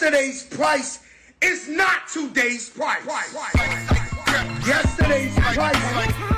[0.00, 1.00] Yesterday's price
[1.42, 3.04] is not today's price.
[4.66, 5.76] Yesterday's price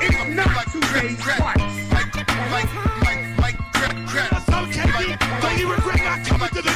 [0.03, 1.63] is not today's price.
[4.47, 6.71] So Katie, don't you regret not coming to the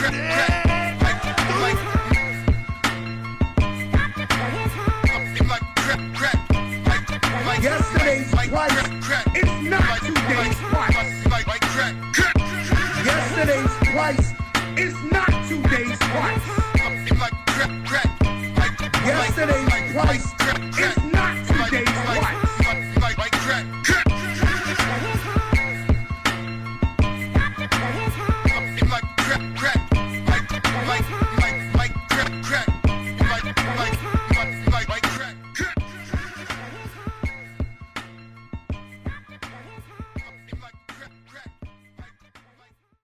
[7.63, 8.87] Yesterday's price
[9.35, 10.95] is not today's price.
[13.05, 14.33] Yesterday's price
[14.79, 15.36] is not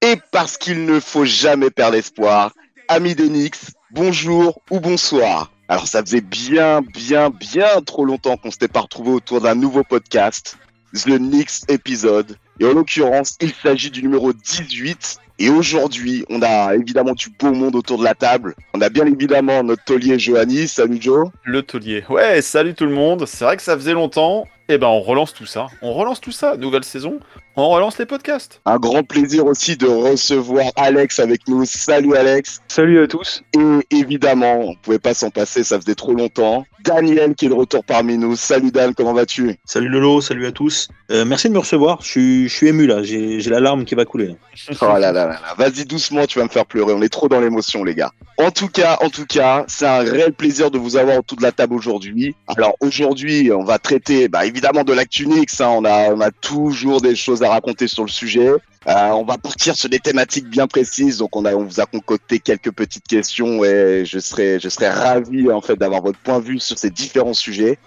[0.04, 2.52] Et parce qu'il ne faut jamais perdre espoir,
[2.88, 5.51] amis d'Enix, bonjour ou bonsoir.
[5.72, 9.82] Alors ça faisait bien, bien, bien trop longtemps qu'on s'était pas retrouvé autour d'un nouveau
[9.82, 10.58] podcast,
[10.92, 12.36] The Nix Episode.
[12.60, 15.16] Et en l'occurrence, il s'agit du numéro 18.
[15.38, 18.54] Et aujourd'hui, on a évidemment du beau monde autour de la table.
[18.74, 20.68] On a bien évidemment notre taulier Johanny.
[20.68, 21.30] Salut Joe.
[21.44, 22.04] Le taulier.
[22.10, 23.24] Ouais, salut tout le monde.
[23.24, 24.46] C'est vrai que ça faisait longtemps.
[24.68, 25.66] Et ben, on relance tout ça.
[25.82, 26.56] On relance tout ça.
[26.56, 27.18] Nouvelle saison.
[27.56, 28.62] On relance les podcasts.
[28.64, 31.66] Un grand plaisir aussi de recevoir Alex avec nous.
[31.66, 32.62] Salut Alex.
[32.68, 33.42] Salut à tous.
[33.54, 36.64] Et évidemment, on pouvait pas s'en passer, ça faisait trop longtemps.
[36.82, 38.36] Daniel qui est de retour parmi nous.
[38.36, 39.56] Salut Dan, comment vas-tu?
[39.66, 40.88] Salut Lolo, salut à tous.
[41.10, 41.98] Euh, merci de me recevoir.
[42.00, 43.02] Je suis, je suis ému là.
[43.02, 44.28] J'ai j'ai la larme qui va couler.
[44.28, 44.34] là.
[44.80, 45.40] Oh là là là là.
[45.58, 46.94] Vas-y doucement, tu vas me faire pleurer.
[46.94, 48.10] On est trop dans l'émotion, les gars.
[48.38, 51.42] En tout cas, en tout cas, c'est un réel plaisir de vous avoir autour de
[51.42, 52.34] la table aujourd'hui.
[52.56, 55.70] Alors aujourd'hui, on va traiter, bah, évidemment, de l'actu Nix, hein.
[55.78, 58.48] On a, toujours des choses à raconter sur le sujet.
[58.48, 62.72] Euh, on va partir sur des thématiques bien précises, donc on, vous a concocté quelques
[62.72, 66.58] petites questions et je serais, je serais ravi en fait d'avoir votre point de vue
[66.58, 67.78] sur ces différents sujets.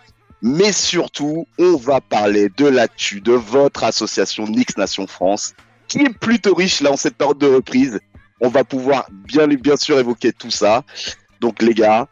[0.41, 5.53] Mais surtout, on va parler de l'actu de votre association Nix Nation France,
[5.87, 7.99] qui est plutôt riche là en cette période de reprise.
[8.41, 10.83] On va pouvoir bien, bien sûr évoquer tout ça.
[11.41, 12.07] Donc les gars,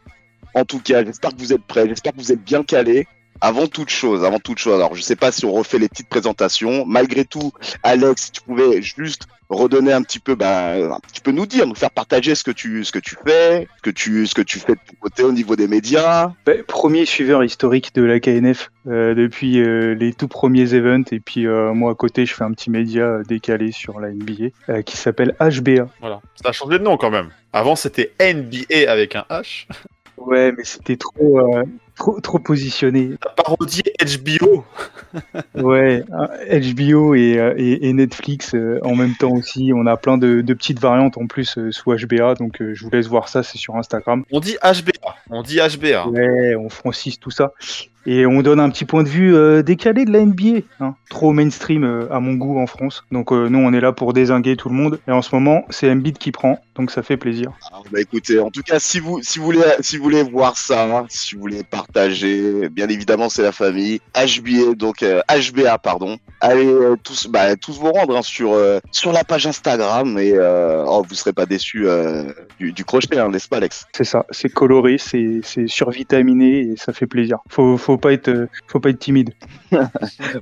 [0.54, 3.08] en tout cas, j'espère que vous êtes prêts, j'espère que vous êtes bien calés.
[3.40, 6.08] Avant toute chose, avant toute chose, alors je sais pas si on refait les petites
[6.08, 6.84] présentations.
[6.86, 7.52] Malgré tout,
[7.82, 11.66] Alex, si tu pouvais juste redonner un petit peu, ben, un petit peu nous dire,
[11.66, 14.42] nous faire partager ce que tu, ce que tu fais, ce que tu, ce que
[14.42, 16.32] tu fais de ton côté au niveau des médias.
[16.46, 21.12] Bah, premier suiveur historique de la KNF euh, depuis euh, les tout premiers events.
[21.12, 24.50] Et puis euh, moi à côté, je fais un petit média décalé sur la NBA
[24.68, 25.88] euh, qui s'appelle HBA.
[26.00, 26.20] Voilà.
[26.42, 27.30] Ça a changé de nom quand même.
[27.52, 29.66] Avant, c'était NBA avec un H.
[30.16, 31.64] Ouais, mais c'était trop, euh,
[31.96, 33.10] trop, trop positionné.
[33.20, 34.64] T'as parodié HBO.
[35.54, 39.70] Ouais, HBO et, euh, et, et Netflix euh, en même temps aussi.
[39.72, 42.34] On a plein de, de petites variantes en plus euh, sous HBA.
[42.34, 44.24] Donc euh, je vous laisse voir ça, c'est sur Instagram.
[44.32, 45.14] On dit HBA.
[45.30, 46.08] On dit HBA.
[46.08, 47.52] Ouais, on francise tout ça.
[48.06, 50.94] Et on donne un petit point de vue euh, décalé de la NBA, hein.
[51.08, 53.04] trop mainstream euh, à mon goût en France.
[53.10, 55.00] Donc euh, nous, on est là pour désinguer tout le monde.
[55.08, 57.52] Et en ce moment, c'est Embiid qui prend, donc ça fait plaisir.
[57.70, 60.58] Alors, bah écoutez, en tout cas, si vous, si vous voulez, si vous voulez voir
[60.58, 66.18] ça, si vous voulez partager, bien évidemment, c'est la famille HBA, donc HBA, pardon.
[66.40, 68.54] Allez tous, bah, tous vous rendre hein, sur
[68.92, 71.86] sur la page Instagram et oh, vous serez pas déçus
[72.58, 73.86] du, du crochet, hein, n'est-ce pas, Alex?
[73.96, 77.38] C'est ça, c'est coloré, c'est c'est survitaminé et ça fait plaisir.
[77.48, 79.30] Faut, faut pas être, euh, faut pas être timide.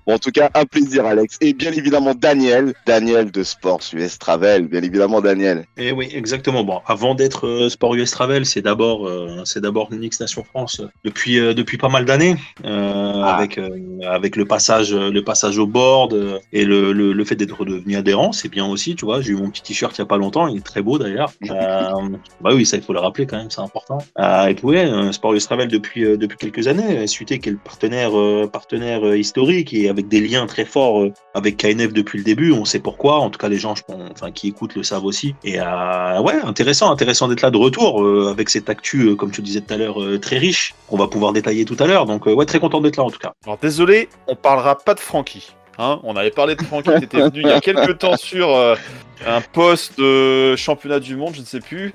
[0.06, 1.38] Bon, en tout cas, un plaisir, Alex.
[1.40, 5.64] Et bien évidemment, Daniel, Daniel de Sports US Travel, bien évidemment, Daniel.
[5.78, 6.64] Et oui, exactement.
[6.64, 10.80] Bon, avant d'être euh, Sport US Travel, c'est d'abord, euh, c'est d'abord Nix Nation France
[10.80, 13.36] euh, depuis euh, depuis pas mal d'années, euh, Ah.
[13.36, 13.68] avec euh,
[14.06, 17.96] avec le passage le passage au board euh, et le, le, le fait d'être redevenu
[17.96, 18.96] adhérent, c'est bien aussi.
[18.96, 20.82] Tu vois, j'ai eu mon petit t-shirt il y a pas longtemps, il est très
[20.82, 21.32] beau d'ailleurs.
[21.52, 22.08] Euh,
[22.40, 23.98] bah oui, ça il faut le rappeler quand même, c'est important.
[24.18, 27.50] Euh, et puis ouais, euh, Sport US Travel depuis euh, depuis quelques années, SUT qui
[27.50, 31.58] est le partenaire euh, partenaire euh, historique et avec des liens très forts euh, avec
[31.58, 32.52] KNF depuis le début.
[32.52, 33.16] On sait pourquoi.
[33.18, 35.34] En tout cas, les gens, je pense, enfin, qui écoutent le savent aussi.
[35.44, 39.74] Et ouais, intéressant, intéressant d'être là de retour avec cette actu, comme tu disais tout
[39.74, 42.06] à l'heure, très riche qu'on va pouvoir détailler tout à l'heure.
[42.06, 43.32] Donc ouais, très content d'être là en tout cas.
[43.44, 45.52] Alors désolé, on parlera pas de Francky.
[45.78, 48.50] Hein on avait parlé de Francky, qui était venu il y a quelques temps sur
[48.50, 48.74] euh,
[49.26, 51.92] un poste de championnat du monde, je ne sais plus.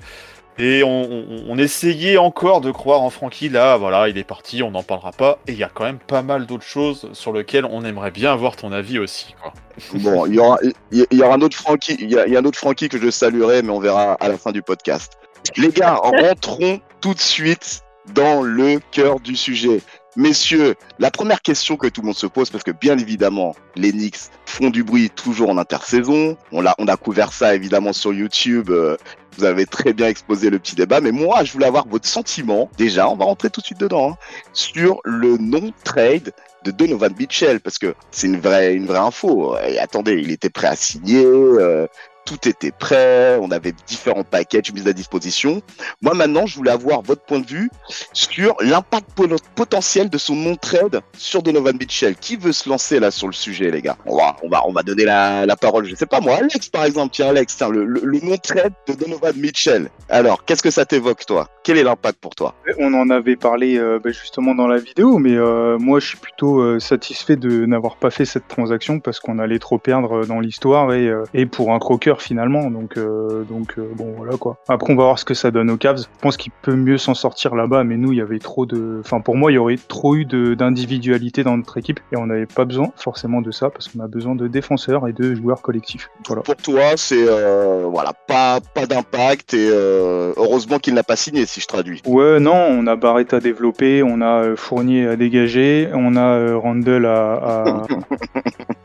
[0.58, 3.48] Et on, on- on essayait encore de croire en Francky.
[3.48, 5.38] Là, voilà, il est parti, on n'en parlera pas.
[5.46, 8.32] Et il y a quand même pas mal d'autres choses sur lesquelles on aimerait bien
[8.32, 9.34] avoir ton avis aussi.
[9.40, 9.52] Quoi.
[9.94, 10.58] Bon, il y aura,
[10.90, 12.88] il y aura un autre Francky, il y, a, il y a un autre Francky
[12.88, 15.12] que je saluerai, mais on verra à la fin du podcast.
[15.56, 17.82] Les gars, rentrons tout de suite
[18.14, 19.80] dans le cœur du sujet.
[20.16, 23.92] Messieurs, la première question que tout le monde se pose, parce que bien évidemment, les
[23.92, 26.36] Knicks font du bruit toujours en intersaison.
[26.50, 28.70] On a, couvert ça évidemment sur YouTube.
[28.70, 28.96] euh,
[29.36, 32.68] vous avez très bien exposé le petit débat, mais moi, je voulais avoir votre sentiment.
[32.76, 34.16] Déjà, on va rentrer tout de suite dedans, hein,
[34.52, 36.32] sur le non-trade
[36.64, 39.56] de Donovan Mitchell, parce que c'est une vraie, une vraie info.
[39.58, 41.24] Et attendez, il était prêt à signer.
[41.24, 41.86] euh,
[42.28, 45.62] tout était prêt, on avait différents packages mis à disposition.
[46.02, 47.70] Moi maintenant, je voulais avoir votre point de vue
[48.12, 52.16] sur l'impact po- potentiel de son non-trade sur Donovan Mitchell.
[52.16, 53.96] Qui veut se lancer là sur le sujet, les gars?
[54.04, 55.86] On va, on va, on va donner la, parole.
[55.86, 57.14] Je sais pas moi, Alex par exemple.
[57.14, 59.88] Tiens, Alex, le, le- non-trade de Donovan Mitchell.
[60.10, 61.48] Alors, qu'est-ce que ça t'évoque, toi?
[61.64, 62.54] Quel est l'impact pour toi?
[62.78, 66.18] On en avait parlé euh, bah, justement dans la vidéo, mais euh, moi je suis
[66.18, 70.40] plutôt euh, satisfait de n'avoir pas fait cette transaction parce qu'on allait trop perdre dans
[70.40, 72.70] l'histoire et pour un croqueur finalement.
[72.70, 74.58] Donc, euh, donc euh, bon voilà quoi.
[74.68, 75.98] Après on va voir ce que ça donne aux Cavs.
[75.98, 78.98] Je pense qu'il peut mieux s'en sortir là-bas, mais nous il y avait trop de.
[79.00, 82.46] Enfin pour moi il y aurait trop eu d'individualité dans notre équipe et on n'avait
[82.46, 86.10] pas besoin forcément de ça parce qu'on a besoin de défenseurs et de joueurs collectifs.
[86.26, 86.42] Voilà.
[86.42, 91.60] Pour toi, c'est euh, voilà, pas, pas d'impact et heureusement qu'il n'a pas signé, si
[91.60, 92.02] je traduis.
[92.06, 97.06] Ouais, non, on a Barrett à développer, on a Fournier à dégager, on a Randall
[97.06, 97.82] à, à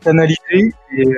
[0.06, 1.08] analyser et,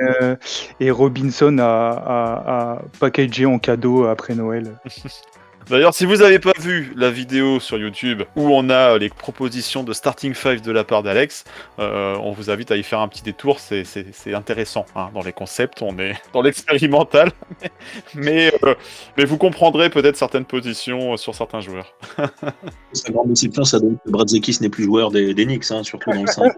[0.79, 4.79] et Robinson à, à, à packager en cadeau après Noël.
[5.69, 9.83] D'ailleurs, si vous n'avez pas vu la vidéo sur YouTube où on a les propositions
[9.83, 11.43] de starting five de la part d'Alex,
[11.79, 13.59] euh, on vous invite à y faire un petit détour.
[13.59, 15.09] C'est- C'est c'est intéressant hein.
[15.13, 15.81] dans les concepts.
[15.81, 17.31] On est dans l'expérimental,
[18.15, 18.75] mais euh,
[19.17, 21.93] mais vous comprendrez peut-être certaines positions euh, sur certains joueurs.
[22.93, 25.83] Sa grande déception, ça donne que Brad Zekis n'est plus joueur des, des Knicks, hein,
[25.83, 26.53] surtout dans le 5.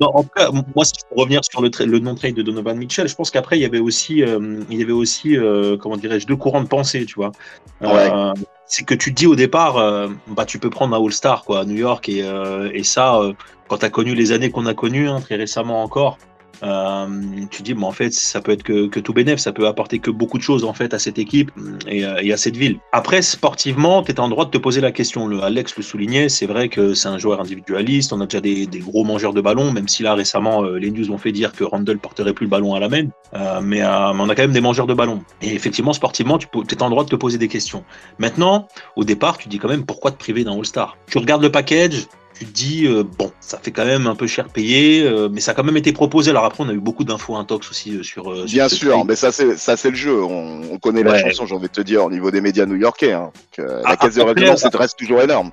[0.00, 2.42] non, en tout cas, moi, si je peux revenir sur le, tra- le non-trade de
[2.42, 5.76] Donovan Mitchell, je pense qu'après, il y avait aussi, euh, il y avait aussi euh,
[5.76, 7.32] comment dirais-je, deux courants de pensée, tu vois.
[7.82, 8.34] Euh,
[8.66, 11.60] c'est que tu te dis au départ, euh, bah, tu peux prendre un All-Star, quoi,
[11.60, 13.20] à New York, et, euh, et ça,
[13.68, 16.18] quand tu as connu les années qu'on a connues, hein, très récemment encore,
[16.62, 17.06] euh,
[17.50, 19.98] tu dis, mais en fait, ça peut être que, que tout bénéf, ça peut apporter
[19.98, 21.50] que beaucoup de choses en fait à cette équipe
[21.86, 22.78] et, euh, à cette ville.
[22.92, 25.26] Après, sportivement, tu es en droit de te poser la question.
[25.26, 28.12] Le Alex le soulignait, c'est vrai que c'est un joueur individualiste.
[28.12, 30.90] On a déjà des, des gros mangeurs de ballon, même si là récemment, euh, les
[30.90, 33.08] news ont fait dire que Randall porterait plus le ballon à la main.
[33.62, 35.22] Mais, on a quand même des mangeurs de ballon.
[35.42, 37.84] Et effectivement, sportivement, tu es en droit de te poser des questions.
[38.18, 40.96] Maintenant, au départ, tu dis quand même pourquoi te priver d'un All-Star?
[41.08, 42.06] Tu regardes le package,
[42.40, 45.40] tu te dis, euh, bon, ça fait quand même un peu cher payé, euh, mais
[45.40, 46.30] ça a quand même été proposé.
[46.30, 48.34] Alors après, on a eu beaucoup d'infos intox aussi euh, sur.
[48.34, 50.24] sur Bien sûr, mais ça c'est ça c'est le jeu.
[50.24, 53.12] On, on connaît la chanson, j'ai envie de te dire, au niveau des médias new-yorkais.
[53.12, 53.30] hein.
[53.52, 55.50] Que la Ah, caisse de résonance reste toujours énorme.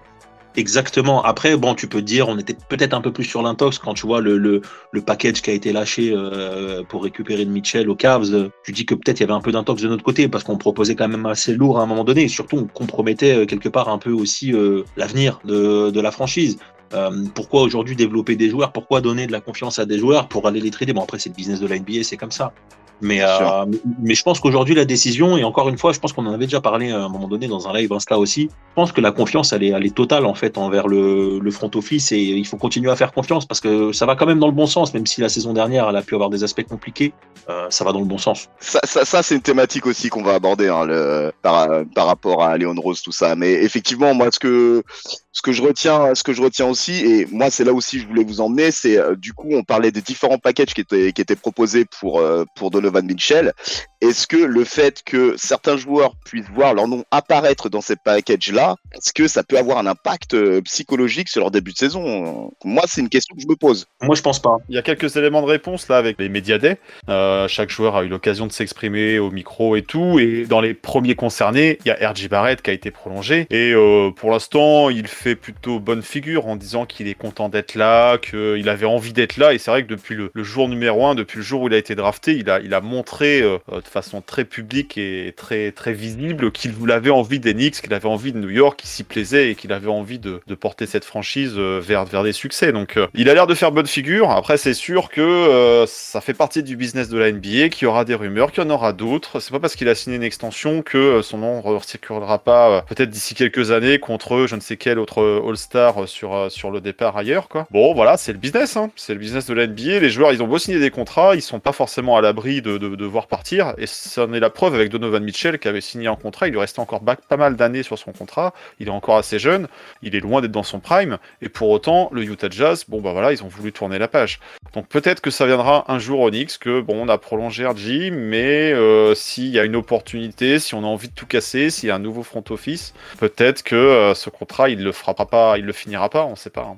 [0.56, 1.22] Exactement.
[1.24, 3.94] Après, bon, tu peux te dire, on était peut-être un peu plus sur l'intox quand
[3.94, 4.62] tu vois le, le,
[4.92, 8.50] le package qui a été lâché euh, pour récupérer de Mitchell aux Cavs.
[8.64, 10.58] Tu dis que peut-être il y avait un peu d'intox de notre côté parce qu'on
[10.58, 12.24] proposait quand même assez lourd à un moment donné.
[12.24, 16.58] Et surtout, on compromettait quelque part un peu aussi euh, l'avenir de, de la franchise.
[16.94, 18.72] Euh, pourquoi aujourd'hui développer des joueurs?
[18.72, 20.94] Pourquoi donner de la confiance à des joueurs pour aller les trader?
[20.94, 22.54] Bon, après, c'est le business de la NBA, c'est comme ça.
[23.02, 23.66] Mais, euh,
[24.02, 26.46] mais je pense qu'aujourd'hui, la décision, et encore une fois, je pense qu'on en avait
[26.46, 29.12] déjà parlé à un moment donné dans un live Insta aussi, je pense que la
[29.12, 32.46] confiance, elle est, elle est totale en fait envers le, le front office et il
[32.46, 34.94] faut continuer à faire confiance parce que ça va quand même dans le bon sens,
[34.94, 37.14] même si la saison dernière, elle a pu avoir des aspects compliqués,
[37.50, 38.50] euh, ça va dans le bon sens.
[38.60, 42.44] Ça, ça, ça, c'est une thématique aussi qu'on va aborder hein, le, par, par rapport
[42.44, 43.36] à Léon Rose, tout ça.
[43.36, 44.84] Mais effectivement, moi, ce que,
[45.32, 48.04] ce que je retiens, ce que je retiens aussi, et moi, c'est là aussi que
[48.04, 51.14] je voulais vous emmener, c'est euh, du coup, on parlait des différents packages qui étaient,
[51.14, 53.54] qui étaient proposés pour, euh, pour Donovan Mitchell.
[54.02, 58.76] Est-ce que le fait que certains joueurs puissent voir leur nom apparaître dans ces packages-là,
[58.94, 62.52] est-ce que ça peut avoir un impact euh, psychologique sur leur début de saison?
[62.64, 63.88] Moi, c'est une question que je me pose.
[64.02, 64.58] Moi, je pense pas.
[64.70, 66.78] Il y a quelques éléments de réponse là avec les médias day.
[67.10, 70.20] Euh, chaque joueur a eu l'occasion de s'exprimer au micro et tout.
[70.20, 73.48] Et dans les premiers concernés, il y a RJ Barrett qui a été prolongé.
[73.50, 77.76] Et euh, pour l'instant, il fait plutôt bonne figure en disant qu'il est content d'être
[77.76, 79.54] là, qu'il avait envie d'être là.
[79.54, 81.74] Et c'est vrai que depuis le, le jour numéro un, depuis le jour où il
[81.74, 85.72] a été drafté, il a, il a montré euh, de façon très publique et très,
[85.72, 89.52] très visible qu'il avait envie Knicks, qu'il avait envie de New York, qu'il s'y plaisait
[89.52, 92.72] et qu'il avait envie de, porter cette franchise euh, vers, vers des succès.
[92.72, 94.32] Donc euh, il a l'air de faire bonne figure.
[94.32, 97.86] Après, c'est sûr que euh, ça fait partie du business de la NBA, qu'il y
[97.86, 99.40] aura des rumeurs, qu'il y en aura d'autres.
[99.40, 102.70] C'est pas parce qu'il a signé une extension que euh, son nom ne recirculera pas
[102.70, 106.36] euh, peut-être d'ici quelques années contre je ne sais quel autre euh, All-Star euh, sur,
[106.36, 107.48] euh, sur le départ ailleurs.
[107.48, 107.68] Quoi.
[107.72, 108.78] Bon, voilà, c'est le business.
[108.78, 108.92] Hein.
[108.96, 110.00] C'est le business de la NBA.
[110.00, 113.06] Les joueurs, ils ont beau signer des contrats, ils sont pas forcément à l'abri de,
[113.06, 113.74] voir partir.
[113.78, 116.48] Et ça en est la preuve avec Donovan Mitchell qui avait signé un contrat.
[116.48, 118.54] Il lui restait encore pas mal d'années sur son contrat.
[118.80, 119.68] Il est encore assez jeune.
[120.02, 121.18] Il est loin d'être dans son prime.
[121.42, 124.40] Et pour autant, le Utah Jazz, bon bah voilà, ils ont voulu tourner la page.
[124.74, 128.12] Donc peut-être que ça viendra un jour au Knicks que bon, on a prolongé RG,
[128.12, 131.90] mais euh, s'il y a une opportunité, si on a envie de tout casser, s'il
[131.90, 135.58] y a un nouveau front office, peut-être que euh, ce contrat il le fera pas,
[135.58, 136.64] il le finira pas, on sait pas.
[136.64, 136.78] hein.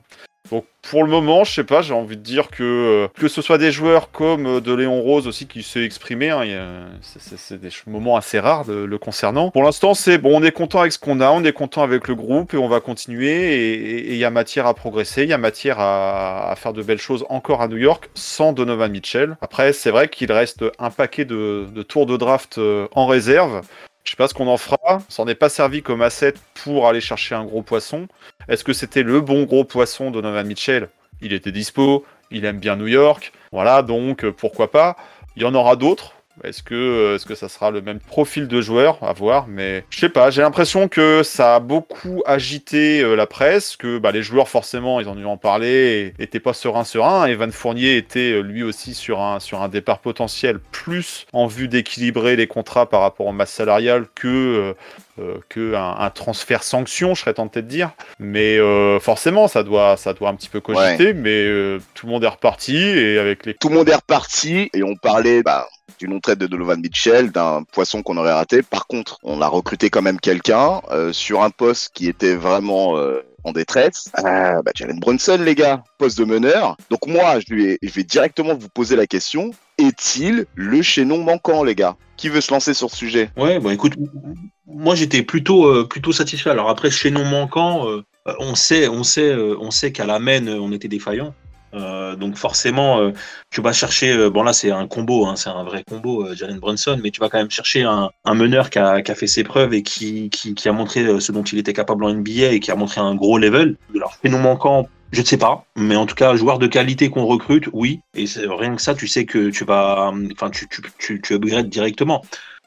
[0.51, 3.41] Donc pour le moment, je sais pas, j'ai envie de dire que euh, que ce
[3.41, 7.69] soit des joueurs comme euh, de Léon Rose aussi qui s'est exprimé, hein, c'est- des
[7.85, 9.51] moments assez rares de- le concernant.
[9.51, 12.07] Pour l'instant, c'est bon, on est content avec ce qu'on a, on est content avec
[12.07, 15.33] le groupe et on va continuer et- il y a matière à progresser, il y
[15.33, 19.37] a matière à, faire de belles choses encore à New York sans Donovan Mitchell.
[19.41, 23.61] Après, c'est vrai qu'il reste un paquet de, de tours de draft euh, en réserve.
[24.05, 24.77] Je sais pas ce qu'on en fera.
[24.87, 28.07] On s'en est pas servi comme asset pour aller chercher un gros poisson.
[28.49, 30.89] Est-ce que c'était le bon gros poisson Donovan Mitchell?
[31.21, 33.31] Il était dispo, il aime bien New York.
[33.51, 34.95] Voilà, donc pourquoi pas?
[35.35, 36.15] Il y en aura d'autres.
[36.43, 39.83] Est-ce que, euh, est-ce que ça sera le même profil de joueur À voir, mais
[39.89, 40.29] je sais pas.
[40.29, 44.99] J'ai l'impression que ça a beaucoup agité euh, la presse, que bah, les joueurs forcément,
[44.99, 47.25] ils en ont parlé, et étaient pas sereins sereins.
[47.25, 51.67] Evan Fournier était euh, lui aussi sur un sur un départ potentiel, plus en vue
[51.67, 54.73] d'équilibrer les contrats par rapport aux masses salariales que euh,
[55.19, 57.91] euh, que un, un transfert sanction, je serais tenté de dire.
[58.19, 61.13] Mais euh, forcément, ça doit ça doit un petit peu cogiter.
[61.13, 64.69] Mais euh, tout le monde est reparti et avec les Tout le monde est reparti
[64.73, 65.67] et on parlait bah,
[65.99, 68.63] d'une non-traite de Donovan Mitchell, d'un poisson qu'on aurait raté.
[68.63, 72.97] Par contre, on a recruté quand même quelqu'un euh, sur un poste qui était vraiment
[72.97, 74.09] euh, en détresse.
[74.15, 76.77] Ah, bah, Jalen Brunson, les gars, poste de meneur.
[76.89, 79.51] Donc moi, je, vais directement vous poser la question.
[79.77, 81.95] Est-il le chaînon manquant, les gars?
[82.17, 83.29] Qui veut se lancer sur ce sujet?
[83.37, 83.93] Ouais, bah écoute,
[84.67, 86.49] moi j'étais plutôt plutôt satisfait.
[86.49, 87.85] Alors après, chez non manquant,
[88.25, 91.33] on sait on sait on sait qu'à la main on était défaillant.
[91.73, 93.11] Euh, donc forcément, euh,
[93.49, 94.11] tu vas chercher.
[94.11, 97.19] euh, bon là, c'est un combo, hein, c'est un vrai combo, Jalen Brunson, mais tu
[97.19, 100.29] vas quand même chercher un, meneur qui a, fait ses preuves et qui,
[100.65, 103.37] a montré ce dont il était capable en NBA et qui a montré un gros
[103.37, 103.75] level.
[103.95, 104.87] Alors non manquant.
[105.11, 108.01] Je ne sais pas, mais en tout cas, joueur de qualité qu'on recrute, oui.
[108.13, 110.67] Et rien que ça, tu sais que tu vas, enfin, tu,
[110.99, 112.23] tu, upgrades directement.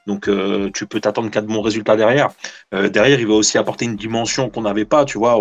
[0.08, 0.28] Donc
[0.74, 2.30] tu peux t'attendre qu'à de bons résultats derrière.
[2.72, 5.38] Derrière, il va aussi apporter une dimension qu'on n'avait pas, tu vois,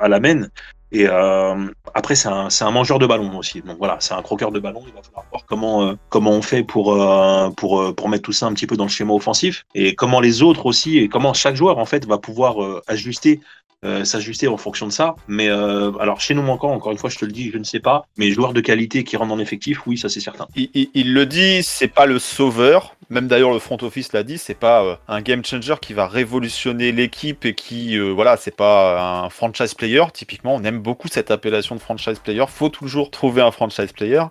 [0.00, 0.46] à la main.
[0.92, 3.60] Et euh, après, c'est un, mangeur de ballon aussi.
[3.62, 4.82] Donc voilà, c'est un croqueur de ballon.
[4.86, 8.32] Il va falloir voir comment, euh, comment on fait pour, euh, pour, pour mettre tout
[8.32, 9.64] ça un petit peu dans le schéma offensif.
[9.74, 12.56] Et comment les autres aussi, et comment chaque joueur, en fait, va pouvoir
[12.88, 13.40] ajuster
[13.82, 15.16] euh, s'ajuster en fonction de ça.
[15.26, 17.64] Mais euh, alors, chez nous manquant, encore une fois, je te le dis, je ne
[17.64, 18.04] sais pas.
[18.18, 20.46] Mais joueurs de qualité qui rentrent en effectif, oui, ça c'est certain.
[20.54, 22.94] il, le dit, c'est pas le sauveur.
[23.08, 26.06] Même d'ailleurs le front office l'a dit, c'est pas euh, un game changer qui va
[26.06, 30.04] révolutionner l'équipe et qui, voilà, c'est pas un franchise player.
[30.12, 32.44] Typiquement, on aime beaucoup cette appellation de franchise player.
[32.48, 34.24] Faut toujours trouver un franchise player.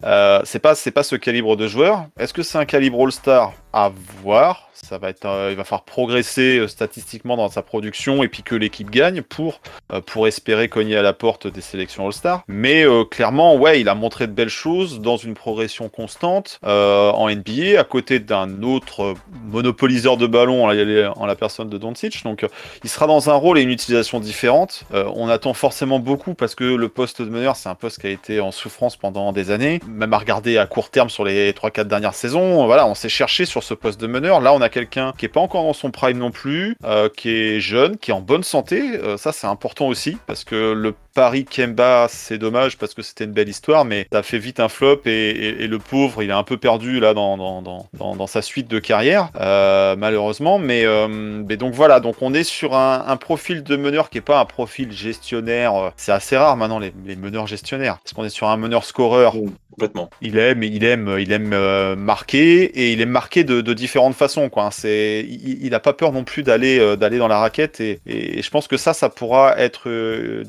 [0.44, 2.06] C'est pas, c'est pas ce calibre de joueur.
[2.20, 3.53] Est-ce que c'est un calibre All-Star?
[3.73, 8.23] À voir ça va être, euh, il va falloir progresser euh, statistiquement dans sa production
[8.23, 9.61] et puis que l'équipe gagne pour
[9.91, 12.43] euh, pour espérer cogner à la porte des sélections All-Star.
[12.47, 17.29] Mais euh, clairement, ouais, il a montré de belles choses dans une progression constante en
[17.29, 22.23] NBA, à côté d'un autre monopoliseur de ballon en la, personne de Doncic.
[22.23, 22.45] Donc,
[22.83, 24.83] il sera dans un rôle et une utilisation différente.
[24.93, 28.09] On attend forcément beaucoup parce que le poste de meneur, c'est un poste qui a
[28.09, 29.79] été en souffrance pendant des années.
[29.88, 33.45] Même à regarder à court terme sur les 3-4 dernières saisons, voilà, on s'est cherché
[33.45, 34.41] sur ce poste de meneur.
[34.41, 37.29] Là, on a quelqu'un qui est pas encore dans son prime non plus, euh, qui
[37.29, 38.97] est jeune, qui est en bonne santé.
[38.97, 43.25] Euh, ça, c'est important aussi parce que le Paris Kemba, c'est dommage parce que c'était
[43.25, 46.29] une belle histoire, mais ça fait vite un flop et, et- et le pauvre, il
[46.29, 47.61] est un peu perdu là dans, dans,
[48.15, 50.59] dans, sa suite de carrière, euh, malheureusement.
[50.59, 54.19] Mais, euh, mais donc voilà, donc on est sur un, un profil de meneur qui
[54.19, 55.75] est pas un profil gestionnaire.
[55.75, 58.85] euh, C'est assez rare maintenant les, les meneurs gestionnaires, parce qu'on est sur un meneur
[58.85, 59.33] scoreur
[59.71, 60.09] Complètement.
[60.21, 64.15] il aime, il aime, il aime euh, marquer et il aime marquer de, de différentes
[64.15, 64.49] façons.
[64.49, 64.69] Quoi.
[64.71, 68.41] C'est, il, il a pas peur non plus d'aller, d'aller dans la raquette et, et
[68.41, 69.89] je pense que ça, ça pourra être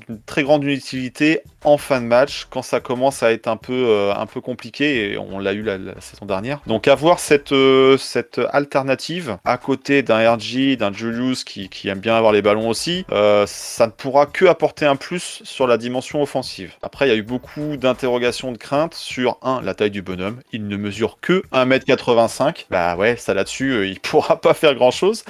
[0.06, 3.72] d'une très grande utilité en fin de match quand ça commence à être un peu,
[3.72, 6.60] euh, un peu compliqué et on l'a eu la, saison dernière.
[6.66, 12.00] Donc avoir cette, euh, cette alternative à côté d'un RG, d'un Julius qui, qui aime
[12.00, 15.76] bien avoir les ballons aussi, euh, ça ne pourra que apporter un plus sur la
[15.76, 16.72] dimension offensive.
[16.82, 20.40] Après, il y a eu beaucoup d'interrogations, de craintes sur un, la taille du bonhomme.
[20.52, 22.66] Il ne mesure que 1m85.
[22.70, 25.24] Bah ouais, ça là-dessus, il pourra pas faire grand-chose.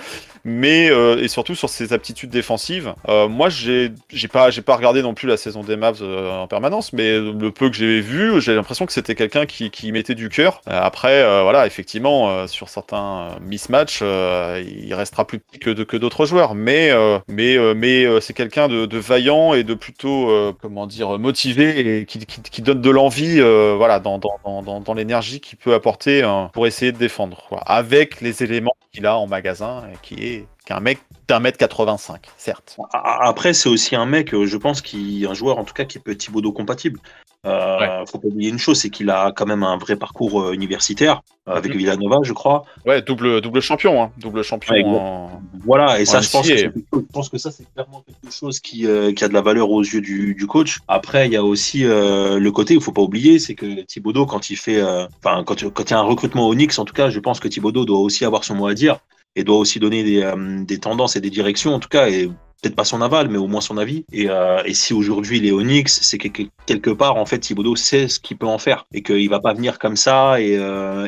[0.45, 2.95] Mais euh, et surtout sur ses aptitudes défensives.
[3.09, 3.93] Euh, moi, j'ai
[4.33, 7.71] pas pas regardé non plus la saison des Mavs euh, en permanence, mais le peu
[7.71, 10.61] que j'ai vu, j'ai l'impression que c'était quelqu'un qui, qui mettait du cœur.
[10.69, 15.97] Euh, après, euh, voilà, effectivement, euh, sur certains mismatchs, il restera plus petit que que
[15.97, 16.91] d'autres joueurs, mais
[17.29, 22.19] mais mais c'est quelqu'un de, de vaillant et de plutôt comment dire motivé et qui,
[22.27, 26.47] qui, qui donne de l'envie, voilà, dans dans, dans, dans, l'énergie qu'il peut apporter euh,
[26.53, 30.30] pour essayer de défendre, quoi, avec les éléments qu'il a en magasin, et qui est
[30.71, 32.77] qu'un mec d'un mètre 85, certes.
[32.93, 35.99] Après, c'est aussi un mec, euh, je pense, qui un joueur en tout cas qui
[35.99, 37.01] peut être Thibodeau compatible.
[37.47, 38.05] Euh, Ouais.
[38.07, 41.23] Faut pas oublier une chose, c'est qu'il a quand même un vrai parcours euh, universitaire
[41.49, 41.79] euh, avec Mhm.
[41.79, 42.65] Villanova, je crois.
[42.87, 44.75] Ouais, double double champion, hein, double champion.
[44.75, 44.95] Ouais, exact.
[44.95, 48.61] en- Voilà, et ça, je pense, que je pense que ça, c'est clairement quelque chose
[48.61, 50.79] qui, euh, qui a de la valeur aux yeux du, du coach.
[50.87, 54.27] Après, il y a aussi euh, le côté, il faut pas oublier, c'est que Thibodeau,
[54.27, 56.95] quand il fait, enfin, quand, quand il y a un recrutement au Knicks, en tout
[56.95, 58.99] cas, je pense que Thibodeau doit aussi avoir son mot à dire
[59.37, 62.27] et doit aussi donner des, euh, des tendances et des directions, en tout cas, et
[62.63, 64.05] peut-être pas son aval, mais au moins son avis.
[64.13, 67.39] Et, euh, et si aujourd'hui il est Knicks, c'est que que- quelque part, en fait,
[67.39, 70.57] Thibodeau sait ce qu'il peut en faire et qu'il va pas venir comme ça et,
[70.59, 71.07] euh,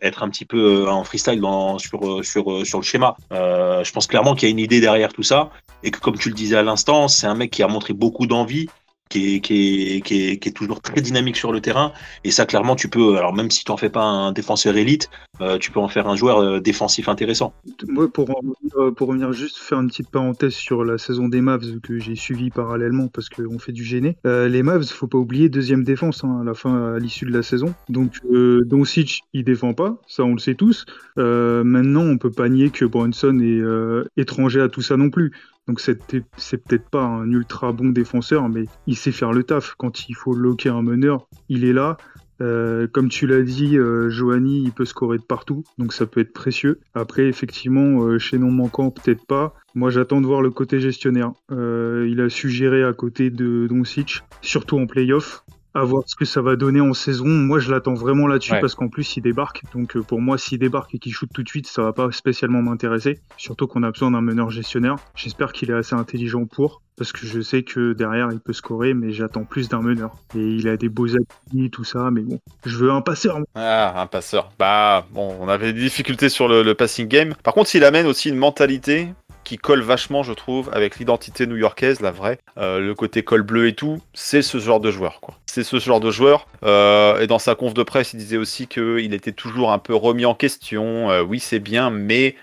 [0.00, 1.42] être un petit peu en freestyle
[1.78, 3.16] sur, sur, sur le schéma.
[3.30, 5.50] Je pense clairement qu'il y a une idée derrière tout ça
[5.82, 8.26] et que, comme tu le disais à l'instant, c'est un mec qui a montré beaucoup
[8.26, 8.68] d'envie.
[9.10, 11.92] Qui est, qui, est, qui, est, qui est toujours très dynamique sur le terrain
[12.24, 15.10] et ça clairement tu peux alors même si tu en fais pas un défenseur élite
[15.40, 17.52] euh, tu peux en faire un joueur euh, défensif intéressant
[17.88, 21.28] Moi, pour, en revenir- euh, pour revenir juste faire une petite parenthèse sur la saison
[21.28, 24.16] des Mavs que j'ai suivi parallèlement parce qu'on fait du gêné.
[24.24, 27.42] Les Mavs, faut pas oublier deuxième défense hein, à la fin, à l'issue de la
[27.42, 27.74] saison.
[27.88, 30.86] Donc, Doncic, il défend pas, ça on le sait tous.
[31.16, 35.32] Maintenant, on peut pas nier que Brunson est étranger à tout ça non plus.
[35.66, 39.74] Donc c'est peut-être pas un ultra bon défenseur, mais il sait faire le taf.
[39.78, 41.96] Quand il faut loquer un meneur, il est là.
[42.40, 44.10] Euh, comme tu l'as dit, euh,
[44.44, 46.80] il peut scorer de partout, donc ça peut être précieux.
[46.94, 49.54] Après, effectivement, euh, chez non manquant, peut-être pas.
[49.74, 51.32] Moi, j'attends de voir le côté gestionnaire.
[51.50, 55.44] Euh, il a su gérer à côté de Doncic, surtout en playoff.
[55.74, 57.26] À voir ce que ça va donner en saison.
[57.26, 58.60] Moi, je l'attends vraiment là-dessus Ouais.
[58.60, 59.62] parce qu'en plus, il débarque.
[59.74, 62.12] Donc, euh, pour moi, s'il débarque et qu'il shoot tout de suite, ça va pas
[62.12, 63.18] spécialement m'intéresser.
[63.36, 64.96] Surtout qu'on a besoin d'un meneur gestionnaire.
[65.16, 68.94] J'espère qu'il est assez intelligent pour parce que je sais que derrière il peut scorer,
[68.94, 70.12] mais j'attends plus d'un meneur.
[70.36, 73.38] Et il a des beaux appuis, tout ça, mais bon, je veux un passeur.
[73.38, 73.46] moi.
[73.56, 74.52] Ah, un passeur.
[74.60, 77.34] Bah, bon, on avait des difficultés sur le, le passing game.
[77.42, 79.08] Par contre, il amène aussi une mentalité
[79.42, 82.38] qui colle vachement, je trouve, avec l'identité new-yorkaise, la vraie.
[82.58, 85.34] Euh, le côté col bleu et tout, c'est ce genre de joueur, quoi.
[85.54, 86.48] C'est ce genre de joueur.
[86.64, 89.94] Euh, et dans sa conf de presse, il disait aussi qu'il était toujours un peu
[89.94, 91.12] remis en question.
[91.12, 92.34] Euh, oui, c'est bien, mais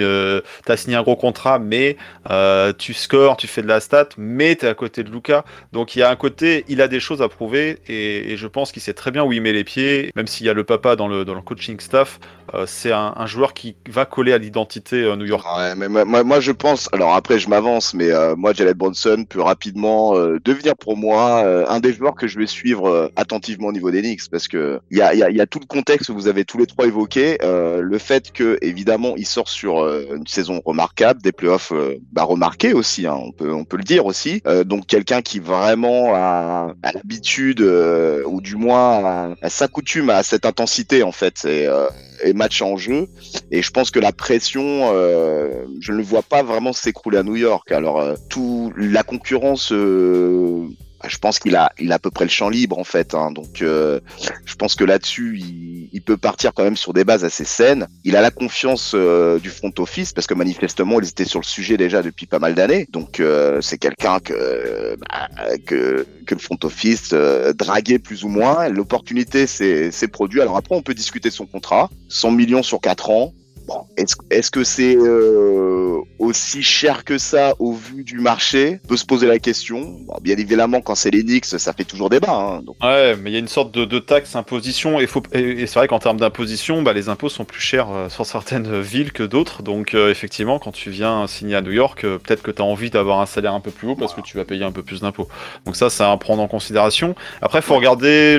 [0.00, 1.96] euh, t'as signé un gros contrat, mais
[2.30, 5.44] euh, tu scores, tu fais de la stat, mais t'es à côté de Luca.
[5.72, 8.72] Donc il y a un côté, il a des choses à prouver et, je pense
[8.72, 10.96] qu'il sait très bien où il met les pieds, même s'il y a le papa
[10.96, 12.18] dans le, dans le coaching staff.
[12.54, 15.46] euh, c'est un, joueur qui va coller à l'identité euh, New York.
[15.76, 20.96] Moi, je pense, alors après je m'avance, mais moi Jalen Bronson peut rapidement devenir pour
[20.96, 24.80] moi un des joueurs que je vais suivre attentivement au niveau des Knicks parce que
[24.90, 26.86] il y a, y, y a tout le contexte que vous avez tous les trois
[26.86, 31.96] évoqué, le fait que évidemment il sort sur euh, une saison remarquable, des playoffs euh,
[32.12, 35.38] bah, remarqués aussi, hein, on peut on peut le dire aussi, Euh, donc quelqu'un qui
[35.38, 41.68] vraiment a, l'habitude ou du moins s'accoutume à cette intensité en fait et,
[42.24, 43.08] et match en jeu.
[43.50, 44.92] Et je pense que la pression,
[45.80, 47.70] je ne le vois pas vraiment s'écrouler à New York.
[47.72, 49.72] Alors, tout la concurrence,
[51.06, 53.14] je pense qu'il a, il a à peu près le champ libre en fait.
[53.14, 53.30] hein.
[53.30, 54.00] donc, euh,
[54.44, 55.38] je pense que là-dessus,
[55.92, 57.86] il, peut partir quand même sur des bases assez saines.
[58.04, 61.44] Il a la confiance euh, du front office parce que manifestement, ils étaient sur le
[61.44, 62.88] sujet déjà depuis pas mal d'années.
[62.90, 65.28] Donc, euh, c'est quelqu'un que, bah,
[65.66, 68.68] que que le front office draguait plus ou moins.
[68.68, 70.40] L'opportunité s'est produite.
[70.40, 73.34] Alors après, on peut discuter de son contrat, 100 millions sur 4 ans.
[73.70, 78.80] Bon, est-ce que c'est euh, aussi cher que ça au vu du marché?
[78.84, 79.80] On peut se poser la question.
[80.08, 82.32] Bon, bien évidemment, quand c'est Knicks, ça fait toujours débat.
[82.32, 85.22] Hein, donc, Ouais, mais il y a une sorte de, de taxe, imposition, et, faut-
[85.32, 88.26] et, et c'est vrai qu'en termes d'imposition, bah, les impôts sont plus chers euh, sur
[88.26, 89.62] certaines villes que d'autres.
[89.62, 92.64] Donc euh, effectivement, quand tu viens signer à New York, euh, peut-être que tu as
[92.64, 94.82] envie d'avoir un salaire un peu plus haut parce que tu vas payer un peu
[94.82, 95.28] plus d'impôts.
[95.64, 97.14] Donc ça, c'est à prendre en considération.
[97.40, 98.36] Après, il faut regarder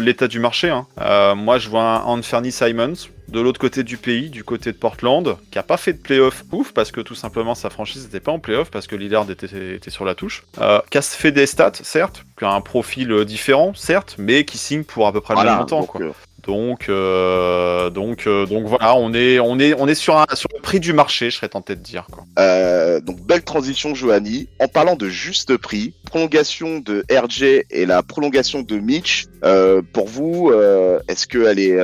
[0.00, 0.70] l'état du marché.
[0.70, 0.86] hein.
[1.34, 2.94] Moi, je vois un Anthony Simons
[3.32, 6.44] de l'autre côté du pays, du côté de Portland, qui a pas fait de playoff
[6.52, 9.74] ouf parce que tout simplement sa franchise n'était pas en playoff parce que Lillard était,
[9.74, 10.44] était sur la touche.
[10.60, 14.44] Euh, qui a fait des stats, certes, qui a un profil euh, différent, certes, mais
[14.44, 15.80] qui signe pour à peu près le même montant.
[15.80, 16.00] donc, quoi.
[16.02, 16.12] euh,
[16.46, 20.48] Donc, euh, donc, euh, donc voilà, on est, on est, on est sur, un, sur
[20.54, 22.06] le prix du marché, je serais tenté de dire.
[22.10, 22.24] Quoi.
[22.38, 24.48] Euh, donc belle transition Johanny.
[24.60, 29.26] En parlant de juste prix, prolongation de RJ et la prolongation de Mitch,
[29.92, 30.52] pour vous,
[31.08, 31.78] est-ce qu'elle est,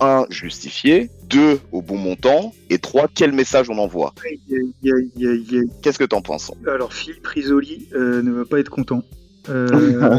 [0.00, 4.14] un, justifié, deux, au bon montant, et trois, quel message on envoie.
[5.82, 6.52] Qu'est-ce que t'en penses?
[6.66, 9.02] Alors, Philippe Risoli euh, ne va pas être content.
[9.48, 10.18] Euh,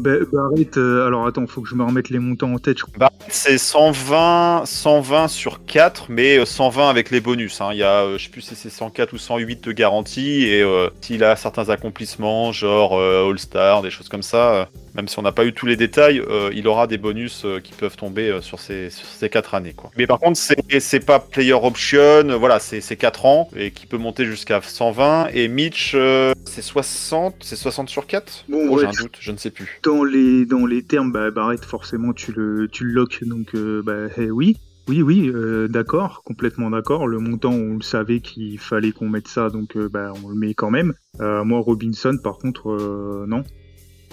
[0.00, 2.78] bah, Barrett, euh, alors attends, faut que je me remette les montants en tête.
[2.78, 2.94] je crois.
[2.98, 7.60] Bah, c'est 120, 120 sur 4, mais euh, 120 avec les bonus.
[7.60, 7.68] hein.
[7.72, 10.62] Il y a, euh, je sais plus si c'est 104 ou 108 de garantie, et
[10.62, 15.18] euh, s'il a certains accomplissements, genre euh, All-Star, des choses comme ça, euh, même si
[15.18, 17.96] on n'a pas eu tous les détails, euh, il aura des bonus euh, qui peuvent
[17.96, 19.72] tomber euh, sur ces, sur ces 4 années.
[19.74, 19.90] Quoi.
[19.96, 23.98] Mais par contre, c'est pas player option, voilà, c'est c'est 4 ans, et qui peut
[23.98, 25.96] monter jusqu'à 120, et Mitch,
[26.44, 29.80] c'est 60, c'est 60 sur 4 Bon, Oh, J'ai un doute, je ne sais plus.
[29.82, 33.54] dans les, dans les termes, bah, Barrett, forcément, tu le, tu le lock, donc
[33.84, 34.56] bah, eh oui.
[34.86, 37.06] Oui, oui, euh, d'accord, complètement d'accord.
[37.06, 40.34] Le montant, on le savait qu'il fallait qu'on mette ça, donc euh, bah, on le
[40.34, 40.92] met quand même.
[41.20, 43.44] Euh, moi, Robinson, par contre, non.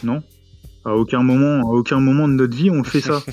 [0.03, 0.23] Non.
[0.85, 3.21] À aucun moment, à aucun moment de notre vie, on fait ça.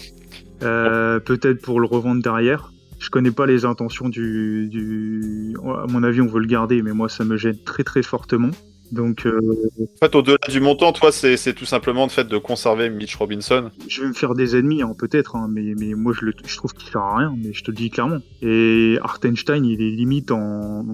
[0.62, 2.72] Euh, Peut-être pour le revendre derrière.
[2.98, 5.54] Je connais pas les intentions du, du.
[5.64, 8.50] À mon avis, on veut le garder, mais moi, ça me gêne très très fortement.
[8.90, 9.38] Donc, euh,
[9.80, 13.70] En fait, au-delà du montant, toi, c'est tout simplement le fait de conserver Mitch Robinson.
[13.86, 16.56] je vais me faire des ennemis, hein, peut-être, hein, mais, mais moi je, le, je
[16.56, 18.20] trouve qu'il sert à rien, mais je te le dis clairement.
[18.42, 20.86] Et Artenstein, il est limite en,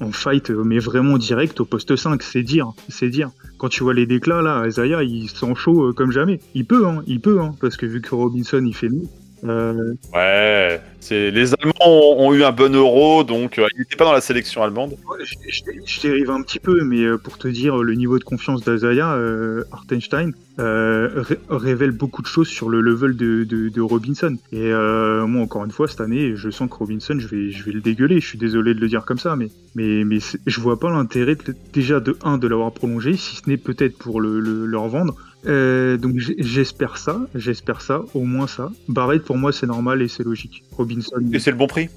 [0.00, 3.30] en, fight, mais vraiment direct au poste 5, c'est dire, c'est dire.
[3.60, 6.40] Quand tu vois les déclats là, Isaiah, il sent chaud euh, comme jamais.
[6.54, 9.04] Il peut, hein, il peut, hein, parce que vu que Robinson il fait mieux.
[9.44, 13.96] Euh, Ouais, c'est les Allemands ont, ont eu un bon euro, donc euh, il n'était
[13.96, 14.90] pas dans la sélection allemande.
[15.08, 18.18] ouais, je, je- je dérive un petit peu, mais euh, pour te dire le niveau
[18.18, 23.44] de confiance d'Azaya, euh, Artenstein euh, ré- révèle beaucoup de choses sur le level de,
[23.44, 24.36] de, de Robinson.
[24.52, 27.64] Et euh, moi, encore une fois, cette année, je sens que Robinson, je vais, je
[27.64, 28.20] vais le dégueuler.
[28.20, 31.36] Je suis désolé de le dire comme ça, mais, mais, mais je vois pas l'intérêt
[31.36, 34.78] de- déjà de 1 de l'avoir prolongé, si ce n'est peut-être pour le, le, le
[34.78, 35.14] revendre.
[35.46, 38.70] Euh, donc j'espère ça, j'espère ça, au moins ça.
[38.88, 40.62] Barrett pour moi c'est normal et c'est logique.
[40.76, 41.16] Robinson.
[41.32, 41.88] Et c'est le bon prix?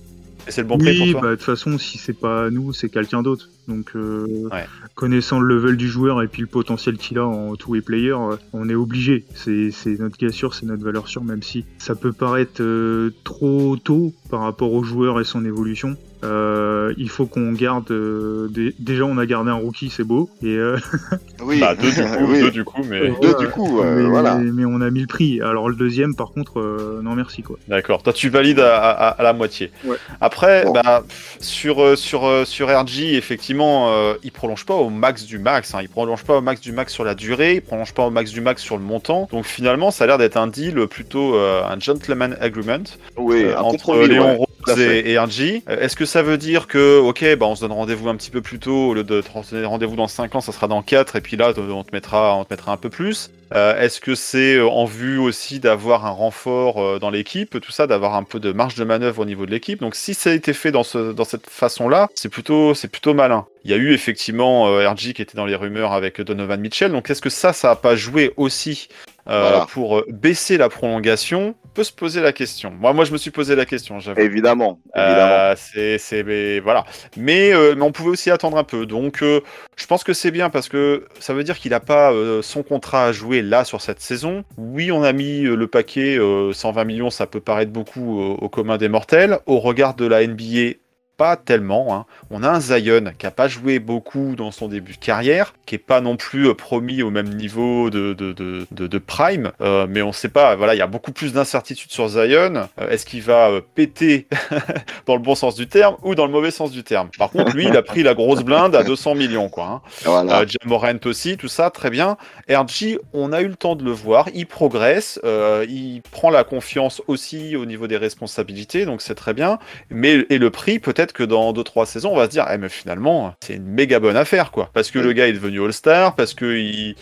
[0.46, 2.50] Et c'est le bon prix oui, pour bah toi de toute façon si c'est pas
[2.50, 3.50] nous c'est quelqu'un d'autre.
[3.68, 4.66] Donc euh, Ouais.
[4.96, 8.36] connaissant le level du joueur et puis le potentiel qu'il a en two-way player, euh,
[8.52, 9.24] on est obligé.
[9.36, 13.12] C'est c'est notre gars sûr, c'est notre valeur sûre, même si ça peut paraître euh,
[13.24, 15.96] trop tôt par rapport au joueur et son évolution.
[16.24, 17.90] Euh, il faut qu'on garde.
[17.92, 20.30] euh, des- Déjà, on a gardé un rookie, c'est beau.
[20.42, 20.78] Et euh,
[21.42, 22.40] Oui, Bah, deux du coup, oui.
[22.42, 23.14] deux du coup, mais...
[23.22, 24.36] Deux du coup, euh, mais, voilà.
[24.36, 25.42] mais on a mis le prix.
[25.42, 27.58] Alors le deuxième, par contre, euh, non merci quoi.
[27.68, 29.72] D'accord, toi tu valides à, à- à la moitié.
[29.86, 29.98] Ouais.
[30.22, 30.72] Après, Bon.
[30.74, 31.04] bah,
[31.40, 35.74] sur, sur, sur RG, effectivement, euh, il prolonge pas au max du max.
[35.76, 35.80] Hein.
[35.82, 38.32] Il prolonge pas au max du max sur la durée, il prolonge pas au max
[38.32, 39.28] du max sur le montant.
[39.32, 42.84] Donc finalement, ça a l'air d'être un deal plutôt euh, un gentleman agreement
[43.18, 44.46] Oui, euh, un entre Léon ouais.
[44.68, 45.64] Rose et, et RG.
[45.70, 48.30] Euh, Est-ce que ça veut dire que, ok, bah, on se donne rendez-vous un petit
[48.30, 50.84] peu plus tôt, au lieu de te donner rendez-vous dans 5 ans, ça sera dans
[50.84, 54.00] 4, et puis là, on te mettra, on te mettra un peu plus Euh, Est-ce
[54.00, 58.14] que c'est euh, en vue aussi d'avoir un renfort euh, dans l'équipe, tout ça, d'avoir
[58.16, 59.80] un peu de marge de manœuvre au niveau de l'équipe?
[59.80, 63.14] Donc si ça a été fait dans, ce, dans cette façon-là, c'est plutôt, c'est plutôt
[63.16, 63.46] malin.
[63.64, 66.92] Il y a eu effectivement euh, RG qui était dans les rumeurs avec Donovan Mitchell,
[66.92, 68.88] donc est-ce que ça, ça a pas joué aussi
[69.28, 69.66] euh, Voilà.
[69.72, 71.56] pour baisser la prolongation?
[71.63, 72.72] On peut se poser la question.
[72.72, 74.20] Moi, moi, je me suis posé la question, j'avoue.
[74.20, 75.56] Évidemment, évidemment.
[75.76, 76.86] Euh, c'est, mais voilà.
[77.18, 78.86] Mais, euh, mais on pouvait aussi attendre un peu.
[78.86, 79.42] Donc, euh,
[79.76, 83.06] je pense que c'est bien parce que ça veut dire qu'il n'a pas son contrat
[83.06, 84.44] à jouer là sur cette saison.
[84.58, 88.78] Oui, on a mis le paquet euh, 120 millions, ça peut paraître beaucoup au commun
[88.78, 89.40] des mortels.
[89.46, 90.76] Au regard de la NBA,
[91.18, 91.96] pas tellement.
[91.96, 92.06] hein.
[92.32, 95.76] On a un Zion qui a pas joué beaucoup dans son début de carrière, qui
[95.76, 98.34] est pas non plus euh, promis au même niveau de, de,
[98.72, 100.56] de, prime, euh, mais on sait pas.
[100.56, 102.68] Voilà, il y a beaucoup plus d'incertitudes sur Zion.
[102.80, 104.28] Euh, Est-ce qu'il va euh, péter
[105.06, 107.10] dans le bon sens du terme ou dans le mauvais sens du terme?
[107.18, 109.66] Par contre, lui, il a pris la grosse blinde à 200 millions, quoi.
[109.66, 109.82] hein.
[110.04, 110.44] Voilà.
[110.48, 112.18] Jamorant aussi, tout ça, très bien.
[112.50, 117.02] RG, on a eu le temps de le voir, il progresse, il prend la confiance
[117.08, 119.60] aussi au niveau des responsabilités, donc c'est très bien.
[119.90, 122.70] Mais et le prix, peut-être que dans 2-3 saisons, on va se dire, eh, mais
[122.70, 124.70] finalement, c'est une méga bonne affaire, quoi.
[124.74, 126.96] Parce que le gars est devenu All-Star, parce que il,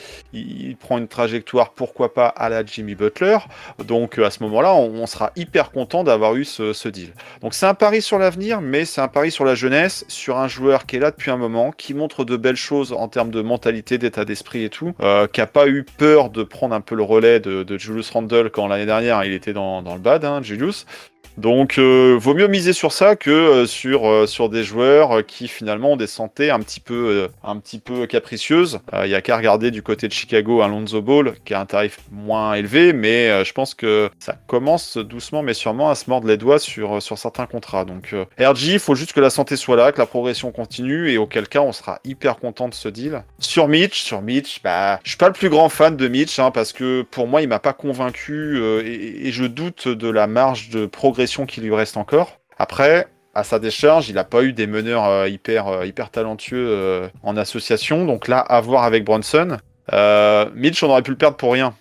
[0.80, 3.38] prend une trajectoire, pourquoi pas, à la Jimmy Butler.
[3.86, 7.14] Donc euh, à ce moment-là, on, on sera hyper content d'avoir eu ce, ce deal.
[7.42, 10.48] Donc c'est un pari sur l'avenir, mais c'est un pari sur la jeunesse, sur un
[10.48, 13.42] joueur qui est là depuis un moment, qui montre de belles choses en termes de
[13.42, 16.96] mentalité, d'état d'esprit et tout, euh, qui a pas eu peur de prendre un peu
[16.96, 20.26] le relais de, de Julius Randle quand l'année dernière il était dans, dans le bad,
[20.26, 20.86] hein, Julius.
[21.38, 25.22] Donc, euh, vaut mieux miser sur ça que euh, sur, euh, sur des joueurs euh,
[25.22, 28.80] qui finalement ont des santé un petit peu, euh, un petit peu capricieuses.
[29.04, 32.00] Il y a qu'à regarder du côté de Chicago Alonso Ball, qui a un tarif
[32.12, 36.38] moins élevé, mais je pense que ça commence doucement mais sûrement à se mordre les
[36.38, 37.86] doigts sur, sur certains contrats.
[37.86, 41.18] Donc, RG, il faut juste que la santé soit là, que la progression continue, et
[41.18, 43.24] auquel cas on sera hyper content de ce deal.
[43.40, 46.52] Sur Mitch, sur Mitch, bah, je suis pas le plus grand fan de Mitch, hein,
[46.52, 50.86] parce que pour moi, il m'a pas convaincu, et je doute de la marge de
[50.86, 52.38] progression qui lui reste encore.
[52.58, 56.68] Après, à sa décharge, il n'a pas eu des meneurs euh, hyper, euh, hyper talentueux
[56.70, 58.06] euh, en association.
[58.06, 59.58] Donc là, à voir avec Bronson.
[59.94, 61.74] Euh, Mitch, on aurait pu le perdre pour rien.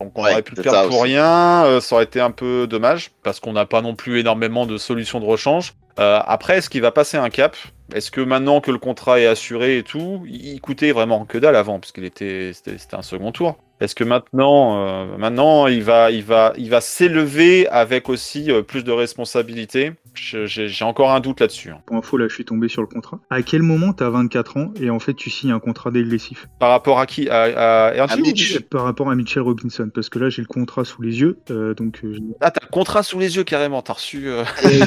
[0.00, 1.12] Donc on Ouais, aurait pu le perdre pour aussi.
[1.12, 1.64] rien.
[1.64, 4.76] euh, ça aurait été un peu dommage parce qu'on n'a pas non plus énormément de
[4.76, 5.72] solutions de rechange.
[5.98, 7.56] Euh, après, est-ce qu'il va passer un cap?
[7.94, 11.56] Est-ce que maintenant que le contrat est assuré et tout, il coûtait vraiment que dalle
[11.56, 13.56] avant parce qu'il était, c'était un second tour.
[13.80, 18.62] Est-ce que maintenant, euh, maintenant, il va, il va, il va s'élever avec aussi euh,
[18.62, 21.70] plus de responsabilités J'ai encore un doute là-dessus.
[21.70, 21.80] hein.
[21.86, 23.20] Pour info, là, je suis tombé sur le contrat.
[23.28, 26.46] À quel moment t'as 24 ans et en fait tu signes un contrat dégressif?
[26.58, 27.28] Par rapport à qui?
[27.28, 27.42] À,
[27.90, 28.60] à À Mitch.
[28.70, 31.74] Par rapport à Mitchell Robinson, parce que là j'ai le contrat sous les yeux, euh,
[31.74, 33.82] donc euh, Ah, t'as le contrat sous les yeux carrément.
[33.82, 34.28] T'as reçu.
[34.28, 34.78] euh, j'ai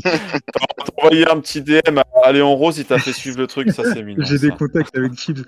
[0.00, 3.70] t'as envoyé un petit DM à Léon Rose, il t'a fait suivre le truc.
[3.70, 4.24] Ça, c'est mignon.
[4.24, 5.42] j'ai des contacts avec Chips.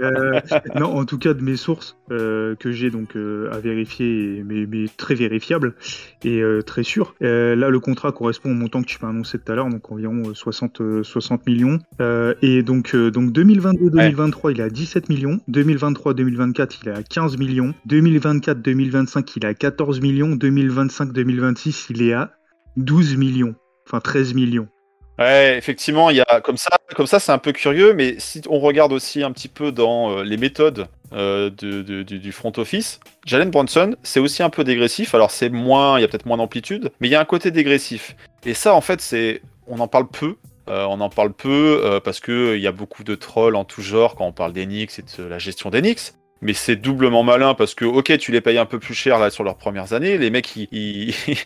[0.00, 0.40] Euh,
[0.76, 4.86] non, en tout cas de mes sources euh, que j'ai donc euh, à vérifier, mais,
[4.96, 5.74] très vérifiables
[6.24, 6.82] et euh, très.
[7.22, 9.90] Euh, là, le contrat correspond au montant que tu m'as annoncé tout à l'heure, donc
[9.90, 11.78] environ euh, 60, euh, 60 millions.
[12.00, 15.40] Euh, et donc, euh, donc 2022-2023, il est à 17 millions.
[15.50, 17.74] 2023-2024, il est à 15 millions.
[17.88, 20.34] 2024-2025, il est à 14 millions.
[20.36, 22.32] 2025-2026, il est à
[22.76, 23.54] 12 millions.
[23.86, 24.68] Enfin, 13 millions.
[25.20, 28.40] Ouais, effectivement, il y a comme ça, comme ça, c'est un peu curieux, mais si
[28.48, 33.50] on regarde aussi un petit peu dans euh, les méthodes euh, du, front office, Jalen
[33.50, 35.14] Bronson, c'est aussi un peu dégressif.
[35.14, 37.50] Alors c'est moins, il y a peut-être moins d'amplitude, mais il y a un côté
[37.50, 38.16] dégressif.
[38.46, 40.36] Et ça, en fait, c'est, on en parle peu.
[40.70, 43.82] Euh, on en parle peu parce que il y a beaucoup de trolls en tout
[43.82, 46.14] genre quand on parle d'Enix et de la gestion d'Enix.
[46.42, 49.30] Mais c'est doublement malin parce que, ok, tu les payes un peu plus cher là
[49.30, 50.18] sur leurs premières années.
[50.18, 51.14] Les mecs, ils, ils,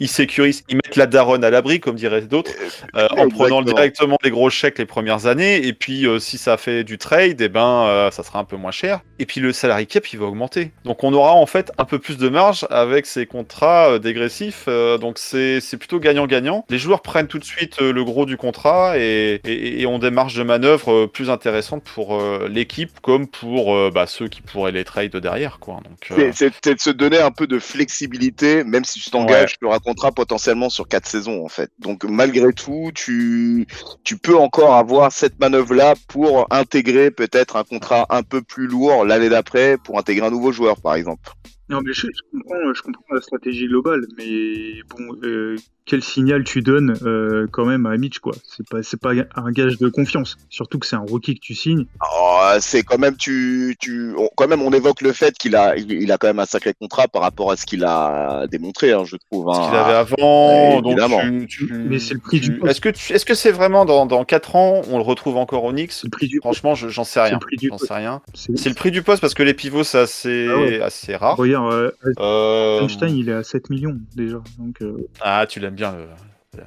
[0.00, 2.52] ils sécurisent, ils mettent la daronne à l'abri, comme diraient d'autres,
[2.96, 5.66] euh, en prenant directement les gros chèques les premières années.
[5.66, 8.56] Et puis, euh, si ça fait du trade, eh ben, euh, ça sera un peu
[8.56, 9.00] moins cher.
[9.18, 10.72] Et puis, le salary cap, il va augmenter.
[10.84, 14.64] Donc, on aura en fait un peu plus de marge avec ces contrats euh, dégressifs.
[14.68, 16.64] Euh, donc, c'est c'est plutôt gagnant-gagnant.
[16.70, 19.98] Les joueurs prennent tout de suite euh, le gros du contrat et, et, et ont
[19.98, 24.21] des marges de manœuvre euh, plus intéressantes pour euh, l'équipe comme pour euh, bah, ceux
[24.28, 25.58] qui pourraient les trade derrière.
[25.58, 25.80] Quoi.
[25.84, 29.72] Donc, euh, C'est- de se donner un peu de flexibilité, même si tu t'engages sur
[29.72, 31.70] un contrat potentiellement sur quatre saisons en fait.
[31.78, 33.66] Donc malgré tout, tu,
[34.04, 39.04] tu peux encore avoir cette manœuvre-là pour intégrer peut-être un contrat un peu plus lourd
[39.04, 41.30] l'année d'après pour intégrer un nouveau joueur par exemple.
[41.68, 46.44] Non, mais je, je comprends, je comprends la stratégie globale, mais bon, euh, quel signal
[46.44, 49.88] tu donnes euh, quand même à Mitch, quoi C'est pas, c'est pas un gage de
[49.88, 50.36] confiance.
[50.48, 51.86] Surtout que c'est un rookie que tu signes.
[52.14, 55.76] Oh, c'est quand même tu, tu, on- quand même on évoque le fait qu'il a,
[55.76, 58.92] il, il a quand même un sacré contrat par rapport à ce qu'il a démontré,
[58.92, 59.52] hein, je trouve.
[59.52, 59.64] ce hein.
[59.66, 60.76] qu'il avait avant.
[60.76, 61.20] Ouais, donc évidemment.
[61.20, 62.70] tu- tu- Mais c'est le prix tu- du poste.
[62.70, 65.64] Est-ce que tu- est-ce que c'est vraiment dans, dans 4 ans, on le retrouve encore
[65.64, 65.92] au Knicks?
[66.04, 67.32] Le prix du Franchement, je- j'en sais C'est rien.
[67.34, 67.88] le prix du J'en poste.
[67.88, 68.20] sais rien.
[68.34, 70.80] C'est- C'est le prix du poste parce que les pivots, c'est assez, Ah ouais.
[70.80, 71.36] assez rare.
[71.36, 71.90] Regarde, euh,
[72.20, 74.40] Euh, Einstein, il est à 7 millions déjà.
[74.58, 76.08] Donc, euh, Ah, tu bien, le-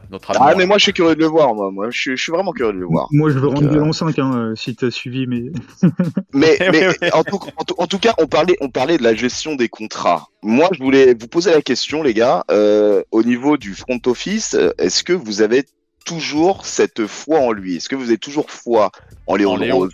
[0.09, 0.57] notre Ah amour.
[0.57, 2.51] mais moi je suis curieux de le voir, moi, moi je, suis- je suis vraiment
[2.53, 3.07] curieux de le voir.
[3.11, 5.43] moi, je veux rendre euh, bilan 5 hein, euh, si t'as suivi, mais
[6.33, 7.13] Mais, mais.
[7.13, 9.69] En, tout, en, tout, en tout cas, on parlait, on parlait de la gestion des
[9.69, 10.27] contrats.
[10.41, 14.55] Moi, je voulais vous poser la question, les gars, euh, au niveau du front office,
[14.55, 15.65] euh, est-ce que vous avez
[16.03, 17.75] toujours cette foi en lui?
[17.77, 18.91] Est-ce que vous avez toujours foi
[19.27, 19.89] en Léon En Léon.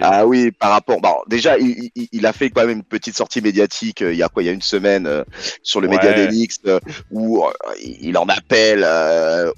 [0.00, 1.00] Ah oui, par rapport.
[1.00, 4.18] Bon, déjà, il, il- il a fait quand même une petite sortie médiatique euh, il
[4.18, 5.22] y a quoi Il y a une semaine euh,
[5.62, 5.96] sur le Ouais.
[5.96, 6.78] média d'Enix euh,
[7.10, 7.44] où
[7.82, 8.86] il en appelle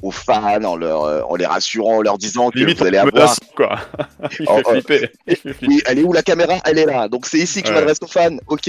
[0.02, 3.36] aux fans en, leur, en les rassurant, en leur disant que Limite, vous allez avoir
[3.56, 3.78] quoi.
[4.40, 4.70] Il Oh, fait oh.
[4.72, 5.10] flipper.
[5.28, 5.66] Il fait flipper.
[5.68, 6.54] oui, elle est où la caméra?
[6.64, 7.08] Elle est là.
[7.08, 8.36] Donc c'est ici que je m'adresse aux fans.
[8.48, 8.68] Ok.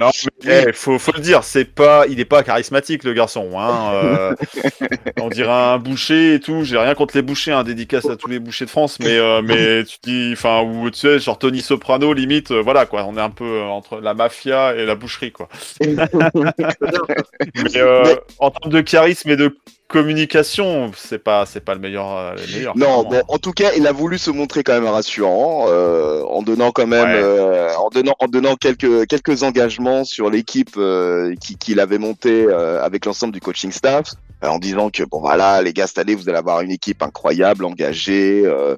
[0.00, 0.10] Non,
[0.44, 3.50] mais eh, faut, faut le dire, c'est pas, il est pas charismatique le garçon.
[3.58, 4.34] Hein,
[5.20, 6.62] on dirait un boucher et tout.
[6.64, 9.42] J'ai rien contre les bouchers, un dédicace à tous les bouchers de France, mais euh,
[9.42, 13.04] mais tu dis, enfin, ou tu sais, genre Tony Soprano, limite, euh, voilà quoi.
[13.08, 15.48] On est un peu euh, entre la mafia et la boucherie quoi.
[15.80, 19.56] Mais, euh, Mais- en termes de charisme et de
[19.88, 22.76] communication, c'est pas, c'est pas le meilleur, euh, le meilleur.
[22.76, 26.72] non, en tout cas, il a voulu se montrer quand même rassurant euh, en donnant
[26.72, 27.20] quand même, Ouais.
[27.22, 32.46] euh, en donnant, en donnant quelques quelques engagements sur l'équipe euh, qui- qu'il avait montée
[32.48, 34.10] euh, avec l'ensemble du coaching staff.
[34.44, 37.02] Euh, en disant que bon voilà les gars cette année vous allez avoir une équipe
[37.02, 38.76] incroyable, engagée, euh,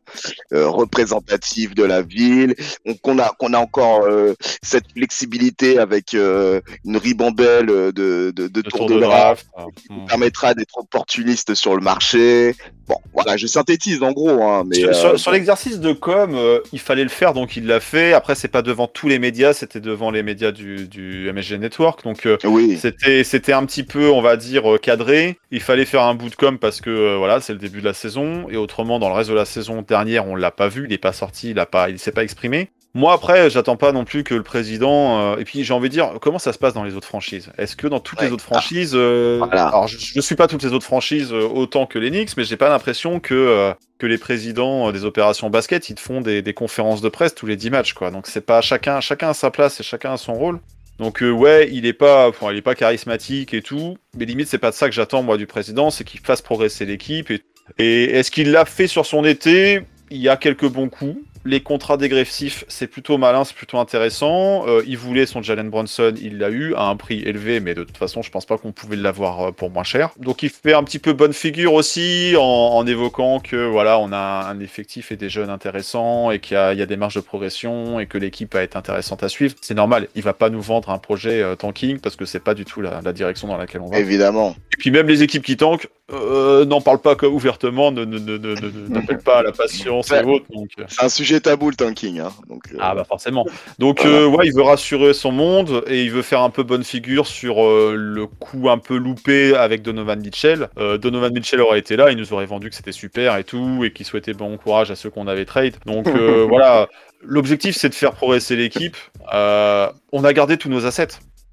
[0.53, 2.55] euh, représentative de la ville,
[3.03, 8.61] qu'on a qu'on a encore euh, cette flexibilité avec euh, une ribambelle de de, de,
[8.61, 12.55] Le tours de draft qui permettra d'être opportuniste sur le marché.
[12.89, 16.35] Bon voilà je synthétise en gros hein, mais sur, euh, sur- sur l'exercice de com,
[16.35, 18.13] euh, il fallait le faire, donc il l'a fait.
[18.13, 22.05] Après, c'est pas devant tous les médias, c'était devant les médias du, du MSG Network.
[22.05, 25.37] Donc, euh, oui c'était c'était un petit peu, on va dire, cadré.
[25.51, 27.95] Il fallait faire un bout de com parce que voilà, c'est le début de la
[27.95, 28.47] saison.
[28.51, 30.99] Et autrement, dans le reste de la saison dernière, on l'a pas vu, il est
[30.99, 32.69] pas sorti, il a pas, il s'est pas exprimé.
[32.97, 35.21] Moi après, j'attends pas non plus que le président.
[35.35, 37.53] euh, et puis j'ai envie de dire, comment ça se passe dans les autres franchises?
[37.59, 38.27] Est-ce que dans toutes Ouais.
[38.27, 39.67] les autres franchises, euh, Voilà.
[39.69, 42.45] alors je, je suis pas toutes les autres franchises euh, autant que les Knicks, mais
[42.45, 46.41] j'ai pas l'impression que euh, que les présidents des opérations basket, ils te font des,
[46.41, 48.11] des conférences de presse tous les 10 matchs, quoi.
[48.11, 50.59] Donc c'est pas chacun, chacun a sa place et chacun a son rôle.
[50.99, 54.49] Donc euh, ouais, il est pas, enfin, il est pas charismatique et tout, mais limite
[54.49, 57.31] c'est pas de ça que j'attends moi du président, c'est qu'il fasse progresser l'équipe.
[57.31, 57.43] Et,
[57.79, 59.83] et est-ce qu'il l'a fait sur son été?
[60.11, 61.17] Il y a quelques bons coups.
[61.47, 64.67] Les contrats dégressifs, c'est plutôt malin, c'est plutôt intéressant.
[64.67, 67.85] Euh, il voulait son Jalen Brunson, il l'a eu à un prix élevé, mais de
[67.85, 70.11] toute façon, je pense pas qu'on pouvait l'avoir euh, pour moins cher.
[70.19, 74.13] Donc il fait un petit peu bonne figure aussi en, en évoquant que voilà, on
[74.13, 76.97] a un effectif et des jeunes intéressants et qu'il y, a- il y a des
[76.97, 79.55] marges de progression et que l'équipe va être intéressante à suivre.
[79.61, 82.55] C'est normal, il va pas nous vendre un projet euh, tanking parce que c'est pas
[82.55, 83.99] du tout la, la direction dans laquelle on va.
[83.99, 88.19] évidemment Et puis même les équipes qui tankent euh, n'en parlent pas ouvertement, ne ne-
[88.19, 90.25] ne- ne- ne- n'appellent pas à la patience et Ouais.
[90.25, 90.47] autres.
[90.53, 93.45] Donc, euh, c'est un sujet tabou le tanking hein, donc euh, ah bah forcément.
[93.81, 94.17] Donc Voilà.
[94.19, 97.27] euh, ouais, il veut rassurer son monde et il veut faire un peu bonne figure
[97.27, 100.69] sur le coup un peu loupé avec Donovan Mitchell.
[100.77, 103.93] Donovan Mitchell aurait été là, il nous aurait vendu que c'était super et tout et
[103.93, 105.75] qu'il souhaitait bon courage à ceux qu'on avait trade.
[105.87, 106.07] Donc
[106.49, 106.89] voilà,
[107.23, 108.97] l'objectif c'est de faire progresser l'équipe.
[109.33, 111.09] On a gardé tous nos assets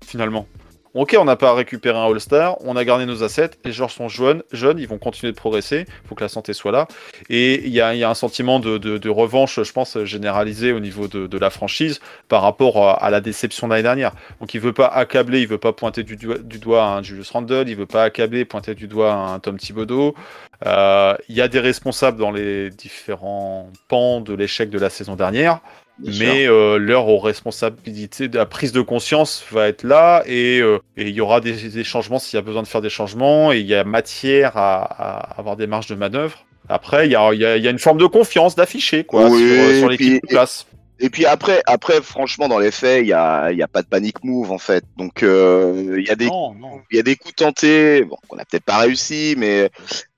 [0.05, 0.45] finalement.
[0.95, 4.09] Ok, on n'a pas récupéré un All-Star, on a gardé nos assets, les joueurs sont
[4.09, 6.87] jeunes, ils vont continuer de progresser, il faut que la santé soit là.
[7.29, 11.49] Et il y a, un sentiment de, revanche, je pense, généralisé au niveau de, la
[11.49, 14.11] franchise par rapport à, la déception de l'année dernière.
[14.39, 17.75] Donc il veut pas accabler, il veut pas pointer du, doigt- un Julius Randle, il
[17.75, 20.13] veut pas accabler, pointer du doigt un Tom Thibodeau.
[20.67, 25.15] Euh, Il y a des responsables dans les différents pans de l'échec de la saison
[25.15, 25.59] dernière.
[25.99, 26.33] Bien.
[26.33, 31.03] Mais euh, leur responsabilité de la prise de conscience va être là et euh, et
[31.03, 33.59] il y aura des, des changements s'il y a besoin de faire des changements et
[33.59, 36.45] il y a matière à, à avoir des marges de manœuvre.
[36.69, 39.03] Après, il y a, il y a- il y a une forme de confiance d'afficher
[39.03, 40.65] quoi Oui, sur, sur et l'équipe de place.
[41.05, 43.87] Et puis après, après, franchement, dans les faits, il y a, y a pas de
[43.87, 44.85] panic move en fait.
[44.95, 46.79] Donc euh, il y a des, Non, non.
[46.91, 49.69] il y a des coups tentés, bon, qu'on a peut-être pas réussi, mais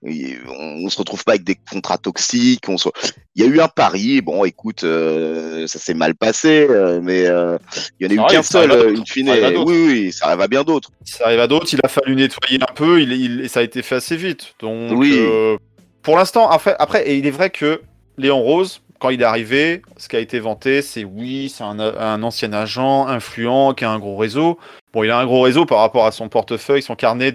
[0.03, 2.65] on, on se retrouve pas avec des contrats toxiques.
[2.77, 2.89] Se...
[3.33, 4.21] Il y a eu un pari.
[4.21, 7.57] Bon, écoute, euh, ça s'est mal passé, euh, mais euh,
[7.99, 9.29] il y en a eu qu'un seul, euh, in fine.
[9.65, 10.91] Oui, oui, ça arrive à bien d'autres.
[11.03, 13.63] Ça arrive à d'autres, il a fallu nettoyer un peu, il, il- et ça a
[13.63, 14.53] été fait assez vite.
[14.59, 15.15] Donc, Oui.
[15.17, 15.57] euh,
[16.03, 17.81] pour l'instant, après, après, et il est vrai que
[18.19, 21.79] Léon Rose, quand il est arrivé, ce qui a été vanté, c'est oui, c'est un,
[21.79, 24.57] un ancien agent influent qui a un gros réseau.
[24.93, 27.33] Bon, il a un gros réseau par rapport à son portefeuille, son carnet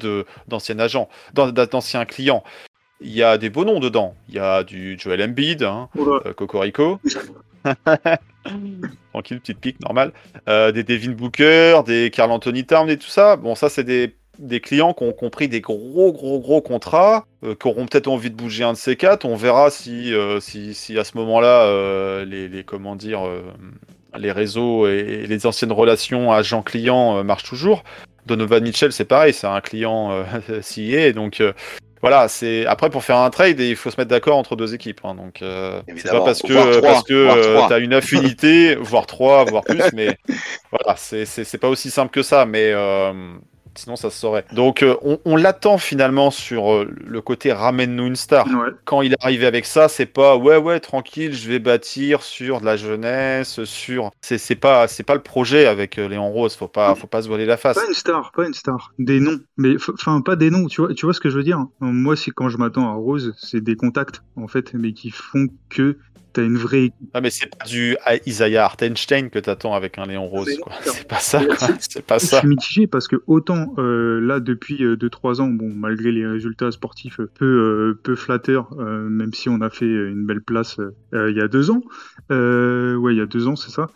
[0.49, 2.43] d'anciens agents, d'an- d'anciens clients.
[3.03, 4.15] Il y a des beaux noms dedans.
[4.29, 7.01] Il y a du Joel Embiid, hein, euh, Cocorico.
[9.13, 10.13] Tranquille, petite pique, normal.
[10.49, 13.37] Euh, des Devin Booker, des Carl Anthony Towns et tout ça.
[13.37, 17.55] Bon, ça, c'est des, des clients qui ont compris des gros, gros, gros contrats, euh,
[17.55, 19.25] qui auront peut-être envie de bouger un de ces quatre.
[19.25, 23.43] On verra si, euh, si, si à ce moment-là, euh, les, les, comment dire, euh,
[24.19, 27.85] les réseaux et les anciennes relations agent-client marchent toujours.
[28.27, 30.25] Donovan Mitchell, c'est pareil, c'est un client
[30.63, 31.41] CIE, donc
[32.03, 35.01] voilà, c'est après pour faire un trade, il faut se mettre d'accord entre deux équipes.
[35.05, 37.69] hein, donc euh, c'est pas parce que Voire trois, parce que voire trois.
[37.69, 40.17] tu as une affinité, voire trois, voire plus, mais
[40.71, 43.13] voilà, c'est pas aussi simple que ça, mais euh,
[43.75, 44.45] sinon ça se saurait.
[44.53, 48.47] Donc euh, on, on l'attend finalement sur euh, le côté ramène-nous une star.
[48.47, 48.71] Ouais.
[48.85, 52.61] Quand il est arrivé avec ça, c'est pas ouais ouais tranquille, je vais bâtir sur
[52.61, 56.55] de la jeunesse, sur c'est c'est pas c'est pas le projet avec euh, Léon Rose,
[56.57, 57.77] faut pas faut pas se voiler la face.
[57.77, 58.93] Pas une star, pas une star.
[58.99, 59.41] Des noms.
[59.57, 60.67] Mais enfin, pas des noms.
[60.67, 62.95] Tu vois, tu vois ce que je veux dire Moi, c'est quand je m'attends à
[62.95, 65.99] Rose, c'est des contacts, en fait, mais qui font que
[66.33, 67.11] t'as une vraie équipe.
[67.13, 70.67] Ah mais c'est pas du Isaiah Hartenstein que t'attends avec un Léon Rose non.
[70.81, 71.69] C'est pas ça quoi.
[71.81, 72.39] C'est pas Je ça.
[72.39, 77.21] suis mitigé parce que autant euh, là depuis 2-3 ans, bon malgré les résultats sportifs
[77.21, 81.31] euh, peu euh, peu flatteurs, euh, même si on a fait une belle place euh,
[81.31, 81.83] il y a deux ans,
[82.31, 83.89] euh, ouais il y a deux ans c'est ça.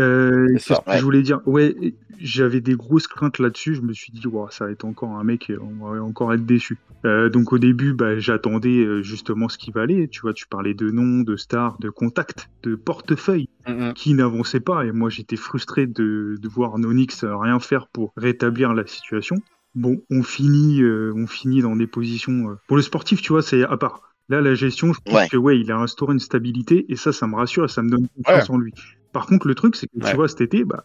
[0.00, 1.74] Euh, C'est que je voulais dire Ouais,
[2.18, 3.74] j'avais des grosses craintes là-dessus.
[3.74, 6.78] Je me suis dit, ça va être encore un mec, on va encore être déçu.
[7.04, 10.08] Euh, donc au début, bah, j'attendais euh, justement ce qui va aller.
[10.08, 13.92] Tu vois, tu parlais de noms, de stars, de contacts, de portefeuille Mhm.
[13.94, 18.74] qui n'avançait pas et moi j'étais frustré de, de voir Nonix rien faire pour rétablir
[18.74, 19.36] la situation.
[19.74, 22.56] bon, on finit, euh, on finit dans des positions.
[22.66, 24.02] Pour le sportif, tu vois, c'est à part.
[24.28, 25.28] Là, la gestion, je pense Ouais.
[25.28, 27.88] que ouais, il a instauré une stabilité et ça, ça me rassure et ça me
[27.90, 28.72] donne confiance en lui.
[29.12, 30.10] Par contre, le truc, c'est que Ouais.
[30.10, 30.84] tu vois, cet été, bah,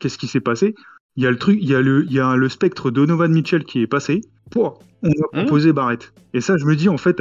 [0.00, 0.74] qu'est-ce qui s'est passé?
[1.16, 3.30] Il y a le truc, il y a le, il y a le spectre Donovan
[3.32, 4.20] Mitchell qui est passé.
[4.50, 5.38] Pouah, on a Hmm.
[5.44, 6.12] proposé Barrett.
[6.34, 7.16] Et ça, je me dis, en fait,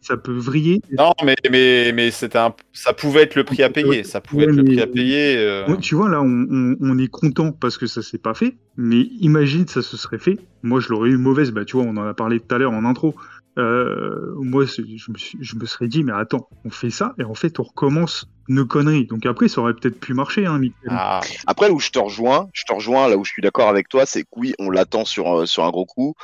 [0.00, 0.80] ça peut vriller.
[0.96, 2.54] Non, mais, mais, mais c'était un...
[2.72, 4.02] ça pouvait être le prix à payer.
[4.04, 5.36] Ça pouvait Ouais, être le prix à payer.
[5.36, 5.66] euh.
[5.68, 8.56] Ouais, tu vois, là, on, on- on est content parce que ça s'est pas fait.
[8.76, 10.38] Mais imagine, ça se serait fait.
[10.62, 11.50] Moi, je l'aurais eu mauvaise.
[11.52, 13.14] Bah, tu vois, on en a parlé tout à l'heure en intro.
[13.58, 17.14] Euh, moi, c'est- je me, suis- je me serais dit, mais attends, on fait ça
[17.18, 19.06] et en fait, on recommence nos conneries.
[19.06, 20.60] Donc après, ça aurait peut-être pu marcher, hein.
[20.88, 23.88] Ah, Après, où je te rejoins, je te rejoins là où je suis d'accord avec
[23.88, 26.14] toi, c'est que oui, on l'attend sur, euh, sur un gros coup,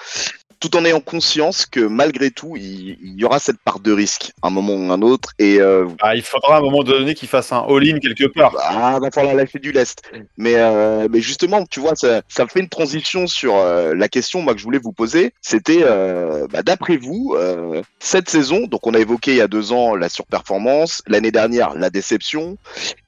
[0.61, 4.33] tout en ayant conscience que malgré tout, il, il y aura cette part de risque,
[4.43, 7.15] à un moment ou un autre, et euh, bah, il faudra à un moment donné
[7.15, 8.55] qu'il fasse un all-in quelque part.
[8.61, 10.03] ah, va falloir lâcher du lest.
[10.37, 14.43] Mais, euh, mais justement, tu vois, ça, ça fait une transition sur euh, la question
[14.43, 15.33] moi que je voulais vous poser.
[15.41, 19.49] C'était, euh, bah, d'après vous, euh, cette saison, donc on a évoqué il y a
[19.49, 22.59] deux ans la surperformance, l'année dernière la déception,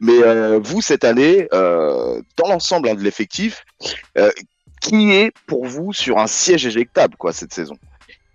[0.00, 3.64] mais euh, vous cette année, euh, dans l'ensemble hein, de l'effectif,
[4.16, 4.30] euh,
[4.82, 7.76] qui est pour vous sur un siège éjectable quoi cette saison?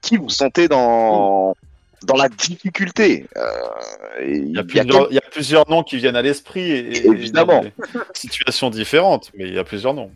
[0.01, 1.55] Qui vous sentez dans
[2.03, 3.49] dans la difficulté Euh,
[4.21, 6.71] et Il y, a plusieurs, il y a plusieurs noms qui viennent à l'esprit.
[6.71, 7.61] Et, et- Évidemment.
[7.63, 7.71] des
[8.13, 10.11] situations différentes, mais il y a plusieurs noms.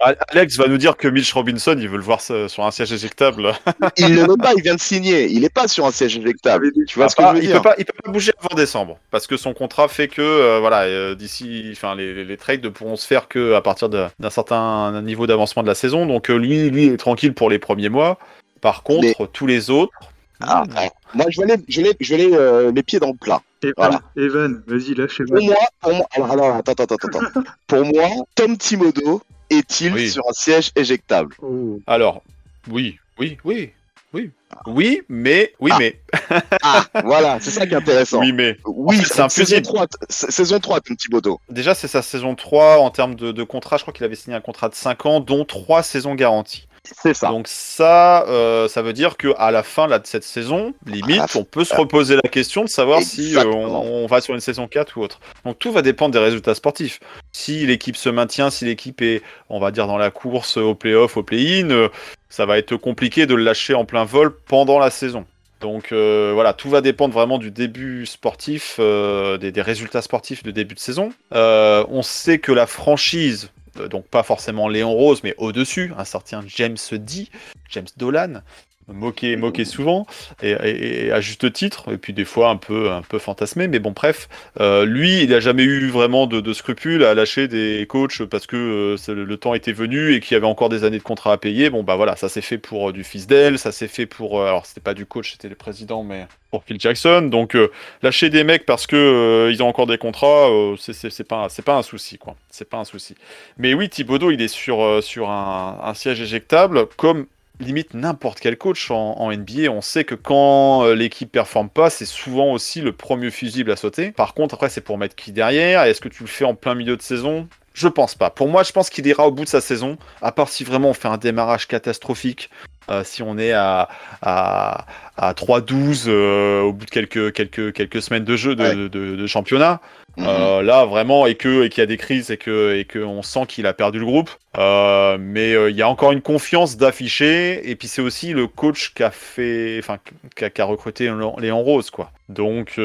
[0.00, 3.52] Alex va nous dire que Mitch Robinson, il veut le voir sur un siège éjectable.
[3.96, 5.26] il ne veut pas, il vient de signer.
[5.26, 6.70] Il n'est pas sur un siège éjectable.
[6.86, 8.10] Tu vois Ah, ce que pas- je veux il dire peut pas, il peut pas
[8.12, 12.14] bouger avant décembre parce que son contrat fait que euh, voilà euh, d'ici, enfin les,
[12.14, 15.68] les- les trades ne pourront se faire que à partir d'un certain niveau d'avancement de
[15.68, 16.06] la saison.
[16.06, 18.18] Donc euh, lui, lui est tranquille pour les premiers mois.
[18.60, 19.92] Par contre, tous les autres.
[20.40, 20.90] Ah, ouais.
[21.14, 23.42] Moi, je vais aller, je vais je vais aller, euh, les pieds dans le plat.
[23.62, 24.00] Evan, Voilà.
[24.16, 27.42] Evan, vas-y, lâche Pour moi, pour moi, alors, alors, attends, attends, attends, attends.
[27.66, 30.10] pour moi, Tom Timodo est-il Oui.
[30.10, 31.34] sur un siège éjectable?
[31.42, 31.80] Oh.
[31.86, 32.22] Alors,
[32.70, 33.72] oui, oui, oui,
[34.14, 34.30] oui,
[34.66, 35.78] oui, mais, oui, Ah.
[35.80, 36.00] mais,
[36.62, 38.20] Ah, voilà, c'est ça qui est intéressant.
[38.20, 38.56] oui, mais.
[38.64, 39.66] Oui, En fait, c'est un saison fusible.
[39.66, 41.40] 3, sa- saison 3, Tom Thibodeau.
[41.50, 43.76] Déjà, c'est sa saison 3 en termes de, de contrat.
[43.76, 46.67] Je crois qu'il avait signé un contrat de 5 ans, dont 3 saisons garanties.
[47.00, 47.28] C'est ça.
[47.28, 51.36] Donc ça, euh, ça veut dire que à la fin là, de cette saison, limite,
[51.36, 54.40] on peut se reposer la question de savoir si euh, on, on va sur une
[54.40, 55.20] saison 4 ou autre.
[55.44, 57.00] Donc tout va dépendre des résultats sportifs.
[57.32, 61.16] Si l'équipe se maintient, si l'équipe est, on va dire, dans la course au play-off,
[61.16, 61.88] au play-in, euh,
[62.28, 65.24] ça va être compliqué de le lâcher en plein vol pendant la saison.
[65.60, 70.42] Donc euh, voilà, tout va dépendre vraiment du début sportif, euh, des, des résultats sportifs
[70.42, 71.12] de début de saison.
[71.34, 73.50] Euh, on sait que la franchise,
[73.86, 77.28] donc pas forcément Léon Rose, mais au-dessus, un certain James D,
[77.70, 78.42] James Dolan,
[78.88, 80.06] moqué, moqué souvent,
[80.42, 83.92] et, à juste titre, et puis des fois un peu, un peu fantasmé, mais bon,
[83.92, 84.28] bref,
[84.60, 88.96] euh, lui, il n'a jamais eu vraiment de, scrupules à lâcher des coachs parce que
[89.08, 91.36] euh, le, temps était venu et qu'il y avait encore des années de contrat à
[91.36, 91.70] payer.
[91.70, 94.42] Bon, bah voilà, ça s'est fait pour euh, du fils d'elle, ça s'est fait pour.
[94.42, 97.28] alors, c'était pas du coach, c'était le président, mais pour Phil Jackson.
[97.30, 97.56] Donc,
[98.02, 102.16] lâcher des mecs parce que ils ont encore des contrats, c'est- pas, pas un souci,
[102.18, 102.36] quoi.
[102.50, 103.14] C'est pas un souci.
[103.58, 107.26] Mais oui, Thibodeau, il est sur, sur un siège éjectable, comme
[107.60, 109.70] limite n'importe quel coach en, en NBA.
[109.70, 113.76] On sait que quand euh, l'équipe performe pas, c'est souvent aussi le premier fusible à
[113.76, 114.12] sauter.
[114.12, 115.82] Par contre, après, c'est pour mettre qui derrière?
[115.82, 117.48] Est-ce que tu le fais en plein milieu de saison?
[117.74, 118.30] Je pense pas.
[118.30, 120.90] Pour moi, je pense qu'il ira au bout de sa saison, à part si vraiment
[120.90, 122.50] on fait un démarrage catastrophique.
[122.90, 123.88] euh, si on est à,
[124.22, 124.86] à,
[125.18, 128.74] à 3-12 euh, au bout de quelques, quelques, quelques semaines de jeu de, Ouais.
[128.74, 129.80] de- de- de championnat,
[130.18, 130.26] Mhm.
[130.28, 132.98] euh, là, vraiment, et que et qu'il y a des crises et que et que
[132.98, 134.30] on sent qu'il a perdu le groupe.
[134.56, 137.70] Euh, mais euh, il y a encore une confiance d'afficher.
[137.70, 139.98] Et puis c'est aussi le coach qui a fait, enfin,
[140.34, 142.10] qui a, qui a recruté Léon Rose, quoi.
[142.28, 142.78] Donc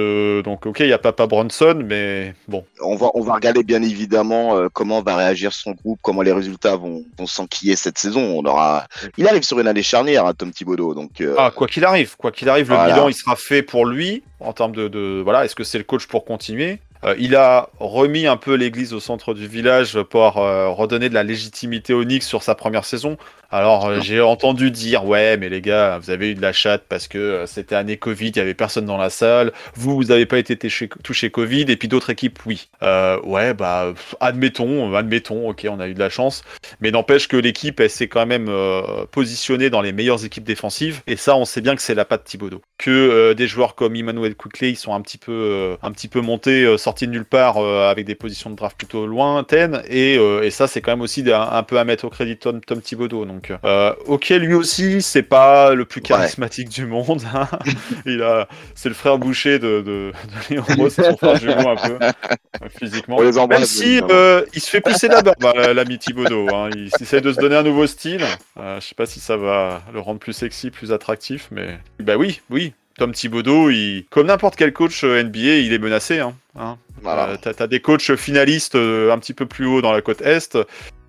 [0.45, 2.63] donc ok, il y a Papa Bronson, mais bon.
[2.81, 6.75] on va, on va regarder bien évidemment comment va réagir son groupe, comment les résultats
[6.75, 8.21] vont, vont s'enquiller cette saison.
[8.21, 8.86] On aura,
[9.17, 10.93] il arrive sur une année charnière, hein, Tom Thibodeau.
[10.93, 12.93] Donc, Ah, quoi qu'il arrive, quoi qu'il arrive, le Voilà.
[12.93, 15.43] bilan il sera fait pour lui en termes de, de voilà.
[15.43, 16.79] Est-ce que c'est le coach pour continuer?
[17.05, 21.13] Euh, Il a remis un peu l'église au centre du village pour euh, redonner de
[21.13, 23.17] la légitimité au Knicks sur sa première saison.
[23.53, 26.85] Alors euh, j'ai entendu dire ouais mais les gars vous avez eu de la chatte
[26.89, 29.51] parce que euh, c'était année Covid, il y avait personne dans la salle.
[29.75, 32.69] Vous vous avez pas été touché, Covid et puis d'autres équipes oui.
[32.81, 36.43] Euh, ouais bah admettons, admettons, ok on a eu de la chance.
[36.81, 38.49] Mais n'empêche que l'équipe, elle s'est quand même
[39.11, 41.01] positionnée dans les meilleures équipes défensives.
[41.05, 42.61] Et ça, on sait bien que c'est la patte Thibodeau.
[42.79, 45.77] Que des joueurs comme Emmanuel Quickley, ils sont un petit peu,
[46.15, 49.83] montés, sortis de nulle part, avec des positions de draft plutôt lointaines.
[49.89, 50.17] Et,
[50.49, 53.25] ça, c'est quand même aussi un, peu à mettre au crédit de Tom, Tom Thibodeau.
[53.49, 57.23] Donc, euh, ok, lui aussi, c'est pas le plus charismatique du monde.
[57.33, 57.47] hein.
[58.05, 60.13] Il a, c'est le frère boucher de, de, de
[60.49, 62.11] Léon Moss, son frère jumeau un peu euh,
[62.79, 63.17] physiquement.
[63.19, 66.47] On les embrasse, Même si euh, il se fait pousser la barbe, hein, l'ami Thibodeau.
[66.53, 66.69] Hein.
[66.75, 68.23] Il essaie de se donner un nouveau style.
[68.57, 72.15] Euh, je sais pas si ça va le rendre plus sexy, plus attractif, mais bah
[72.17, 72.73] oui, oui.
[72.97, 74.05] Tom Thibodeau, il...
[74.11, 76.19] comme n'importe quel coach NBA, il est menacé.
[76.19, 76.35] Hein.
[76.59, 76.77] hein.
[77.01, 77.29] Voilà.
[77.29, 80.21] Euh, t'as, t'as des coachs finalistes euh, un petit peu plus haut dans la côte
[80.21, 80.57] est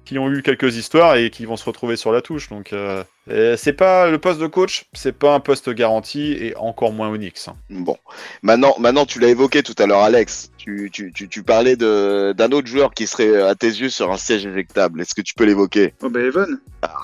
[0.05, 2.49] qui ont eu quelques histoires et qui vont se retrouver sur la touche.
[2.51, 6.55] Donc, euh, euh, c'est pas le poste de coach, c'est pas un poste garanti et
[6.57, 7.49] encore moins Onyx.
[7.49, 7.57] hein.
[7.71, 7.97] Bon,
[8.43, 10.51] maintenant, maintenant tu l'as évoqué tout à l'heure, Alex.
[10.59, 14.11] Tu, tu, tu, tu parlais de- d'un autre joueur qui serait à tes yeux sur
[14.13, 15.01] un siège éjectable.
[15.01, 15.95] Est-ce que tu peux l'évoquer?
[16.03, 16.59] Oh bah Evan.
[16.83, 16.95] Ah.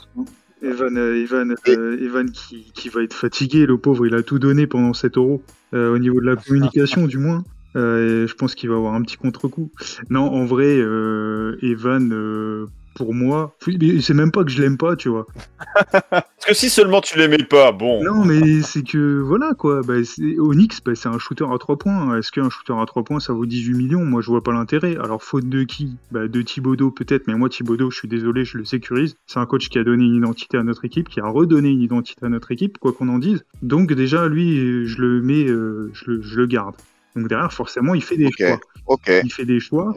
[0.62, 4.22] Evan, euh, Evan, Et- euh, Evan qui, qui va être fatigué, le pauvre, il a
[4.22, 5.42] tout donné pendant 7 euros,
[5.72, 7.44] euh, au niveau de la communication du moins.
[7.76, 9.70] Euh, et je pense qu'il va avoir un petit contre-coup.
[10.10, 13.56] Non, en vrai, euh, Evan, euh, pour moi,
[14.00, 15.26] c'est même pas que je l'aime pas, tu vois.
[16.10, 18.02] Parce que si seulement tu l'aimais pas, bon.
[18.02, 19.82] Non, mais c'est que voilà quoi.
[19.82, 19.94] Bah,
[20.38, 22.18] Onyx, bah, c'est un shooter à 3 points.
[22.18, 24.04] Est-ce qu'un shooter à 3 points ça vaut 18 millions?
[24.04, 24.96] Moi, je vois pas l'intérêt.
[24.96, 25.96] Alors, faute de qui?
[26.10, 29.16] Bah, De Thibodeau peut-être, mais moi, Thibodeau, je suis désolé, je le sécurise.
[29.26, 31.82] C'est un coach qui a donné une identité à notre équipe, qui a redonné une
[31.82, 33.44] identité à notre équipe, quoi qu'on en dise.
[33.62, 36.74] Donc, déjà, lui, je le mets, euh, je, le, je le garde.
[37.16, 38.58] Donc, derrière, forcément, il fait des choix.
[39.24, 39.94] Il fait des choix.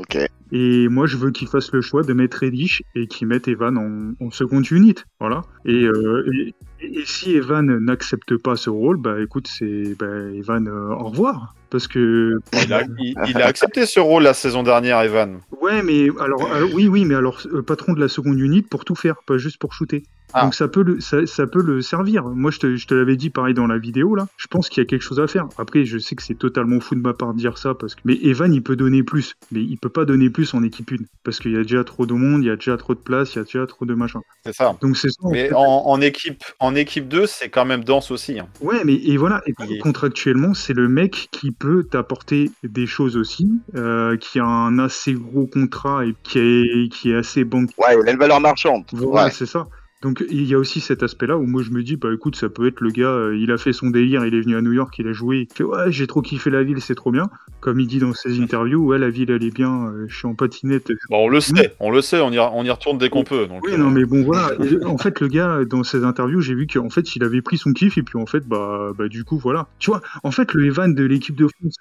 [0.51, 3.78] Et moi, je veux qu'il fasse le choix de mettre Reddish et qu'il mette Evan
[3.78, 4.95] en, en seconde unit.
[5.20, 5.41] Voilà.
[5.66, 10.05] Et, euh, et, et si Evan n'accepte pas ce rôle, bah écoute, c'est bah,
[10.36, 11.55] Evan, euh, au revoir.
[11.72, 15.39] Parce que Il a, il- il a accepté ce rôle la saison dernière, Evan.
[15.61, 18.86] ouais, mais alors, alors, oui, oui, mais alors euh, patron de la seconde unit pour
[18.86, 20.03] tout faire, pas juste pour shooter.
[20.34, 20.43] Ah.
[20.43, 22.25] Donc ça peut le ça, ça peut le servir.
[22.25, 24.27] Moi, je te, je te l'avais dit pareil dans la vidéo là.
[24.38, 25.47] Je pense qu'il y a quelque chose à faire.
[25.57, 28.01] Après, je sais que c'est totalement fou de ma part de dire ça parce que
[28.05, 30.95] mais Evan, il peut donner plus, mais il peut pas donner plus en équipe 1
[31.23, 33.34] parce qu'il y a déjà trop de monde, il y a déjà trop de place,
[33.36, 34.21] il y a déjà trop de machin.
[34.45, 34.75] C'est ça.
[34.81, 35.17] Donc c'est ça.
[35.23, 35.53] en Mais fait.
[35.53, 38.39] en, en équipe, en équipe 2, c'est quand même dense aussi.
[38.39, 38.47] hein.
[38.61, 43.51] Ouais, mais et voilà, et contractuellement, c'est le mec qui peut t'apporter des choses aussi,
[43.75, 47.73] euh, qui a un assez gros contrat et qui est, qui est assez banquier.
[47.77, 48.84] Ouais, il a une valeur marchande.
[48.93, 49.31] Voilà, Ouais.
[49.31, 49.67] c'est ça.
[50.04, 52.49] Donc il y a aussi cet aspect-là où moi je me dis, bah écoute, ça
[52.49, 54.74] peut être le gars, euh, il a fait son délire, il est venu à New
[54.74, 57.30] York, il a joué, il fait ouais, j'ai trop kiffé la ville, c'est trop bien.
[57.62, 60.28] Comme il dit dans ses interviews, ouais, la ville elle est bien, euh, je suis
[60.28, 60.91] en patinette.
[61.10, 63.47] Bon, on le sait, on le sait, on y, on y retourne dès qu'on peut.
[63.47, 64.51] Donc, Oui, euh, non, mais bon, voilà.
[64.62, 67.58] Et en fait, le gars, dans ses interviews, j'ai vu qu'en fait, il avait pris
[67.58, 69.70] son kiff, et puis en fait, bah, bah du coup, voilà.
[69.80, 71.78] Tu vois, en fait, le Evan de l'équipe de France,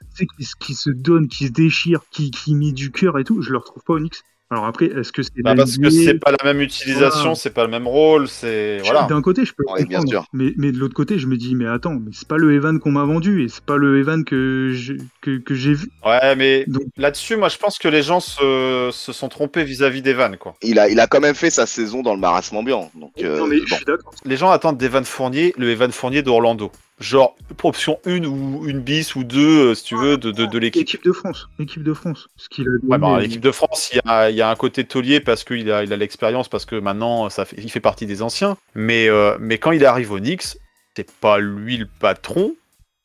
[0.60, 3.58] qui se donne, qui se déchire, qui, qui met du cœur et tout, je le
[3.58, 4.22] retrouve pas au Knicks.
[4.52, 7.34] Alors après, est-ce que c'est bah, parce que c'est pas la même utilisation, Voilà.
[7.36, 9.04] c'est pas le même rôle, c'est voilà.
[9.08, 10.26] D'un côté, je peux Ouais, bien comprendre, sûr.
[10.34, 12.78] mais, mais de l'autre côté, je me dis, mais attends, mais c'est pas le Evan
[12.78, 14.92] qu'on m'a vendu, et c'est pas le Evan que je-
[15.22, 15.88] que, que j'ai vu.
[16.04, 20.02] Ouais, mais Donc- là-dessus, moi, je pense que les gens se, se sont trompés vis-à-vis
[20.02, 20.54] d'Evan, quoi.
[20.62, 22.90] Il a, il a quand même fait sa saison dans le marasme ambiant.
[22.94, 23.76] Donc, euh, non, mais je bon.
[23.76, 23.84] suis.
[24.26, 26.70] Les gens attendent d'Evan Fournier, le Evan Fournier d'Orlando.
[27.02, 30.58] Genre, option 1 ou une bis ou deux, euh, si tu veux, de, de, de
[30.58, 30.82] l'équipe.
[30.82, 32.28] Équipe de France, équipe de France.
[32.36, 34.54] Ce qu'il Ouais, bah, donné, l'équipe de France, il y a, il y a un
[34.54, 37.80] côté taulier parce qu'il a il a l'expérience, parce que maintenant, ça fait, il fait
[37.80, 38.56] partie des anciens.
[38.74, 40.56] Mais, euh, mais quand il arrive au Knicks,
[40.94, 42.54] c'est pas lui le patron,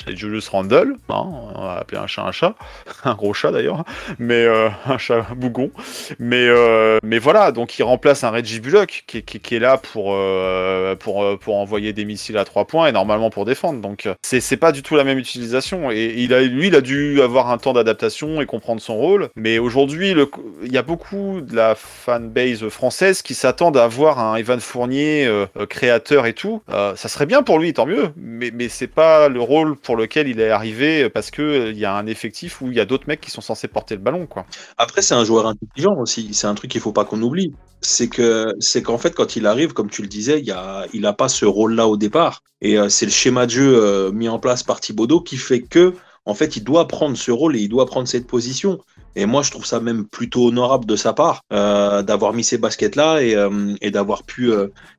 [0.06, 0.96] c'est Julius Randle.
[1.10, 1.26] hein,
[1.56, 2.56] on va appeler un chat un chat,
[3.04, 3.84] un gros chat d'ailleurs,
[4.20, 5.72] mais euh, un chat bougon.
[6.20, 10.14] Mais, euh, mais voilà, donc il remplace un Reggie Bullock qui, qui- est là pour,
[10.14, 13.82] euh, pour, pour envoyer des missiles à trois points et normalement pour défendre.
[13.82, 15.90] Donc c'est pas du tout la même utilisation.
[15.92, 19.30] Et il a, lui, il a dû avoir un temps d'adaptation et comprendre son rôle.
[19.36, 20.14] Mais aujourd'hui,
[20.64, 25.30] il y a beaucoup de la fanbase française qui s'attendent à voir un Evan Fournier
[25.70, 26.62] créateur et tout.
[26.68, 28.10] Ça serait bien pour lui, tant mieux.
[28.18, 31.72] Mais, mais c'est pas le rôle pour lequel il est arrivé euh, parce que euh,
[31.72, 33.96] il y a un effectif où il y a d'autres mecs qui sont censés porter
[33.96, 34.46] le ballon, quoi.
[34.78, 36.34] Après, c'est un joueur intelligent aussi.
[36.34, 37.54] C'est un truc qu'il faut pas qu'on oublie.
[37.82, 41.10] C'est que c'est qu'en fait, quand il arrive, comme tu le disais, il a, il
[41.18, 42.44] pas ce rôle-là au départ.
[42.62, 45.94] Et euh, c'est le schéma de jeu mis en place par Thibodeau qui fait que,
[46.26, 48.80] en fait, il doit prendre ce rôle et il doit prendre cette position.
[49.16, 53.22] Et moi, je trouve ça même plutôt honorable de sa part d'avoir mis ces baskets-là
[53.24, 53.36] et,
[53.82, 54.52] et d'avoir pu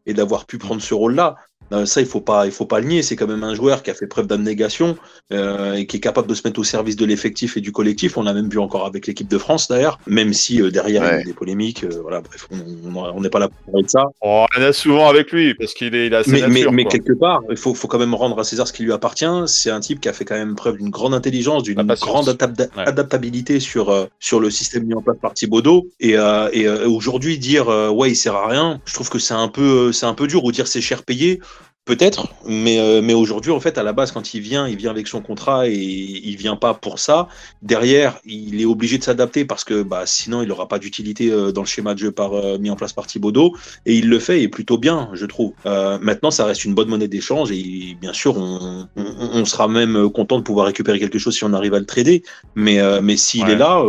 [0.07, 1.37] et d'avoir pu prendre ce rôle-là.
[1.73, 3.03] Euh, ça, il faut pas, il faut pas le nier.
[3.03, 4.97] C'est quand même un joueur qui a fait preuve d'abnégation
[5.33, 8.17] euh, et qui est capable de se mettre au service de l'effectif et du collectif.
[8.17, 11.07] On l'a même vu encore avec l'équipe de France d'ailleurs, même si euh, derrière il
[11.07, 11.21] y a Ouais.
[11.23, 11.85] eu des polémiques.
[11.85, 12.57] euh, voilà, bref, on-
[12.89, 14.05] on on n'est pas là pour parler de ça.
[14.23, 16.49] Oh, y en a souvent avec lui parce qu'il est, il a assez Mais, mais,
[16.49, 16.91] nature, mais quoi.
[16.93, 19.27] quelque part, il faut, faut quand même rendre à César ce qui lui appartient.
[19.47, 22.69] C'est un type qui a fait quand même preuve d'une grande intelligence, d'une grande adapta-
[22.77, 22.87] Ouais.
[22.87, 25.87] adaptabilité sur, euh, sur le système mis en place par Thibodeau.
[26.01, 29.19] Et, euh, et euh, aujourd'hui, dire euh, ouais, il sert à rien, je trouve que
[29.19, 31.41] c'est un peu, c'est un peu dur ou dire c'est cher payé.
[31.89, 34.91] Peut-être, mais, euh, mais aujourd'hui, en fait, à la base, quand il vient, il vient
[34.91, 37.29] avec son contrat et il vient pas pour ça.
[37.63, 41.51] Derrière, il est obligé de s'adapter parce que bah, sinon, il n'aura pas d'utilité euh,
[41.51, 43.57] dans le schéma de jeu par, euh, mis en place par Thibodeau.
[43.87, 45.55] Et il le fait, et plutôt bien, je trouve.
[45.65, 50.37] maintenant, ça reste une bonne monnaie d'échange et bien sûr, on, on, sera même content
[50.37, 52.23] de pouvoir récupérer quelque chose si on arrive à le trader.
[52.55, 53.83] Mais, mais s'il est là,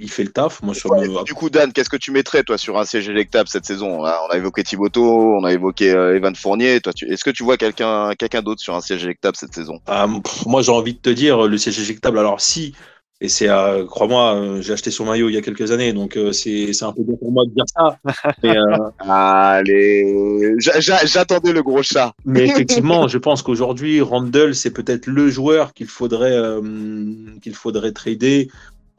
[0.00, 0.62] il fait le taf.
[0.62, 0.90] Moi, sur
[1.24, 4.02] Du coup, Dan, qu'est-ce que tu mettrais, toi, sur un siège électable cette saison?
[4.02, 6.80] On a évoqué Thibodeau, on a évoqué Evan Fournier.
[6.80, 9.80] Toi, est-ce que tu vois quelqu'un quelqu'un d'autre sur un siège éjectable cette saison?
[9.86, 10.06] Ah,
[10.46, 12.74] Moi, j'ai envie de te dire, le siège éjectable, alors si,
[13.22, 16.16] et c'est, euh, crois-moi, euh, j'ai acheté son maillot il y a quelques années, donc
[16.16, 17.98] euh, c'est, un peu bon pour moi de dire ça.
[18.98, 22.14] Allez, j'attendais le gros chat.
[22.24, 26.34] Mais effectivement, je pense qu'aujourd'hui, Randall, c'est peut-être le joueur qu'il faudrait,
[27.42, 28.48] qu'il faudrait trader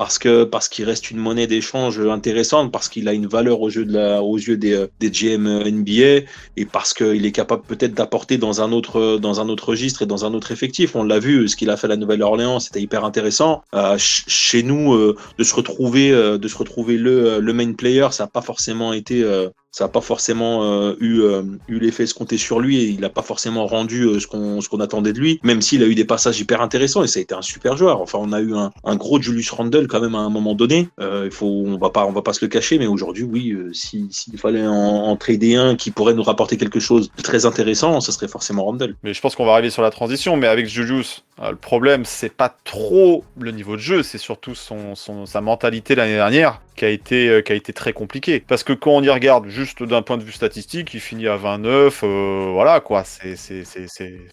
[0.01, 3.69] parce que parce qu'il reste une monnaie d'échange intéressante, parce qu'il a une valeur aux
[3.69, 6.25] yeux, de la, aux yeux des, des GM NBA
[6.57, 10.07] et parce qu'il est capable peut-être d'apporter dans un autre dans un autre registre et
[10.07, 10.95] dans un autre effectif.
[10.95, 13.61] On l'a vu, ce qu'il a fait à la Nouvelle-Orléans, c'était hyper intéressant.
[13.75, 18.07] Euh, chez nous, euh, de se retrouver euh, de se retrouver le le main player,
[18.09, 19.23] ça n'a pas forcément été
[19.71, 23.09] ça n'a pas forcément euh, eu, euh, eu l'effet escompté sur lui et il n'a
[23.09, 26.39] pas forcément rendu euh, ce qu'on attendait de lui, même s'il a eu des passages
[26.39, 28.01] hyper intéressants et ça a été un super joueur.
[28.01, 30.89] Enfin, on a eu un, un gros Julius Randle quand même à un moment donné.
[30.99, 34.09] il faut, on va pas, on va pas se le cacher, mais aujourd'hui, oui, s'il
[34.37, 38.11] fallait en, en, trader un qui pourrait nous rapporter quelque chose de très intéressant, ce
[38.11, 38.95] serait forcément Randle.
[39.03, 42.33] Mais je pense qu'on va arriver sur la transition, mais avec Julius, le problème c'est
[42.33, 46.85] pas trop le niveau de jeu, c'est surtout son, son, sa mentalité l'année dernière qui
[46.85, 48.43] a été qui a été très compliqué.
[48.45, 51.37] Parce que quand on y regarde juste d'un point de vue statistique, il finit à
[51.37, 53.35] 29, euh, voilà quoi, c'est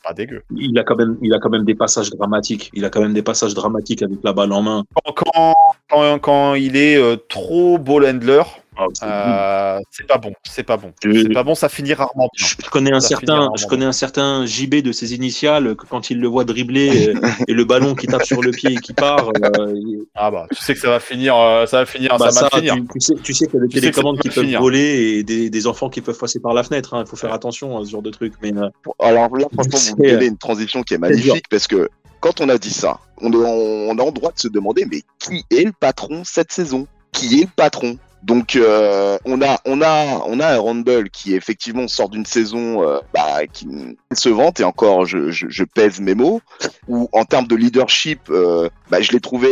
[0.02, 0.42] pas dégueu.
[0.56, 3.14] Il a, quand même, il a quand même des passages dramatiques, il a quand même
[3.14, 4.84] des passages dramatiques avec la balle en main.
[5.14, 5.54] Quand,
[5.88, 8.42] quand, quand, il est euh, trop ball handler,
[8.78, 10.92] ah, euh, c'est pas bon, c'est pas bon.
[11.02, 14.76] C'est pas bon, ça finit rarement Je connais un certain, je connais un certain JB
[14.76, 17.12] de ses initiales que quand il le voit dribbler
[17.48, 19.30] et, le ballon qui tape sur le pied et qui part.
[19.30, 22.48] Euh, ah bah, tu sais que ça va finir, euh, ça va finir, bah ça,
[22.48, 22.76] va finir.
[22.92, 25.90] Tu, sais, tu sais qu'il y a des télécommandes qui peuvent voler et des, enfants
[25.90, 26.94] qui peuvent passer par la fenêtre.
[26.94, 27.02] Hein.
[27.04, 28.34] Il faut faire attention à ce genre de truc.
[28.42, 28.52] Mais
[29.00, 31.88] alors là, franchement, vous avez une transition qui est magnifique parce que
[32.20, 35.44] quand on a dit ça, on, on a en droit de se demander mais qui
[35.50, 36.86] est le patron cette saison?
[37.12, 37.98] Qui est le patron?
[38.22, 42.82] Donc euh, on a on a on a un Rumble qui effectivement sort d'une saison
[42.82, 43.68] euh, bah, qui
[44.12, 46.40] se vante et encore je, je, pèse mes mots
[46.88, 49.48] où en termes de leadership euh, bah, je l'ai trouvé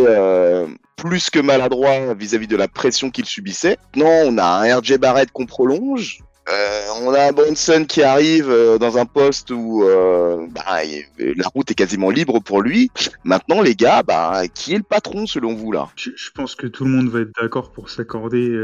[0.97, 3.77] plus que maladroit vis-à-vis -vis de la pression qu'il subissait.
[3.95, 8.79] Non, on a un RJ Barrett qu'on prolonge, euh, on a Bronson qui arrive euh,
[8.79, 10.83] dans un poste où euh, bah,
[11.19, 12.91] la route est quasiment libre pour lui.
[13.25, 15.89] Maintenant, les gars, bah, qui est le patron selon vous là?
[15.97, 18.57] Je, pense que tout le monde va être d'accord pour s'accorder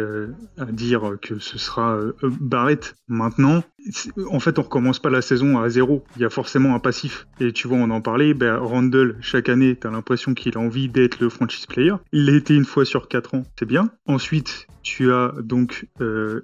[0.59, 2.95] à dire que ce sera Barrett.
[3.09, 3.63] Maintenant,
[4.31, 6.05] en fait, on recommence pas la saison à zéro.
[6.17, 7.27] Il y a forcément un passif.
[7.41, 8.35] Et tu vois, on en parlait.
[8.35, 11.95] Ben, Randall, chaque année, tu as l'impression qu'il a envie d'être le franchise player.
[12.13, 13.91] Il l'a été une fois sur quatre ans, c'est bien.
[14.07, 15.87] Ensuite, tu as donc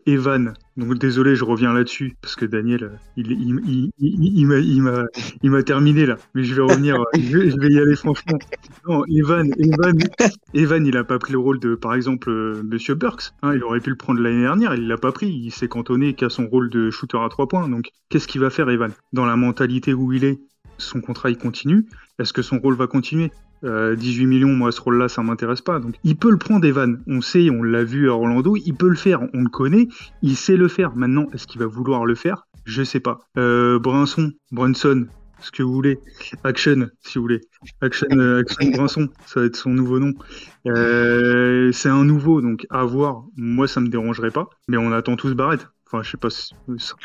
[0.07, 6.19] Evan donc désolé, je reviens là-dessus parce que Daniel, il, il, m'a terminé là.
[6.37, 8.39] Mais je vais revenir, je, vais, y aller franchement.
[8.87, 9.99] Non, Evan, Evan,
[10.55, 13.33] Evan, il a pas pris le rôle de, par exemple, euh, Monsieur Burks.
[13.43, 15.27] Hein, il aurait pu le prendre l'année dernière, il l'a pas pris.
[15.27, 17.69] Il s'est cantonné qu'à son rôle de shooter à trois points.
[17.69, 18.93] Donc qu'est-ce qu'il va faire, Evan?
[19.13, 20.39] Dans la mentalité où il est,
[20.79, 21.87] son contrat il continue?
[22.21, 23.33] Est-ce que son rôle va continuer?
[23.63, 25.79] 18 euh, millions, moi, ce rôle-là, ça m'intéresse pas.
[25.81, 27.01] Donc, il peut le prendre, Evan.
[27.07, 29.21] On sait, on l'a vu à Orlando, il peut le faire.
[29.35, 29.89] On le connaît,
[30.23, 30.95] il sait le faire.
[30.95, 32.47] Maintenant, est-ce qu'il va vouloir le faire?
[32.65, 33.19] Je sais pas.
[33.37, 35.07] Euh, Brinson, Brunson,
[35.41, 35.99] ce que vous voulez.
[36.45, 37.41] Action, si vous voulez.
[37.81, 40.13] Action, euh, Action Brinson, ça va être son nouveau nom.
[40.67, 43.25] Euh, c'est un nouveau, donc à voir.
[43.37, 44.49] Moi, ça me dérangerait pas.
[44.69, 45.67] Mais on attend tous Barrett.
[45.91, 46.53] Enfin, je sais pas si...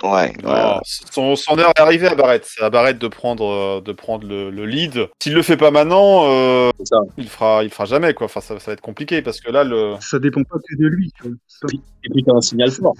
[0.03, 0.33] Ouais.
[0.45, 2.43] Oh, son, heure est arrivée à Barrett.
[2.45, 5.07] C'est à Barrett de prendre, euh, de prendre le, lead.
[5.21, 6.69] S'il le fait pas maintenant, euh,
[7.17, 8.25] il fera, il fera jamais quoi.
[8.25, 9.95] Enfin, ça, va être compliqué parce que là, le.
[10.01, 11.13] Ça dépend pas que de lui.
[11.23, 12.95] Et puis t'as un signal fort.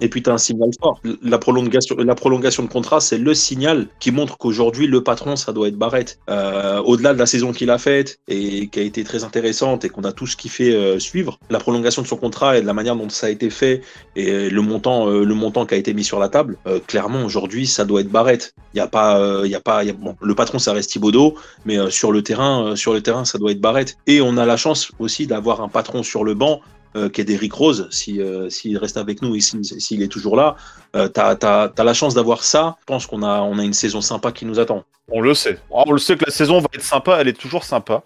[0.00, 1.00] Et puis tu as un signal fort.
[1.22, 5.52] La prolongation, la prolongation de contrat, c'est le signal qui montre qu'aujourd'hui, le patron, ça
[5.52, 6.18] doit être Barrett.
[6.30, 9.88] Euh, Au-delà de la saison qu'il a faite et qui a été très intéressante et
[9.88, 12.96] qu'on a tous kiffé euh, suivre, la prolongation de son contrat et de la manière
[12.96, 13.82] dont ça a été fait
[14.14, 16.56] et le montant, euh, montant qui a été mis sur la table,
[16.88, 18.54] clairement, aujourd'hui, ça doit être Barrett.
[18.74, 21.36] Y a pas, il y a pas, y a, bon, le patron, ça reste Thibodeau,
[21.64, 23.96] mais sur le terrain, sur le terrain, ça doit être Barrett.
[24.08, 26.60] Et on a la chance aussi d'avoir un patron sur le banc
[26.96, 30.56] euh, qui est d'Eric Rose, s'il si, reste avec nous et s'il est toujours là,
[30.96, 32.76] euh, tu as, la chance d'avoir ça.
[32.80, 34.84] Je pense qu'on a, on a une saison sympa qui nous attend.
[35.10, 35.58] On le sait.
[35.74, 38.02] Ah, On le sait que la saison va être sympa, elle est toujours sympa.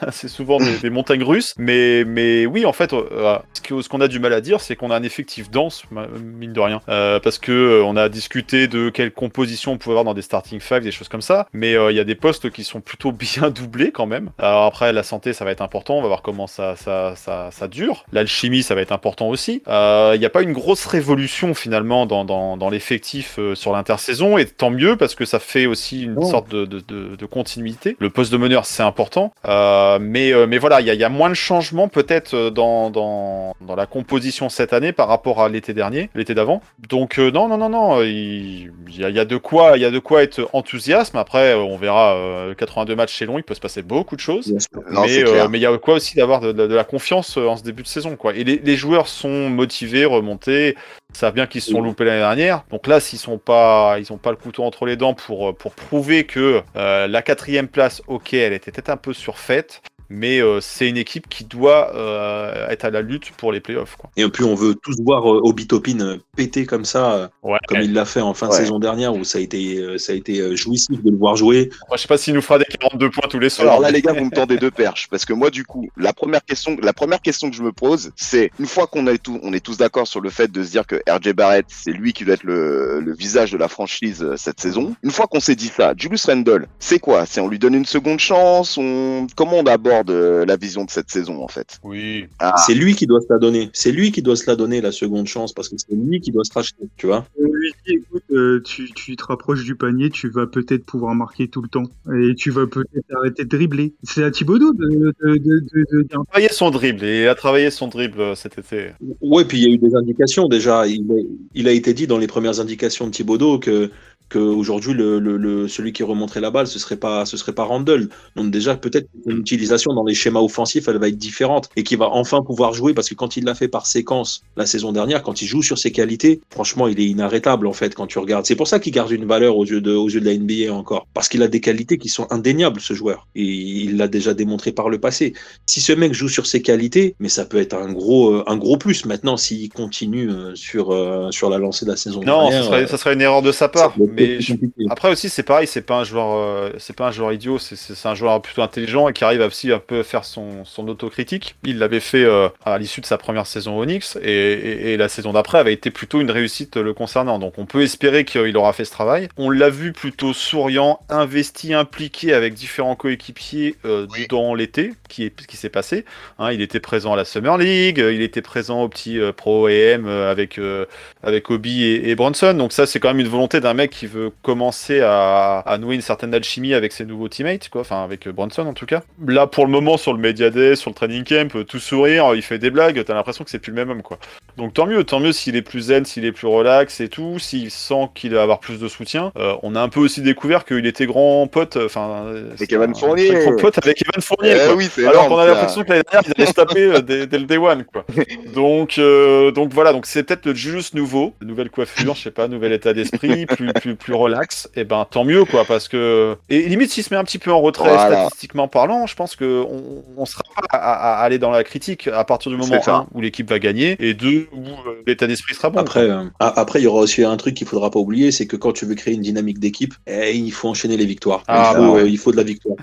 [0.12, 4.00] c'est souvent des, montagnes russes, mais, mais oui, en fait, euh, ce que- ce qu'on
[4.00, 7.20] a du mal à dire, c'est qu'on a un effectif dense, mine de rien, Euh,
[7.20, 10.58] parce que euh, on a discuté de quelle composition on pouvait avoir dans des starting
[10.60, 13.12] five, des choses comme ça, mais euh, il y a des postes qui sont plutôt
[13.12, 14.30] bien doublés quand même.
[14.38, 17.50] Alors après, la santé, ça va être important, on va voir comment ça, ça, ça,
[17.52, 18.06] ça dure.
[18.12, 19.62] L'alchimie, ça va être important aussi.
[19.68, 23.72] Euh, Il n'y a pas une grosse révolution finalement dans, dans, dans l'effectif euh, sur
[23.72, 26.24] l'intersaison, et tant mieux parce que ça fait aussi une Oh.
[26.24, 27.96] sorte de, de, de, de continuité.
[28.00, 31.00] Le poste de meneur, c'est important, euh, mais, euh, mais voilà, il y a, il
[31.00, 35.40] y a moins de changements peut-être dans, dans, dans la composition cette année par rapport
[35.42, 36.60] à l'été dernier, l'été d'avant.
[36.88, 39.72] Donc euh, non, non, non, non, il il y, a, il y a de quoi,
[39.76, 41.14] il y a de quoi être enthousiaste.
[41.14, 42.14] Mais après, on verra.
[42.16, 44.52] euh, 82 matchs chez long, il peut se passer beaucoup de choses.
[44.90, 47.36] Non, mais c'est euh, il y a quoi aussi d'avoir de, de- de la confiance
[47.36, 48.34] en ce début de saison, quoi.
[48.34, 50.76] Et les, les joueurs sont motivés, remontés,
[51.12, 52.64] savent bien qu'ils se sont loupés l'année dernière.
[52.70, 55.52] Donc là, s'ils sont pas, ils ont pas le couteau entre les dents pour euh,
[55.52, 59.82] pour prouver que euh, la quatrième place, ok, elle était peut-être un peu surfaite.
[60.10, 63.96] Mais euh, c'est une équipe qui doit euh, être à la lutte pour les playoffs.
[63.96, 64.10] Quoi.
[64.16, 67.58] Et puis on veut tous voir euh, Obi Toppin euh, péter comme ça, Ouais.
[67.68, 70.12] comme il l'a fait en fin de saison dernière, où ça a été, euh, ça
[70.12, 71.70] a été jouissif de le voir jouer.
[71.88, 73.68] Moi, je sais pas s'il nous fera des 42 points tous les soirs.
[73.68, 75.08] Alors là, les gars, vous me tendez deux perches.
[75.10, 78.10] Parce que moi, du coup, la première question, la première question que je me pose,
[78.16, 80.70] c'est une fois qu'on est, tout, on est tous d'accord sur le fait de se
[80.70, 84.26] dire que RJ Barrett, c'est lui qui doit être le, le visage de la franchise
[84.36, 84.94] cette saison.
[85.02, 87.26] Une fois qu'on s'est dit ça, Julius Randle, c'est quoi?
[87.26, 89.26] C'est on lui donne une seconde chance on...
[89.36, 92.26] Comment on aborde euh, la vision de cette saison, en fait Oui.
[92.38, 92.54] Ah.
[92.66, 93.70] C'est lui qui doit se la donner.
[93.72, 96.30] C'est lui qui doit se la donner, la seconde chance, parce que c'est lui qui
[96.30, 97.26] doit se racheter, tu vois.
[97.38, 101.14] On lui dit, écoute, euh, tu, tu te rapproches du panier, tu vas peut-être pouvoir
[101.14, 101.84] marquer tout le temps.
[102.14, 103.94] Et tu vas peut-être arrêter de dribbler.
[104.02, 107.34] C'est à Thibaudot de, de, de, de, de dire Travailler son dribble et il a
[107.34, 108.90] travaillé son dribble euh, cet été.
[109.20, 110.86] Ouais, puis il y a eu des indications déjà.
[110.86, 111.22] Il, a-
[111.54, 113.90] il a été dit dans les premières indications de Thibodeau que
[114.28, 117.52] que aujourd'hui le, le, le- celui qui remonterait la balle ce serait pas ce serait
[117.52, 118.08] pas Randle.
[118.36, 121.98] Donc déjà peut-être son utilisation dans les schémas offensifs elle va être différente et qu'il
[121.98, 125.22] va enfin pouvoir jouer parce que quand il l'a fait par séquence la saison dernière
[125.22, 128.46] quand il joue sur ses qualités franchement il est inarrêtable en fait quand tu regardes.
[128.46, 130.72] C'est pour ça qu'il garde une valeur aux yeux de aux yeux de la NBA
[130.72, 134.34] encore parce qu'il a des qualités qui sont indéniables ce joueur et il l'a déjà
[134.34, 135.32] démontré par le passé
[135.66, 138.56] si ce mec joue sur ses qualités, mais ça peut être un gros, euh, un
[138.56, 139.04] gros plus.
[139.04, 142.68] Maintenant, s'il continue euh, sur, euh, sur la lancée de la saison Non, dernière, ça
[142.68, 143.94] serait, ça serait une erreur de sa part.
[144.18, 144.54] Mais je-
[144.90, 147.76] après aussi, c'est pareil, c'est pas un joueur, euh, c'est pas un joueur idiot, c'est-
[147.76, 150.64] c'est c'est un joueur plutôt intelligent et qui arrive aussi un peu à faire son,
[150.64, 151.56] son autocritique.
[151.64, 154.96] Il l'avait fait euh, à l'issue de sa première saison au Knicks et, et- et
[154.96, 157.38] la saison d'après avait été plutôt une réussite le concernant.
[157.38, 159.28] Donc on peut espérer qu'il aura fait ce travail.
[159.36, 164.26] On l'a vu plutôt souriant, investi, impliqué avec différents coéquipiers euh, Oui.
[164.28, 166.04] dans l'été qui, est- qui s'est passé.
[166.38, 169.32] Hein, il était présent à la Summer League, euh, il était présent au petit euh,
[169.32, 170.86] Pro AM euh, avec, euh,
[171.22, 172.54] avec Obi et, et Bronson.
[172.54, 176.00] Donc ça, c'est quand même une volonté d'un mec qui veut commencer à, nouer une
[176.00, 177.82] certaine alchimie avec ses nouveaux teammates, quoi.
[177.82, 179.02] Enfin, avec euh, Bronson en tout cas.
[179.26, 182.34] Là, pour le moment, sur le Media Day, sur le training camp, euh, tout sourire,
[182.34, 184.18] il fait des blagues, t'as l'impression que c'est plus le même homme, quoi.
[184.58, 187.38] Donc tant mieux, tant mieux s'il est plus zen, s'il est plus relax et tout,
[187.38, 189.30] s'il sent qu'il va avoir plus de soutien.
[189.38, 192.24] Euh, on a un peu aussi découvert qu'il était grand pote, enfin...
[192.54, 193.30] Avec Evan Fournier.
[193.30, 195.54] grand pote avec Evan Fournier, Eh oui, Alors qu'on a ça.
[195.54, 198.04] l'impression que l'année dernière, ils allaient se taper euh, dès, dès le day one, quoi.
[198.52, 202.48] Donc, euh, donc voilà, donc c'est peut-être le Julius nouveau, nouvelle coiffure, je sais pas,
[202.48, 204.68] nouvel état d'esprit, plus, plus, plus relax.
[204.74, 207.52] Et ben tant mieux, quoi, parce que et limite s'il se met un petit peu
[207.52, 208.22] en retrait Voilà.
[208.22, 212.24] statistiquement parlant, je pense que on, on sera pas à, aller dans la critique à
[212.24, 215.70] partir du moment un, où l'équipe va gagner et deux où euh, l'état d'esprit sera
[215.70, 215.78] bon.
[215.78, 218.56] Après, euh, après, il y aura aussi un truc qu'il faudra pas oublier, c'est que
[218.56, 221.42] quand tu veux créer une dynamique d'équipe, eh, il faut enchaîner les victoires.
[221.48, 222.76] Ah, il, faut, bah euh, il faut de la victoire.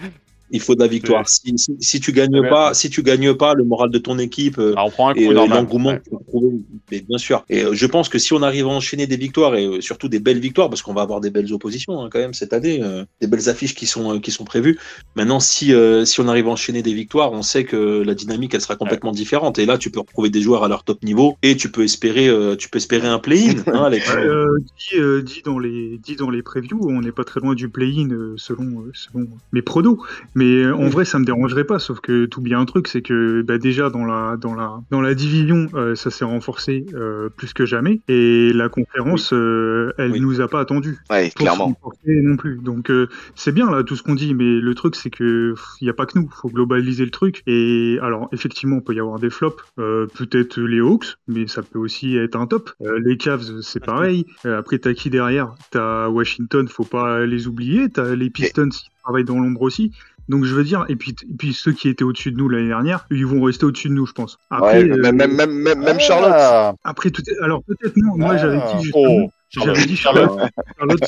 [0.52, 1.28] Il faut de la victoire.
[1.28, 2.50] Si, si, si tu gagnes Ouais.
[2.50, 5.14] pas, si tu gagnes pas, le moral de ton équipe, euh, Ah, on prend un
[5.14, 5.98] coup et euh, l'engouement Ouais.
[6.00, 6.50] que tu vas trouver,
[6.92, 7.44] mais bien sûr.
[7.50, 10.20] Et euh, je pense que si on arrive à enchaîner des victoires et surtout des
[10.20, 13.04] belles victoires, parce qu'on va avoir des belles oppositions hein, quand même cette année, euh,
[13.22, 14.78] des belles affiches qui sont qui sont prévues.
[15.16, 18.54] Maintenant, si euh, si on arrive à enchaîner des victoires, on sait que la dynamique
[18.54, 19.58] elle sera complètement différente.
[19.60, 22.28] Et là, tu peux retrouver des joueurs à leur top niveau et tu peux espérer
[22.28, 24.10] euh, tu peux espérer un play-in, hein, Alex.
[24.16, 24.46] Euh,
[24.92, 27.70] dit, euh, dit dans les dit dans les previews, on n'est pas très loin du
[27.70, 29.98] play-in selon selon mes pronos.
[30.36, 31.80] Mais euh, en vrai, ça me dérangerait pas.
[31.80, 35.02] Sauf que tout bien un truc, c'est que bah, déjà dans la dans la dans
[35.02, 38.02] la division, euh, ça s'est renforcé euh, plus que jamais.
[38.08, 40.20] Et la conférence, euh, elle Oui.
[40.22, 41.78] nous a pas attendu Ouais, pour clairement.
[42.06, 42.58] non plus.
[42.62, 45.88] Donc euh, c'est bien là tout ce qu'on dit, mais le truc c'est que il
[45.88, 46.30] y a pas que nous.
[46.42, 47.42] Faut globaliser le truc.
[47.48, 49.64] Et alors effectivement, il peut y avoir des flops.
[49.80, 52.72] Euh, Peut-être les Hawks, mais ça peut aussi être un top.
[52.82, 54.26] Euh, les Cavs, c'est pareil.
[54.46, 55.56] Euh, après, t'as qui derrière?
[55.72, 57.90] T'as Washington, faut pas les oublier.
[57.90, 59.92] T'as les Pistons qui travaillent dans l'ombre aussi.
[60.28, 62.68] Donc je veux dire, et puis, et puis ceux qui étaient au-dessus de nous l'année
[62.68, 64.38] dernière, ils vont rester au-dessus de nous, je pense.
[64.50, 66.32] Après, Ouais, euh, même, même, même, même, même Charlotte.
[66.34, 67.44] Ah, après tout est...
[67.44, 68.18] alors peut-être non.
[68.18, 69.26] Moi, j'avais ah, dit justement.
[69.26, 69.32] oh.
[69.64, 70.32] J'avais dit Charlotte.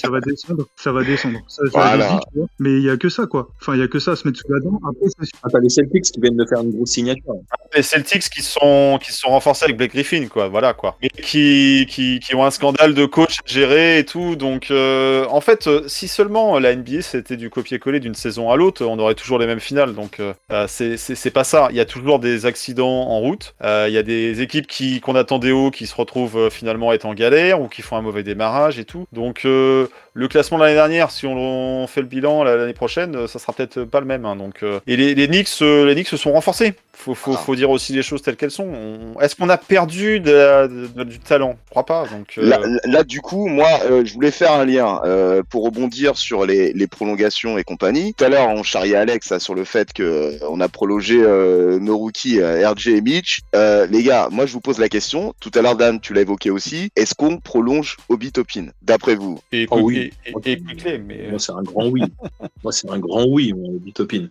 [0.02, 1.39] Ça va descendre, ça va descendre.
[1.48, 1.98] Ça, je Voilà.
[1.98, 2.48] l'avais dit, tu vois.
[2.60, 3.50] Mais il y a que ça, quoi.
[3.62, 4.80] Enfin, il y a que ça à se mettre sous la dent.
[4.88, 5.38] Après, c'est sûr.
[5.43, 7.34] Ah, t'as les Celtics qui viennent de faire une grosse signature.
[7.76, 10.48] Les Celtics qui sont qui se sont renforcés avec Blake Griffin, quoi.
[10.48, 10.98] Voilà, quoi.
[11.02, 14.36] Et qui qui, qui ont un scandale de coach à gérer et tout.
[14.36, 18.56] Donc, euh, en fait, euh, si seulement la NBA c'était du copier-coller d'une saison à
[18.56, 19.93] l'autre, on aurait toujours les mêmes finales.
[19.93, 21.68] Donc, euh, euh, c'est c'est c'est pas ça.
[21.72, 23.56] Il y a toujours des accidents en route.
[23.64, 27.06] Euh, Il y a des équipes qui qu'on attendait haut qui se retrouvent finalement être
[27.06, 29.08] en galère ou qui font un mauvais démarrage et tout.
[29.12, 31.36] Donc, euh, le classement de l'année dernière, si on,
[31.84, 34.26] on fait le bilan la- l'année prochaine, euh, ça sera peut-être pas le même.
[34.26, 34.36] hein.
[34.36, 36.74] donc, euh, et les, les Knicks, euh, les Knicks se sont renforcés.
[36.93, 37.38] Faut, faut, Ah.
[37.38, 38.65] faut dire aussi les choses telles qu'elles sont.
[38.68, 41.55] On- Est-ce qu'on a perdu de la- de- du talent?
[41.68, 42.05] Je crois pas.
[42.11, 45.63] Donc, euh, Là, là, du coup, moi, euh, je voulais faire un lien euh, pour
[45.63, 48.15] rebondir sur les, les prolongations et compagnie.
[48.15, 51.20] Tout à l'heure, on charriait Alex là, sur le fait que euh, on a prolongé
[51.22, 53.41] euh, nos rookies euh, RJ et Mitch.
[53.55, 55.36] Euh, les gars, moi, je vous pose la question.
[55.39, 56.89] Tout à l'heure, Dan, tu l'as évoqué aussi.
[56.95, 59.97] Est-ce qu'on prolonge Obi Topin, d'après vous et, Oh oui.
[59.99, 62.01] et, et- et Quickley, mais Moi, c'est un grand oui.
[62.64, 64.28] Moi, c'est un grand oui, Bitopin.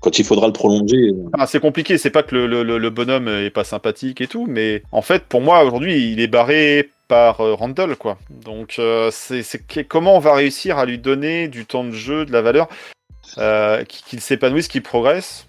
[0.00, 1.98] Quand il faudra le prolonger, euh, Ah, c'est compliqué.
[1.98, 5.02] C'est pas que le, le- le- le bonhomme est pas sympathique et tout, mais en
[5.02, 8.18] fait, pour moi, aujourd'hui, il est barré par euh, Randall, quoi.
[8.44, 9.42] Donc, euh, c'est
[9.88, 12.68] comment on va réussir à lui donner du temps de jeu, de la valeur,
[13.38, 15.46] euh, qu'il qu'il s'épanouisse, qu'il progresse?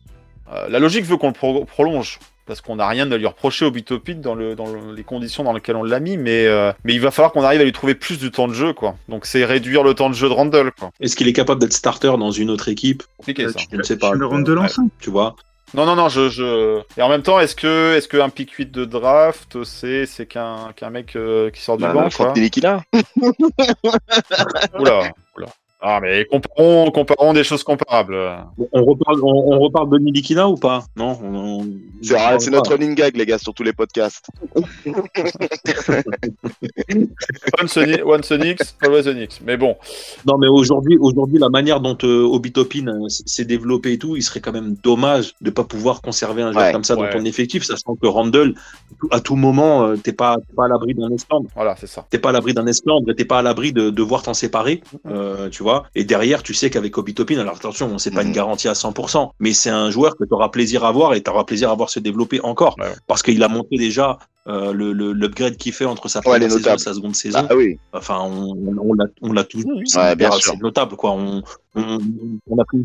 [0.53, 2.19] Euh, la logique veut qu'on le pro- prolonge.
[2.45, 5.43] Parce qu'on n'a rien à lui reprocher au Bitopit dans, le, dans le- les conditions
[5.43, 7.71] dans lesquelles on l'a mis, mais, euh, mais il va falloir qu'on arrive à lui
[7.71, 8.95] trouver plus du temps de jeu, quoi.
[9.09, 10.91] Donc c'est réduire le temps de jeu de Randall, quoi.
[10.99, 13.03] est-ce qu'il est capable d'être starter dans une autre équipe?
[13.17, 13.59] Compliqué, ça.
[13.71, 14.11] Je ne sais pas.
[14.11, 14.91] Tu le rentres de l'enceinte.
[14.99, 15.35] Tu vois
[15.73, 16.79] Non, non, non, je, je...
[16.97, 20.71] Et en même temps, est-ce que, est-ce qu'un pick 8 de draft, c'est, c'est qu'un,
[20.75, 22.09] qu'un mec euh, qui sort du bah, banc, quoi?
[22.09, 22.83] Franck Ntilikina
[24.79, 25.47] Oula, oula.
[25.84, 28.15] Ah, mais comparons, comparons des choses comparables.
[28.71, 30.84] on reparle, on, on reparle de Nilikina ou pas?
[30.95, 31.67] Non on- on-
[32.03, 34.27] C'est on- c'est notre running gag, les gars, sur tous les podcasts.
[37.61, 39.01] Once Ni- once Knicks, always.
[39.45, 39.75] Mais bon,
[40.25, 44.21] Non, mais aujourd'hui, aujourd'hui, la manière dont euh, Obi-Toppin euh, s'est développé et tout, il
[44.21, 47.07] serait quand même dommage de pas pouvoir conserver un joueur Ouais, comme ça ouais.
[47.11, 48.53] dans ton effectif, sachant que Randall,
[49.11, 51.47] à tout moment, euh, t'es pas, t'es pas à l'abri d'un esclandre.
[51.55, 52.05] voilà, c'est ça.
[52.09, 55.49] T'es pas à l'abri d'un esclandre, t'es pas à l'abri de devoir t'en séparer, euh,
[55.49, 55.70] tu vois.
[55.95, 58.28] Et derrière, tu sais qu'avec Obi-Toppin, alors attention, c'est pas Mhm.
[58.30, 61.22] une garantie à 100%, mais c'est un joueur que tu auras plaisir à voir et
[61.24, 64.17] tu auras plaisir à voir se développer encore, Ouais, parce qu'il a montré déjà
[64.47, 67.45] euh, le le- l'upgrade qu'il fait entre sa première saison et sa seconde saison.
[67.47, 67.78] Ah oui.
[67.93, 68.55] Enfin, on,
[68.89, 69.86] on l'a, on l'a tous vu.
[69.86, 70.15] C'est Ouais,
[70.59, 71.11] notable, quoi.
[71.11, 71.43] On,
[71.76, 71.99] on,
[72.49, 72.80] on a pris,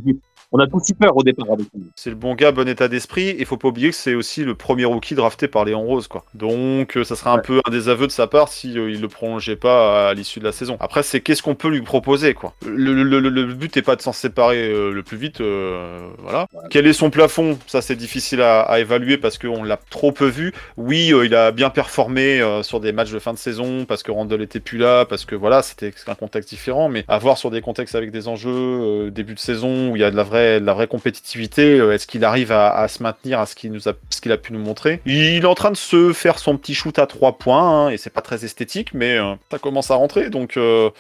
[0.56, 1.84] on a tous eu peur au départ avec lui.
[1.96, 3.28] C'est le bon gars, bon état d'esprit.
[3.38, 6.24] Et faut pas oublier que c'est aussi le premier rookie drafté par Léon Rose, quoi.
[6.34, 9.08] Donc, euh, ça serait un peu un désaveu de sa part si euh, il le
[9.08, 10.76] prolongeait pas à, l'issue de la saison.
[10.80, 12.54] Après, c'est qu'est-ce qu'on peut lui proposer, quoi.
[12.64, 16.08] Le, le- le- le but est pas de s'en séparer euh, le plus vite, euh,
[16.22, 16.46] voilà.
[16.70, 17.58] Quel est son plafond?
[17.66, 20.52] Ça, c'est difficile à, à évaluer parce qu'on l'a trop peu vu.
[20.76, 24.02] Oui, euh, il a bien performé euh, sur des matchs de fin de saison parce
[24.02, 26.88] que Randall était plus là, parce que voilà, c'était un contexte différent.
[26.88, 30.04] Mais à voir sur des contextes avec des enjeux début de saison où il y
[30.04, 33.02] a de la vraie, de la vraie compétitivité, euh, est-ce qu'il arrive à, à se
[33.02, 35.00] maintenir à ce qu'il nous a, ce qu'il a pu nous montrer?
[35.06, 37.96] Il est en train de se faire son petit shoot à trois points hein, et
[37.96, 40.30] c'est pas très esthétique, mais euh, ça commence à rentrer.
[40.30, 40.90] Donc, euh,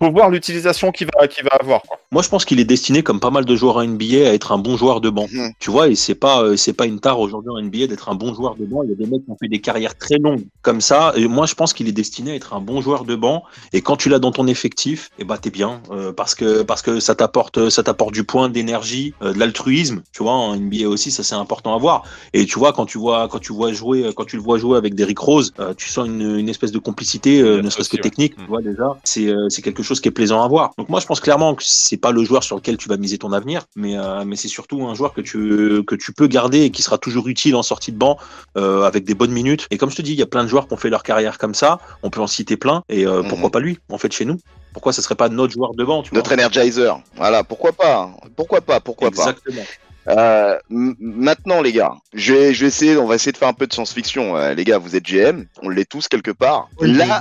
[0.00, 1.82] faut voir l'utilisation qu'il va, qu'il va avoir.
[1.82, 1.98] quoi.
[2.10, 4.52] Moi, je pense qu'il est destiné, comme pas mal de joueurs à NBA, à être
[4.52, 5.26] un bon joueur de banc.
[5.32, 5.52] Mhm.
[5.58, 8.14] Tu vois, et c'est pas, euh, c'est pas une tare aujourd'hui en NBA d'être un
[8.14, 8.82] bon joueur de banc.
[8.84, 11.12] Il y a des mecs qui ont fait des carrières très longues comme ça.
[11.16, 13.44] Et moi, je pense qu'il est destiné à être un bon joueur de banc.
[13.72, 15.80] Et quand tu l'as dans ton effectif, eh ben, t'es bien.
[15.90, 20.02] euh, parce que, parce que ça t'apporte, ça t'apporte du point, d'énergie, euh, de l'altruisme.
[20.12, 22.02] Tu vois, en NBA aussi, ça c'est important à voir.
[22.32, 24.76] Et tu vois, quand tu vois, quand tu vois jouer, quand tu le vois jouer
[24.78, 27.96] avec Derrick Rose, euh, tu sens une, une espèce de complicité, euh, ne serait-ce que
[27.96, 28.02] ouais.
[28.02, 28.36] technique.
[28.38, 28.42] Mm.
[28.42, 30.70] Tu vois déjà, c'est, euh, c'est quelque chose qui est plaisant à voir.
[30.78, 33.18] Donc moi, je pense clairement que c'est pas le joueur sur lequel tu vas miser
[33.18, 36.62] ton avenir, mais, euh, mais c'est surtout un joueur que tu, que tu peux garder
[36.62, 38.16] et qui sera toujours utile en sortie de banc
[38.56, 39.66] euh, avec des bonnes minutes.
[39.70, 41.02] Et comme je te dis, il y a plein de joueurs qui ont fait leur
[41.02, 41.78] carrière comme ça.
[42.02, 42.82] On peut en citer plein.
[42.88, 43.28] Et euh, Mhm.
[43.28, 44.38] pourquoi pas lui En fait, chez nous.
[44.72, 47.00] Pourquoi ce serait pas notre joueur de banc tu Notre vois Energizer.
[47.16, 49.62] Voilà, pourquoi pas Pourquoi pas Pourquoi pas Exactement.
[50.08, 53.48] Euh, m- maintenant, les gars, je vais, je vais essayer, on va essayer de faire
[53.48, 54.36] un peu de science-fiction.
[54.36, 56.68] Euh, les gars, vous êtes GM, on l'est tous quelque part.
[56.78, 57.20] Oui, Là,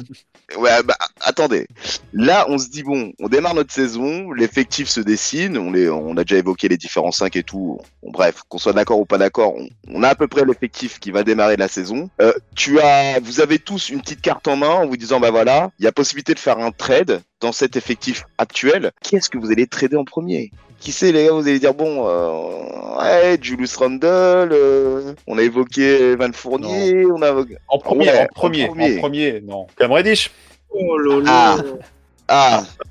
[0.57, 1.67] ouais, bah, attendez.
[2.13, 6.37] Là, on se dit bon, on démarre notre saison, l'effectif se dessine, on, a déjà
[6.37, 7.79] évoqué les différents 5 et tout.
[8.03, 11.11] Bref, qu'on soit d'accord ou pas d'accord, on, on a à peu près l'effectif qui
[11.11, 12.09] va démarrer la saison.
[12.21, 15.31] Euh, tu as, vous avez tous une petite carte en main en vous disant bah
[15.31, 18.91] voilà, il y a possibilité de faire un trade dans cet effectif actuel.
[19.01, 20.51] Qui est-ce que vous allez trader en premier?
[20.81, 25.41] Qui sait les gars, vous allez dire bon, euh, ouais, Julius Randle, euh, on a
[25.43, 27.31] évoqué Van Fournier, on a
[27.69, 28.97] En premier, Ouais, en premier, en premier.
[28.97, 29.67] en premier, non.
[29.77, 30.31] Cam Reddish.
[30.71, 31.55] Oh là là.
[31.57, 31.63] ah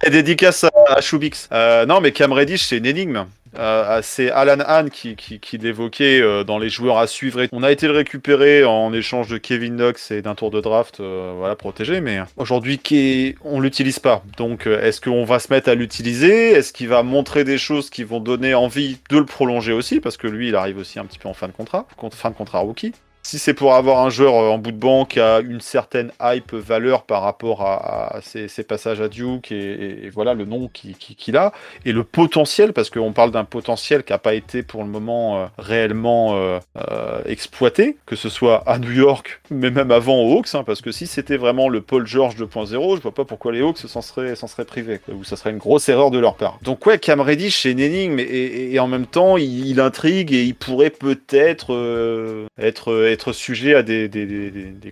[0.04, 1.48] Et dédicace à, à Shubix.
[1.52, 3.26] Euh, non, mais Cam Reddish, c'est une énigme.
[3.58, 7.44] Euh, c'est Alan Hahn qui, qui, l'évoquait euh, dans les joueurs à suivre.
[7.50, 11.00] On a été le récupérer en échange de Kevin Knox et d'un tour de draft
[11.00, 12.80] voilà, protégé, mais aujourd'hui,
[13.44, 14.22] on l'utilise pas.
[14.36, 16.52] Donc, est-ce qu'on va se mettre à l'utiliser?
[16.52, 20.00] Est-ce qu'il va montrer des choses qui vont donner envie de le prolonger aussi?
[20.00, 22.30] Parce que lui, il arrive aussi un petit peu en fin de contrat, con- fin
[22.30, 22.92] de contrat rookie.
[23.22, 26.10] Si c'est pour avoir un joueur euh, en bout de banc qui a une certaine
[26.22, 30.68] hype valeur par rapport à, à ses, passages à Duke et, et- voilà le nom
[30.72, 31.52] qui- qui- qu'il a
[31.84, 35.38] et le potentiel, parce qu'on parle d'un potentiel qui n'a pas été pour le moment
[35.42, 36.58] euh, réellement euh,
[37.26, 40.90] exploité, que ce soit à New York, mais même avant aux Hawks, hein, parce que
[40.90, 44.34] si c'était vraiment le Paul George 2.0, je vois pas pourquoi les Hawks s'en seraient,
[44.64, 46.58] privés, ou ça serait une grosse erreur de leur part.
[46.62, 50.54] Donc ouais, Cam Reddish c'est une énigme, et, en même temps, il, intrigue et il
[50.54, 54.10] pourrait peut-être être, être sujet à des,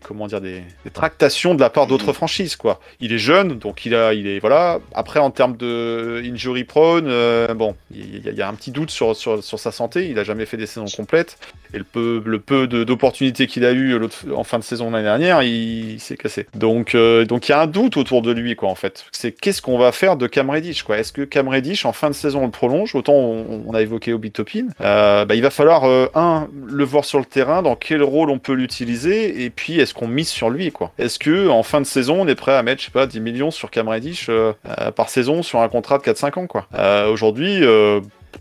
[0.02, 0.62] comment dire, des,
[0.92, 2.80] tractations de la part d'autres franchises, quoi.
[3.00, 4.80] Il est jeune, donc il a, il est, voilà.
[4.94, 9.14] Après, en termes de injury prone, euh, bon, il y, a- un petit doute sur,
[9.14, 10.08] sur, sur sa santé.
[10.08, 11.38] Il a jamais fait des saisons complètes.
[11.74, 13.98] Et le peu, le peu d'opportunités qu'il a eu
[14.34, 16.46] en fin de saison l'année dernière, il, s'est cassé.
[16.54, 19.04] Donc, euh, donc il y a un doute autour de lui, quoi, en fait.
[19.12, 20.98] C'est qu'est-ce qu'on va faire de Cam Reddish, quoi?
[20.98, 22.94] Est-ce que Cam Reddish, en fin de saison, on le prolonge?
[22.94, 24.68] Autant on, a évoqué Obi Topin.
[24.80, 28.38] Euh, bah, il va falloir, un, le voir sur le terrain, dans quel rôle on
[28.38, 30.92] peut l'utiliser, et puis est-ce qu'on mise sur lui, quoi?
[30.98, 33.20] Est-ce que en fin de saison, on est prêt à mettre, je sais pas, 10
[33.20, 36.66] millions sur Cam euh, euh, par saison sur un contrat de 4-5 ans, quoi?
[36.74, 37.62] Euh, Aujourd'hui,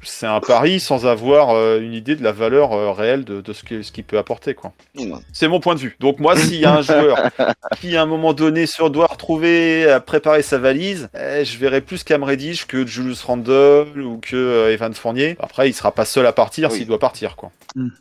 [0.04, 3.54] c'est un pari sans avoir euh, une idée de la valeur euh, réelle de, de
[3.54, 4.74] ce qu'il ce qu'il peut apporter, quoi.
[5.34, 5.96] C'est mon point de vue.
[6.00, 7.18] Donc moi, s'il y a un joueur
[7.82, 11.82] qui, à un moment donné, sur doit retrouver à préparer sa valise, eh, je verrais
[11.82, 15.36] plus Cam Reddish que Julius Randle ou que euh, Evan Fournier.
[15.40, 16.78] Après, il sera pas seul à partir Oui.
[16.78, 17.52] s'il doit partir, quoi.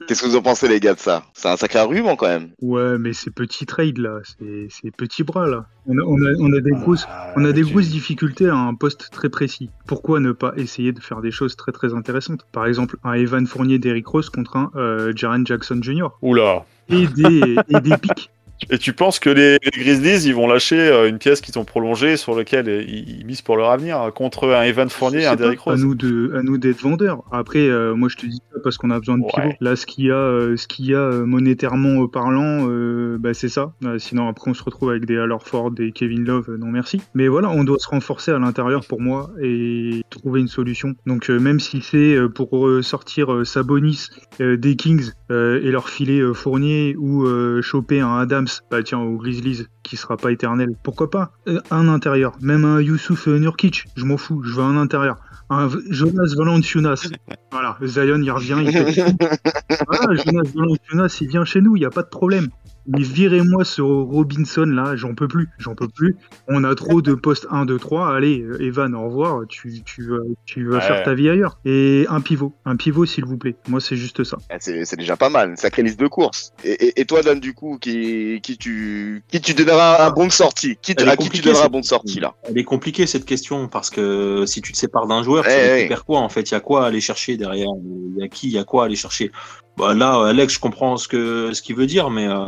[0.09, 1.25] Qu'est-ce que vous en pensez, les gars, de ça?
[1.35, 2.49] C'est un sacré argument quand même.
[2.63, 5.67] Ouais, mais c'est petit trade là, c'est c'est petits bras là.
[5.87, 7.07] On a, on a, on a des grosses,
[7.37, 9.69] on a des tu- grosses difficultés à un poste très précis.
[9.87, 13.47] Pourquoi ne pas essayer de faire des choses très très intéressantes Par exemple, un Evan
[13.47, 16.09] Fournier d'Eric Rose contre un euh, Jaren Jackson Jr.
[16.23, 16.65] Oula.
[16.89, 18.31] Et des, et des pics.
[18.71, 21.65] Et tu penses que les, les Grizzlies, ils vont lâcher euh, une pièce qu'ils ont
[21.65, 25.23] prolongée sur laquelle euh, ils, ils misent pour leur avenir euh, contre un Evan Fournier
[25.23, 27.23] et un Derrick pas, à Rose nous de, à nous d'être vendeurs.
[27.33, 29.31] Après, euh, moi je te dis ça parce qu'on a besoin de Ouais.
[29.35, 29.55] pivots.
[29.61, 33.17] Là, ce qu'il y a, euh, ce qu'il y a euh, monétairement euh, parlant, euh,
[33.19, 33.73] bah, c'est ça.
[33.85, 36.47] Euh, sinon, après, on se retrouve avec des Al Ford et Kevin Love.
[36.49, 37.01] euh, non, merci.
[37.15, 40.95] Mais voilà, on doit se renforcer à l'intérieur pour moi et trouver une solution.
[41.07, 44.09] Donc, euh, même si c'est euh, pour euh, sortir euh, Sabonis
[44.41, 48.17] euh, des Kings euh, et leur filer euh, Fournier ou euh, choper un
[48.47, 52.65] Adams, bah tiens, aux Grizzlies qui sera pas éternel, pourquoi pas Euh, Un intérieur, même
[52.65, 55.17] un Youssouf euh, Nurkic, je m'en fous, je veux un intérieur.
[55.51, 57.09] Un Jonas Valanciunas.
[57.53, 59.05] Voilà, Zion il revient, il fait...
[59.89, 62.49] Voilà, Jonas Valanciunas il vient chez nous, il n'y a pas de problème.
[62.89, 66.17] Mais virez-moi ce Robinson là, j'en peux plus, j'en peux plus.
[66.49, 68.15] On a trop de postes 1, 2, 3.
[68.15, 70.81] Allez, euh, Evan, au revoir, tu, tu, vas- tu vas Ouais.
[70.81, 71.59] faire ta vie ailleurs.
[71.65, 73.57] Et un pivot, un pivot s'il vous plaît.
[73.69, 74.37] Moi c'est juste ça.
[74.51, 76.53] Eh, C'est déjà pas mal, une sacrée liste de courses.
[76.65, 80.27] Et, et, et toi, Dan, du coup, qui, qui, tu, qui tu donneras un bon
[80.27, 80.77] de sortie?
[80.81, 82.35] Qui, tu- Elle est À qui tu compliquée, donneras un cette- bon de sortie, là?
[82.45, 86.05] Elle est compliquée cette question parce que si tu te sépares d'un joueur, tu récupères
[86.05, 86.51] quoi en fait?
[86.51, 87.69] Il y a quoi à aller chercher derrière?
[88.17, 88.47] Il y a qui?
[88.49, 89.33] Il y a quoi à aller chercher?
[89.77, 92.47] Bah, Là, Alex, je comprends ce que ce qu'il veut dire, mais euh,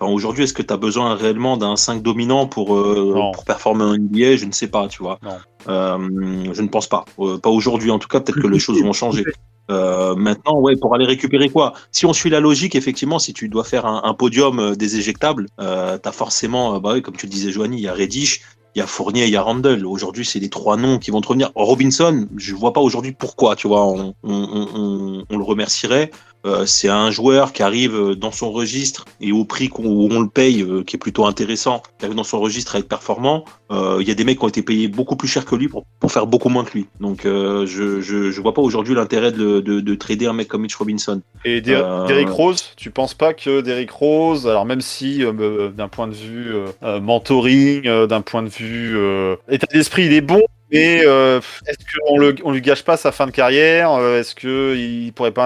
[0.00, 3.84] enfin, aujourd'hui, est-ce que tu as besoin réellement d'un 5 dominant pour, euh, pour performer
[3.84, 5.18] en NBA Je ne sais pas, tu vois.
[5.22, 5.36] Non.
[5.68, 5.98] Euh,
[6.52, 7.04] je ne pense pas.
[7.18, 9.24] Euh, pas aujourd'hui en tout cas, peut-être que les choses vont changer.
[9.70, 11.74] Euh, maintenant, ouais, pour aller récupérer quoi?
[11.92, 14.96] Si on suit la logique, effectivement, si tu dois faire un, un podium euh, des
[14.96, 18.40] éjectables, euh, t'as forcément, euh, bah comme tu le disais, Joanie, il y a Reddish,
[18.74, 19.84] il y a Fournier, il y a Randall.
[19.84, 21.50] Aujourd'hui, c'est les trois noms qui vont te revenir.
[21.54, 26.12] Robinson, je vois pas aujourd'hui pourquoi, tu vois, on, on, on, on- on le remercierait.
[26.46, 30.08] Euh, c'est un joueur qui arrive euh, dans son registre et au prix qu'on- où
[30.10, 32.88] on le paye, euh, qui est plutôt intéressant, qui arrive dans son registre à être
[32.88, 33.44] performant.
[33.72, 35.68] Euh, Il y a des mecs qui ont été payés beaucoup plus cher que lui
[35.68, 36.86] pour, pour faire beaucoup moins que lui.
[37.00, 37.66] Donc, je,
[38.00, 40.76] je, je vois pas aujourd'hui l'intérêt de, le- de, de trader un mec comme Mitch
[40.76, 41.20] Robinson.
[41.44, 45.18] Et Der- Derrick Rose, tu penses pas que Derrick Rose, alors même si
[45.76, 46.52] d'un point de vue
[47.08, 48.96] mentoring, d'un point de vue
[49.50, 53.12] état d'esprit, il est bon, mais euh, est-ce qu'on le, on lui gâche pas sa
[53.12, 55.44] fin de carrière euh, Est-ce qu'il pourrait pas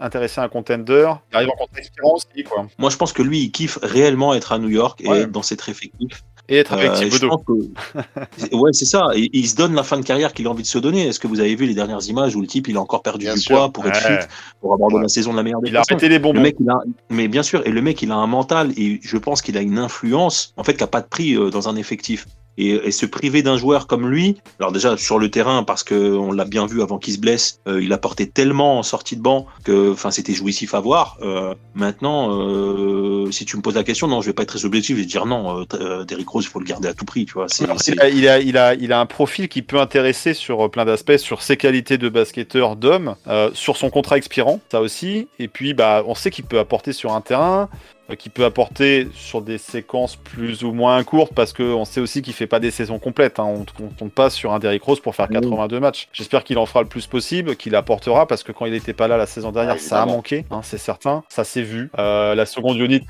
[0.00, 1.10] intéresser un, contender?
[1.32, 2.66] Il arrive en expérience, aussi, quoi.
[2.78, 5.20] Moi, je pense que lui, il kiffe réellement être à New York et Ouais.
[5.20, 6.22] être dans cet effectif.
[6.50, 7.38] Et être avec Euh, et je Thibodeau.
[7.46, 9.06] pense que- ouais, c'est ça.
[9.14, 11.06] Il se donne la fin de carrière qu'il a envie de se donner.
[11.08, 13.24] Est-ce que vous avez vu les dernières images où le type il a encore perdu
[13.24, 13.56] Bien du sûr.
[13.56, 14.20] poids pour être Ouais.
[14.20, 14.26] fit,
[14.60, 15.02] pour aborder Ouais.
[15.02, 16.42] la saison de la meilleure des Il a arrêté les le bonbons.
[16.42, 19.16] mec, il a, mais bien sûr, et le mec, il a un mental et je
[19.16, 21.76] pense qu'il a une influence, en fait, qui a pas de prix euh, dans un
[21.76, 22.26] effectif.
[22.56, 25.94] Et, et se priver d'un joueur comme lui, alors déjà sur le terrain, parce que
[26.16, 29.22] on l'a bien vu avant qu'il se blesse, euh, il apportait tellement en sortie de
[29.22, 31.16] banc que, enfin, c'était jouissif à voir.
[31.22, 34.64] Euh, maintenant, euh, si tu me poses la question, non, je vais pas être très
[34.64, 37.34] objectif et dire non, euh, Derrick Rose, il faut le garder à tout prix, tu
[37.34, 37.46] vois.
[37.48, 40.70] C'est, Alors, c'est- il, a, il, a, il, a, un profil qui peut intéresser sur
[40.70, 43.16] plein d'aspects, sur ses qualités de basketteur, d'homme,
[43.52, 45.28] sur son contrat expirant, ça aussi.
[45.38, 47.68] Et puis, bah, on sait qu'il peut apporter sur un terrain,
[48.10, 52.22] euh, qu'il peut apporter sur des séquences plus ou moins courtes, parce qu'on sait aussi
[52.22, 53.38] qu'il fait pas des saisons complètes.
[53.38, 53.44] hein.
[53.44, 55.34] On ne compte pas sur un Derrick Rose pour faire Oui.
[55.40, 56.08] 82 matchs.
[56.12, 59.08] J'espère qu'il en fera le plus possible, qu'il apportera, parce que quand il n'était pas
[59.08, 61.24] là la saison dernière, Ah, ça a manqué, hein, c'est certain.
[61.28, 61.90] Ça s'est vu.
[61.98, 63.00] Euh, la seconde unit,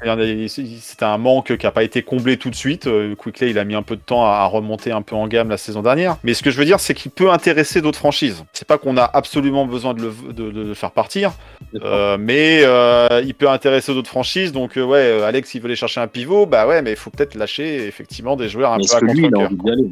[0.49, 2.86] c'était un manque qui n'a pas été comblé tout de suite.
[2.86, 5.49] Euh, Quickley, il a mis un peu de temps à, remonter un peu en gamme
[5.49, 6.16] la saison dernière.
[6.22, 8.45] Mais ce que je veux dire, c'est qu'il peut intéresser d'autres franchises.
[8.53, 11.32] C'est pas qu'on a absolument besoin de le, de- de le faire partir,
[11.82, 12.62] euh, mais
[13.24, 14.53] il peut intéresser d'autres franchises.
[14.53, 17.11] Donc, ouais, euh, Alex, il veut aller chercher un pivot, bah ouais, mais il faut
[17.11, 19.57] peut-être lâcher effectivement des joueurs un Mais peu est-ce à que lui, il a envie
[19.57, 19.89] d'y aller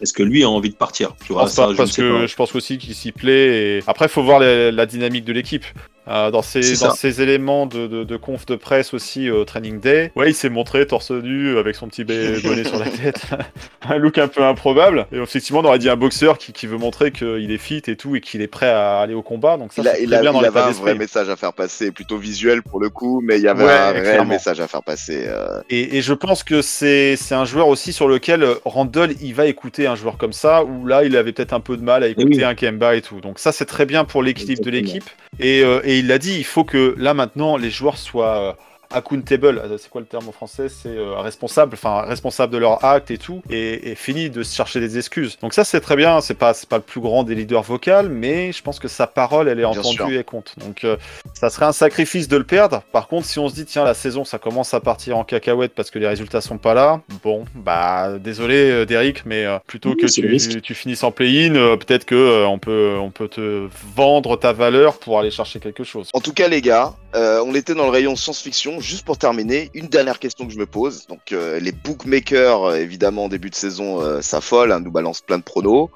[0.00, 1.76] Est-ce que lui a envie de partir Tu Je vois, pense ça, pas, je ne
[1.78, 2.26] parce que pas.
[2.26, 3.78] je pense aussi qu'il s'y plaît.
[3.78, 3.82] Et...
[3.86, 5.64] Après, il faut voir la, la dynamique de l'équipe.
[6.08, 9.44] Euh, dans ces, C'est dans ces éléments de, de, de conf de presse aussi au
[9.44, 12.04] training day, ouais, il s'est montré torse nu avec son petit
[12.42, 13.22] bonnet sur la tête,
[13.88, 15.06] un look un peu improbable.
[15.12, 17.96] Et effectivement, on aurait dit un boxeur qui, qui veut montrer qu'il est fit et
[17.96, 19.56] tout et qu'il est prêt à aller au combat.
[19.56, 21.36] Donc ça, Il, a, il, très a- bien dans il avait un vrai message à
[21.36, 24.60] faire passer, plutôt visuel pour le coup, mais il y avait Ouais, un réel message
[24.60, 25.24] à faire passer.
[25.26, 25.60] euh.
[25.70, 29.34] Et, et je pense que c'est c'est un joueur aussi sur lequel euh, Randall il
[29.34, 32.02] va écouter un joueur comme ça, où là il avait peut-être un peu de mal
[32.04, 32.44] à écouter oui.
[32.44, 33.20] un Kemba et tout.
[33.20, 35.04] Donc ça c'est très bien pour l'équilibre de l'équipe.
[35.38, 38.52] Et, euh, et il l'a dit, il faut que là maintenant les joueurs soient euh,
[38.92, 42.84] accountable, euh, c'est quoi le terme en français C'est euh, responsable, enfin responsable de leur
[42.84, 45.38] acte et tout, et, et fini de se chercher des excuses.
[45.40, 48.08] Donc ça c'est très bien, c'est pas c'est pas le plus grand des leaders vocaux,
[48.10, 49.86] mais je pense que sa parole elle est Bien sûr.
[50.02, 50.54] entendue et compte.
[50.58, 50.96] Donc euh,
[51.34, 52.82] ça serait un sacrifice de le perdre.
[52.92, 55.72] Par contre, si on se dit tiens la saison ça commence à partir en cacahuète
[55.74, 59.90] parce que les résultats sont pas là, bon bah désolé euh, Derrick, mais euh, plutôt
[59.90, 63.28] Oui, que tu, tu finisses en play-in, euh, peut-être que euh, on peut on peut
[63.28, 66.08] te vendre ta valeur pour aller chercher quelque chose.
[66.12, 68.80] En tout cas, les gars, euh, on était dans le rayon science-fiction.
[68.80, 71.06] Juste pour terminer, une dernière question que je me pose.
[71.06, 75.22] Donc, euh, les bookmakers, euh, évidemment, en début de saison, euh, s'affolent, hein, nous balancent
[75.22, 75.88] plein de pronos.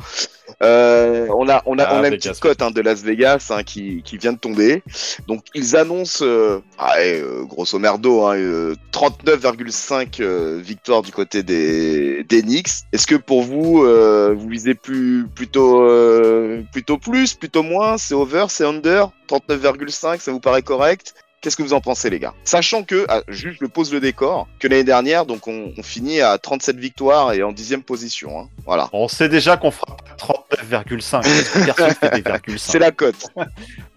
[0.60, 3.62] On a, on a, Ah, on a une petite cote hein, de Las Vegas hein,
[3.62, 4.82] qui, qui vient de tomber.
[5.28, 6.24] Donc, ils annoncent,
[6.78, 6.94] ah,
[7.44, 12.84] grosso merdo, hein, euh, 39,5 euh, victoires du côté des, des Knicks.
[12.92, 15.86] Est-ce que pour vous, vous visez plus, plutôt,
[16.72, 17.98] plutôt plus, plutôt moins?
[17.98, 19.10] C'est over, c'est under?
[19.28, 21.09] 39,5, ça vous paraît correct?
[21.40, 22.34] Qu'est-ce que vous en pensez, les gars?
[22.44, 26.20] Sachant que, ah, juste je pose le décor, que l'année dernière, donc on, on finit
[26.20, 28.40] à 37 victoires et en dixième position.
[28.40, 28.48] hein.
[28.66, 28.90] Voilà.
[28.92, 31.26] On sait déjà qu'on fera 39,5.
[31.26, 33.26] Est-ce que personne fait des virgules C'est la cote.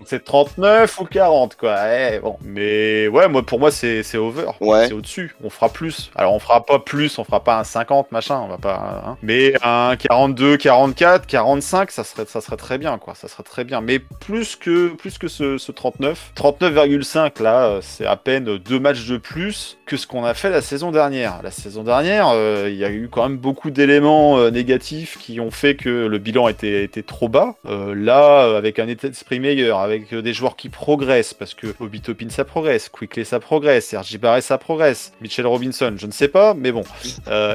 [0.05, 1.77] C'est 39 ou 40 quoi.
[1.87, 2.35] Eh, bon.
[2.43, 4.47] Mais ouais, moi pour moi c'est c'est over.
[4.59, 4.87] Ouais.
[4.87, 5.33] C'est au-dessus.
[5.41, 6.11] On fera plus.
[6.15, 9.01] Alors on fera pas plus, on fera pas un 50 machin, on va pas.
[9.07, 9.17] hein.
[9.21, 13.15] Mais un 42, 44, 45, ça serait ça serait très bien quoi.
[13.15, 13.79] Ça serait très bien.
[13.79, 18.79] Mais plus que plus que ce, ce 39, 39,5 là, euh, c'est à peine deux
[18.79, 21.41] matchs de plus que ce qu'on a fait la saison dernière.
[21.43, 25.39] La saison dernière, euh, il y a eu quand même beaucoup d'éléments euh, négatifs qui
[25.39, 27.55] ont fait que le bilan était, était trop bas.
[27.65, 32.29] Là, avec un état d'esprit meilleur, avec des joueurs qui progressent, parce que Obi Toppin
[32.29, 36.53] ça progresse, Quickly ça progresse, Sergi Barret ça progresse, Mitchell Robinson, je ne sais pas,
[36.53, 36.83] mais bon.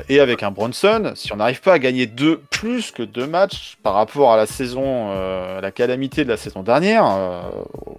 [0.09, 3.76] Et avec un Bronson, si on n'arrive pas à gagner deux, plus que deux matchs
[3.83, 5.12] par rapport à la saison,
[5.61, 7.05] la calamité de la saison dernière,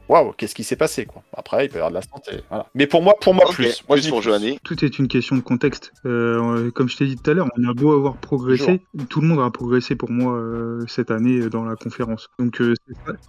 [0.07, 2.43] waouh, qu'est-ce qui s'est passé quoi Après, il peut y avoir de la santé.
[2.49, 2.65] Voilà.
[2.73, 3.83] Mais pour moi, pour moi plus.
[3.87, 4.29] Moi, je plus dis pour plus.
[4.29, 4.59] Joanny.
[4.63, 5.91] Tout est une question de contexte.
[6.05, 9.27] Euh, comme je t'ai dit tout à l'heure, on a beau avoir progressé, tout le
[9.27, 12.27] monde a progressé pour moi euh, cette année euh, dans la conférence.
[12.39, 12.73] Donc euh,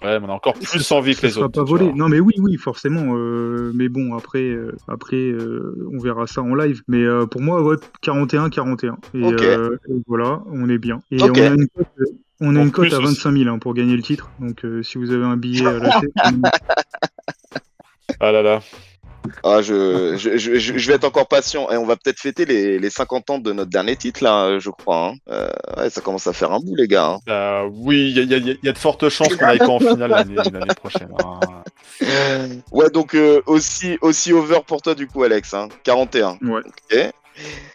[0.03, 1.49] Ouais, mais on a encore plus envie que les autres.
[1.49, 1.93] pas volé.
[1.93, 3.14] Non mais oui, oui, forcément.
[3.16, 6.82] euh, mais bon, après, euh, après, euh, on verra ça en live.
[6.88, 8.95] Mais euh, pour moi, ouais, 41-41.
[9.14, 9.76] Et, euh,
[10.07, 11.01] voilà, on est bien.
[11.11, 11.86] Et on a une cote,
[12.41, 13.07] on a En une cote à aussi.
[13.20, 14.30] 25 000 hein, pour gagner le titre.
[14.41, 16.09] Donc euh, si vous avez un billet à lâcher,
[18.21, 18.61] Ah là là.
[19.45, 22.91] Ah, je, je, je, vais être encore patient et on va peut-être fêter les, les
[22.91, 25.09] 50 ans de notre dernier titre là, je crois.
[25.09, 25.14] hein.
[25.29, 27.05] Euh, ouais, ça commence à faire un bout les gars.
[27.07, 27.18] hein.
[27.29, 29.45] Euh, oui, il y, a- il y a- il y a de fortes chances qu'on
[29.47, 31.11] aille pas en finale l'année prochaine.
[31.23, 31.41] hein.
[32.73, 35.68] Ouais, donc euh, aussi, aussi over pour toi du coup Alex, hein.
[35.85, 36.39] 41.
[36.43, 36.61] ouais.
[36.66, 37.12] Ok.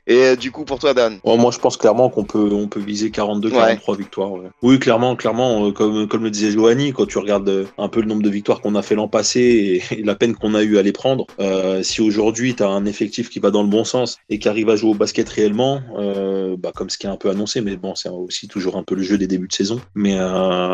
[0.08, 1.20] Et euh, du coup pour toi Dan.
[1.26, 4.32] Moi, je pense clairement qu'on peut, on peut viser 42, 43 victoires.
[4.34, 4.48] ouais.
[4.62, 8.02] Oui, clairement, clairement, euh, comme, comme le disait Johanny, quand tu regardes euh, un peu
[8.02, 10.62] le nombre de victoires qu'on a fait l'an passé et, et la peine qu'on a
[10.64, 13.70] eu à les prendre, euh, si aujourd'hui tu as un effectif qui va dans le
[13.70, 15.82] bon sens et qui arrive à jouer au basket réellement,
[16.58, 18.96] bah, comme ce qui est un peu annoncé, mais bon, c'est aussi toujours un peu
[18.96, 19.80] le jeu des débuts de saison.
[19.96, 20.18] Mais,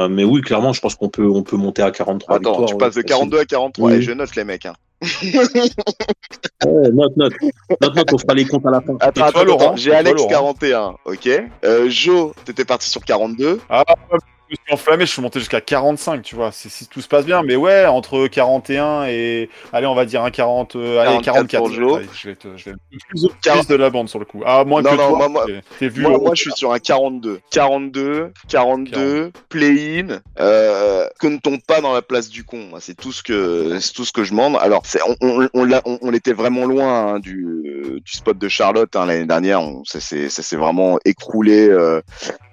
[0.09, 2.67] mais oui, clairement, je pense qu'on peut, on peut monter à 43 Attends, victoires.
[2.67, 3.09] tu ouais, passes de facile.
[3.09, 3.97] 42 à 43 Oui.
[3.97, 4.65] et je note les mecs.
[4.65, 4.73] Hein.
[5.01, 7.33] Ouais, note, note.
[7.81, 8.95] Note, note, on fera les comptes à la fin.
[8.99, 11.29] Attends, toi, attends, Laurent j'ai Et toi, Alex Laurent 41, ok.
[11.65, 13.59] Euh, Jo, t'étais parti sur 42.
[13.69, 17.07] Ah, je me suis enflammé, je suis monté jusqu'à 45, tu vois, si, tout se
[17.07, 17.43] passe bien.
[17.43, 21.63] Mais ouais, entre 41 et, allez, on va dire un 40, euh, allez, 44 44.
[21.63, 21.97] pour Joe.
[21.97, 22.75] Allez, je vais, te, je vais
[23.09, 24.41] plus optimiste de la bande sur le coup.
[24.45, 25.29] Ah, moins Non, que toi.
[25.29, 25.45] moi,
[25.79, 26.01] vu.
[26.01, 27.41] Moi, je suis sur un 42.
[27.51, 32.69] 42, 42, play-in, euh, que ne tombe pas dans la place du con.
[32.79, 34.57] C'est tout ce que, c'est tout ce que je demande.
[34.61, 34.83] Alors,
[35.21, 39.61] on, on, était vraiment loin hein, du, spot de Charlotte hein, l'année dernière.
[39.61, 42.01] On, ça, s'est, vraiment écroulé euh,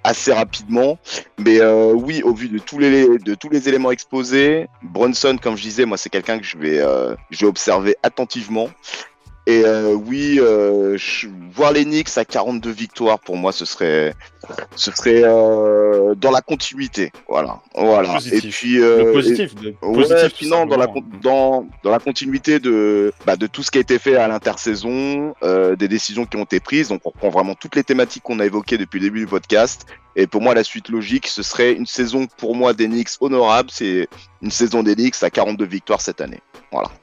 [0.03, 0.97] assez rapidement.
[1.37, 5.55] Mais euh, oui, au vu de tous les, de tous les éléments exposés, Brunson, comme
[5.55, 8.67] je disais, moi, c'est quelqu'un que je vais, euh, je vais observer attentivement.
[9.49, 14.13] Et euh, oui, euh, je- voir les Knicks à 42 victoires, pour moi, ce serait,
[14.75, 17.11] ce serait euh, dans la continuité.
[17.27, 18.13] Voilà, voilà.
[18.13, 18.45] Positif.
[18.45, 19.51] Et puis, le positif.
[19.61, 20.87] le et- ouais, positif, puis tout non, dans la,
[21.23, 25.33] dans, dans la continuité de, bah, de tout ce qui a été fait à l'intersaison,
[25.77, 26.89] des décisions qui ont été prises.
[26.89, 29.87] Donc, on reprend vraiment toutes les thématiques qu'on a évoquées depuis le début du podcast.
[30.15, 33.69] Et pour moi, la suite logique, ce serait une saison pour moi des Knicks honorable.
[33.71, 34.07] C'est
[34.41, 36.39] une saison des Knicks à 42 victoires cette année.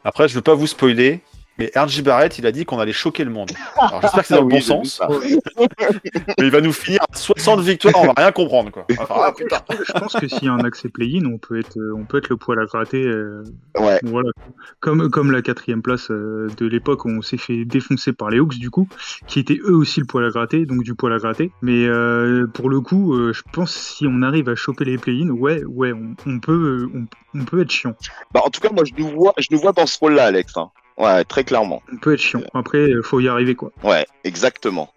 [0.05, 1.21] Après, je veux pas vous spoiler,
[1.59, 3.51] mais RJ Barrett, il a dit qu'on allait choquer le monde.
[3.79, 5.01] Alors, j'espère que c'est dans Ah le oui, bon sens,
[6.39, 8.87] mais il va nous finir à 60 victoires, on va rien comprendre, quoi.
[8.99, 9.59] Enfin, ah, putain.
[9.87, 12.19] Je pense que s'il y a un accès play-in, on peut être, euh, on peut
[12.19, 13.03] être le poil à gratter.
[13.05, 13.43] euh,
[13.79, 13.99] Ouais.
[14.05, 14.31] voilà.
[14.81, 18.39] Comme, comme la quatrième place euh, de l'époque où on s'est fait défoncer par les
[18.39, 18.89] Hawks, du coup,
[19.27, 21.51] qui étaient eux aussi le poil à gratter, donc du poil à gratter.
[21.63, 24.99] Mais euh, pour le coup, euh, je pense que si on arrive à choper les
[24.99, 27.07] play-in, ouais, ouais, on, on peut, on,
[27.39, 27.95] on peut être chiant.
[28.33, 30.57] Bah, en tout cas, moi, je nous vois, je nous vois dans ce rôle-là, Alex.
[30.57, 30.71] hein.
[30.97, 31.83] Ouais, très clairement.
[31.93, 32.41] On peut être chiant.
[32.55, 33.71] Après, euh, faut y arriver, quoi.
[33.83, 34.93] Ouais, exactement.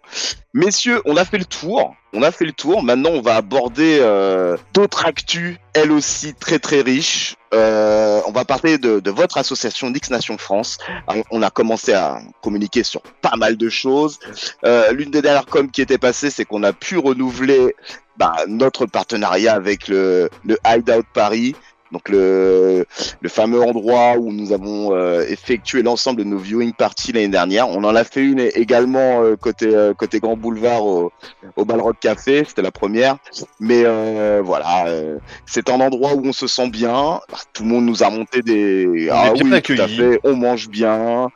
[0.54, 1.94] Messieurs, on a fait le tour.
[2.12, 2.82] On a fait le tour.
[2.82, 7.36] Maintenant, on va aborder euh, d'autres actus, elles aussi très très riches.
[7.52, 10.78] Euh, on va parler de, de votre association Nix Nation France.
[11.06, 14.18] Alors, on a commencé à communiquer sur pas mal de choses.
[14.64, 17.76] Euh, L'une des dernières coms qui était passée, c'est qu'on a pu renouveler
[18.16, 21.54] bah, notre partenariat avec le, le Hideout Paris.
[21.92, 22.86] Donc le,
[23.20, 27.68] le fameux endroit où nous avons euh, effectué l'ensemble de nos viewing parties l'année dernière.
[27.68, 31.12] On en a fait une également euh, côté euh, côté Grand Boulevard au,
[31.56, 33.16] au Café, c'était la première.
[33.58, 37.20] Mais euh, voilà, euh, c'est un endroit où on se sent bien.
[37.52, 40.20] Tout le monde nous a monté des On ah oui, tout à fait.
[40.24, 41.28] On mange bien.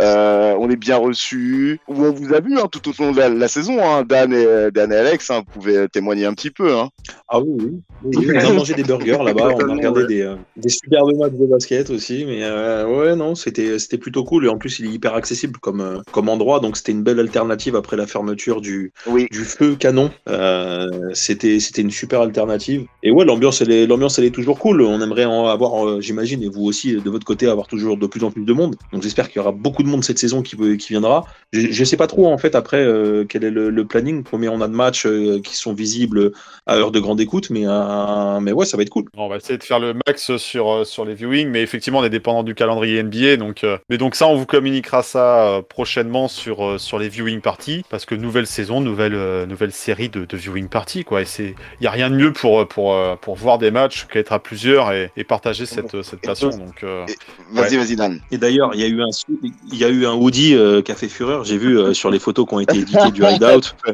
[0.00, 1.80] Euh, on est bien reçus.
[1.88, 4.32] Où on vous a vu hein, tout au long de la, la saison, hein, Dan,
[4.32, 6.76] et, Dan et Alex, hein, vous pouvez témoigner un petit peu.
[6.76, 6.88] Hein.
[7.28, 7.80] Ah oui, oui.
[8.04, 11.16] Oui, oui, On a mangé des burgers là-bas, on a regardé des, euh, des superbes
[11.16, 14.46] matchs de basket aussi, mais euh, ouais, non, c'était c'était plutôt cool.
[14.46, 17.18] Et en plus, il est hyper accessible comme, euh, comme endroit, donc c'était une belle
[17.18, 18.92] alternative après la fermeture du,
[19.32, 20.10] feu canon.
[20.28, 22.86] Euh, c'était c'était une super alternative.
[23.02, 24.82] Et ouais, l'ambiance elle est l'ambiance elle est toujours cool.
[24.82, 28.06] On aimerait en avoir, euh, j'imagine, et vous aussi de votre côté avoir toujours de
[28.06, 28.76] plus en plus de monde.
[28.92, 31.24] Donc j'espère qu'il y aura beaucoup de monde cette saison qui qui viendra.
[31.52, 34.50] Je, je sais pas trop en fait après euh, quel est le, le planning, combien
[34.52, 36.32] on a de matchs euh, qui sont visibles
[36.66, 39.06] à heure de grande écoute, mais euh, mais ouais, ça va être cool.
[39.16, 42.04] On va essayer de faire le max sur, euh, sur les viewings, mais effectivement, on
[42.04, 43.36] est dépendant du calendrier NBA.
[43.36, 47.82] Donc, euh, mais donc, ça, on vous communiquera ça prochainement sur, sur les viewing parties,
[47.90, 51.04] parce que nouvelle saison, nouvelle, nouvelle série de, de viewing parties.
[51.04, 51.22] Quoi.
[51.22, 54.32] Et c'est, il n'y a rien de mieux pour, pour, pour voir des matchs qu'être
[54.32, 56.50] à plusieurs et, et partager cette, cette passion.
[56.50, 57.06] Donc, euh,
[57.52, 58.20] Vas-y, vas-y, Dan.
[58.30, 59.38] Et d'ailleurs, il y a eu un sou-
[59.72, 61.44] il y a eu un hoodie euh, qui a fait fureur.
[61.44, 63.74] J'ai vu euh, sur les photos qui ont été éditées du Hideout.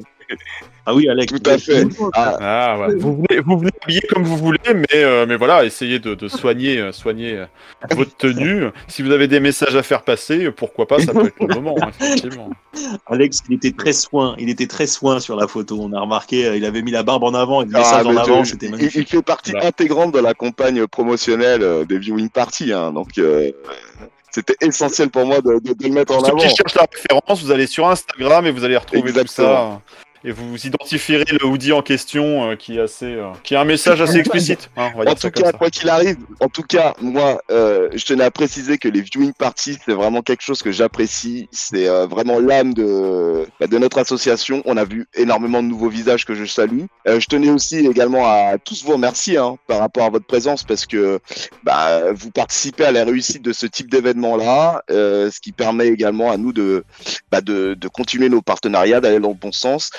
[0.86, 1.32] Ah oui, Alex.
[1.32, 1.86] Tout à fait.
[2.12, 2.94] Ah, ah, ouais.
[2.96, 6.28] vous, venez, vous venez habiller comme vous voulez, mais, euh, mais voilà, essayez de, de
[6.28, 7.42] soigner, euh, soigner
[7.90, 8.66] votre tenue.
[8.86, 11.76] Si vous avez des messages à faire passer, pourquoi pas, ça peut être le moment,
[12.00, 12.50] effectivement.
[13.06, 14.34] Alex, il était très soin.
[14.38, 15.78] Il était très soin sur la photo.
[15.80, 18.16] On a remarqué, il avait mis la barbe en avant et le Ah, message en
[18.16, 18.44] avant.
[18.44, 19.10] C'était il, magnifique.
[19.10, 19.68] il fait partie Voilà.
[19.68, 23.50] intégrante de la campagne promotionnelle des viewing parties, hein, donc euh,
[24.34, 26.36] c'était essentiel pour moi de, de- de le mettre en avant.
[26.36, 29.80] qui cherchent la référence, vous allez sur Instagram et vous allez retrouver tout Exactement.
[29.88, 30.03] ça.
[30.26, 33.66] Et vous identifierez le hoodie en question euh, qui, est assez, euh, qui a un
[33.66, 34.70] message assez explicite.
[34.78, 37.90] hein, on va En dire tout cas, quoi qu'il arrive, en tout cas, moi, euh,
[37.94, 41.46] je tenais à préciser que les viewing parties, c'est vraiment quelque chose que j'apprécie.
[41.52, 44.62] C'est vraiment l'âme de, bah, de notre association.
[44.64, 46.84] On a vu énormément de nouveaux visages que je salue.
[47.06, 50.86] Je tenais aussi également à tous vous remercier hein, par rapport à votre présence parce
[50.86, 51.20] que
[51.64, 56.38] bah, vous participez à la réussite de ce type d'événement-là, ce qui permet également à
[56.38, 56.84] nous de,
[57.30, 59.90] bah, de, de continuer nos partenariats, d'aller dans le bon sens.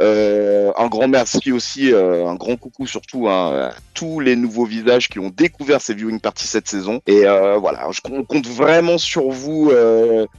[0.00, 5.08] Euh, un grand merci aussi, euh, un grand coucou surtout à tous les nouveaux visages
[5.08, 7.00] qui ont découvert ces viewing parties cette saison.
[7.06, 9.72] Et euh, voilà, je on compte vraiment sur vous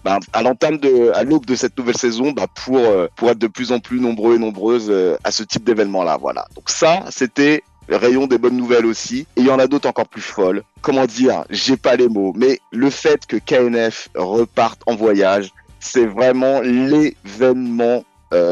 [0.04, 2.82] bah, à l'entame de, à l'aube de cette nouvelle saison, bah, pour
[3.16, 4.94] pour être de plus en plus nombreux et nombreuses
[5.24, 6.18] à ce type d'événement-là.
[6.20, 6.46] Voilà.
[6.56, 9.28] Donc ça, c'était le rayon des bonnes nouvelles aussi.
[9.36, 10.64] Et il y en a d'autres encore plus folles.
[10.82, 16.06] Comment dire J'ai pas les mots, mais le fait que KNF reparte en voyage, c'est
[16.06, 18.04] vraiment l'événement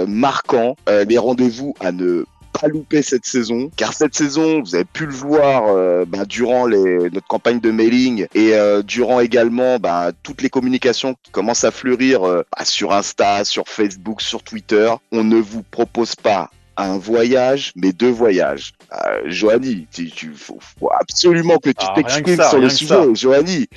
[0.07, 2.25] marquant, euh, les rendez-vous à ne
[2.59, 6.65] pas louper cette saison, car cette saison, vous avez pu le voir euh, bah, durant
[6.67, 11.63] les, notre campagne de mailing et euh, durant également bah, toutes les communications qui commencent
[11.63, 14.91] à fleurir euh, bah, sur Insta, sur Facebook, sur Twitter.
[15.13, 18.73] On ne vous propose pas un voyage, mais deux voyages.
[18.91, 23.15] Euh, Joanie, tu, tu- faut, faut absolument que tu Ah, t'exprimes sur le sujet.
[23.15, 23.67] Joanie,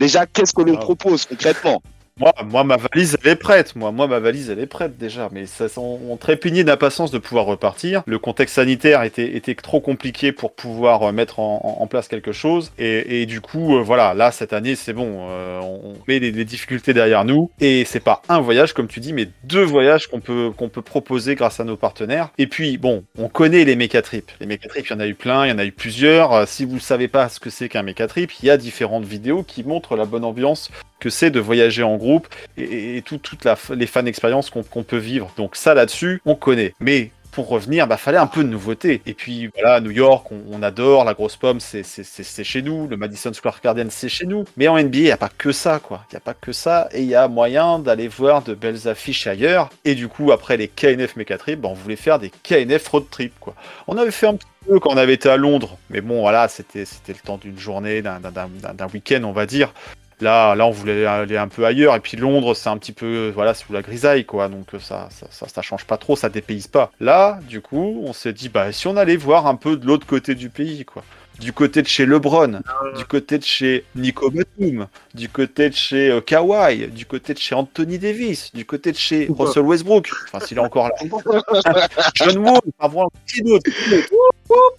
[0.00, 0.80] déjà, qu'est-ce que l'on Ah.
[0.80, 1.82] propose concrètement?
[2.20, 3.74] Moi, moi, ma valise, elle est prête.
[3.74, 5.28] Moi, moi, ma valise, elle est prête déjà.
[5.32, 8.04] Mais ça, on, on trépignait d'impatience de pouvoir repartir.
[8.06, 12.70] Le contexte sanitaire était, trop compliqué pour pouvoir euh, mettre en, place quelque chose.
[12.78, 15.26] Et, du coup, euh, voilà, là, cette année, c'est bon.
[15.28, 17.50] euh, on met les, difficultés derrière nous.
[17.60, 20.52] Et c'est pas un voyage, comme tu dis, mais deux voyages qu'on peut,
[20.84, 22.30] proposer grâce à nos partenaires.
[22.38, 24.30] Et puis, bon, on connaît les mécatrips.
[24.38, 26.46] Les mécatrips, il y en a eu plein, il y en a eu plusieurs.
[26.46, 29.42] Si vous ne savez pas ce que c'est qu'un mécatrip, il y a différentes vidéos
[29.42, 30.70] qui montrent la bonne ambiance
[31.04, 35.30] que c'est de voyager en groupe et, tout- toutes les fan expériences qu'on peut vivre.
[35.36, 36.72] Donc ça là-dessus, on connaît.
[36.80, 39.02] Mais pour revenir, bah fallait un peu de nouveauté.
[39.04, 43.32] Et puis voilà, New York, on, adore, la grosse pomme, c'est chez nous, le Madison
[43.34, 44.44] Square Garden, c'est chez nous.
[44.56, 46.06] Mais en NBA, il n'y a pas que ça, quoi.
[46.10, 48.88] Il n'y a pas que ça, et il y a moyen d'aller voir de belles
[48.88, 49.68] affiches ailleurs.
[49.84, 53.06] Et du coup, après les KNF Mecha Trip, bah, on voulait faire des KNF Road
[53.10, 53.54] Trip, quoi.
[53.88, 56.46] On avait fait un petit peu quand on avait été à Londres, mais bon, voilà,
[56.46, 59.74] c'était le temps d'une journée, d'un week-end, on va dire.
[60.20, 61.94] Là, là, on voulait aller un peu ailleurs.
[61.94, 64.48] Et puis Londres, c'est un petit peu, voilà, sous la grisaille, quoi.
[64.48, 66.90] Donc ça, ça, ça, ça change pas trop, ça dépayse pas.
[67.00, 70.06] Là, du coup, on s'est dit, bah, si on allait voir un peu de l'autre
[70.06, 71.02] côté du pays, quoi.
[71.40, 72.60] Du côté de chez LeBron,
[72.96, 77.40] du côté de chez Nico Batum, du côté de chez euh, Kawhi, du côté de
[77.40, 79.26] chez Anthony Davis, du côté de chez.
[79.36, 80.10] Russell Westbrook.
[80.32, 81.88] Enfin, s'il est encore là.
[82.14, 83.68] John Wall, avant qui d'autre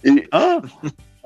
[0.04, 0.62] Et- Hein?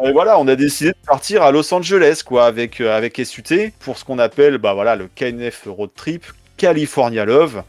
[0.02, 3.72] Et voilà, on a décidé de partir à Los Angeles, quoi, avec, euh, avec SUT,
[3.80, 6.24] pour ce qu'on appelle, bah voilà, le KNF Road Trip
[6.56, 7.62] California Love.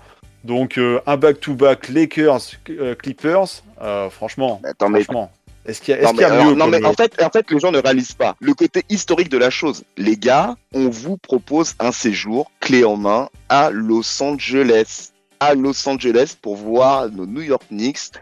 [0.43, 3.63] Donc, euh, un back-to-back Lakers euh, Clippers.
[4.11, 5.31] Franchement, Attends, mais franchement,
[5.65, 7.21] est-ce qu'il y a, Non qu'il y a mais, alors, mieux non, mais en fait,
[7.21, 9.83] en fait, les gens ne réalisent pas le côté historique de la chose.
[9.97, 15.87] Les gars, on vous propose un séjour clé en main à Los Angeles, à Los
[15.87, 18.13] Angeles pour voir nos New York Knicks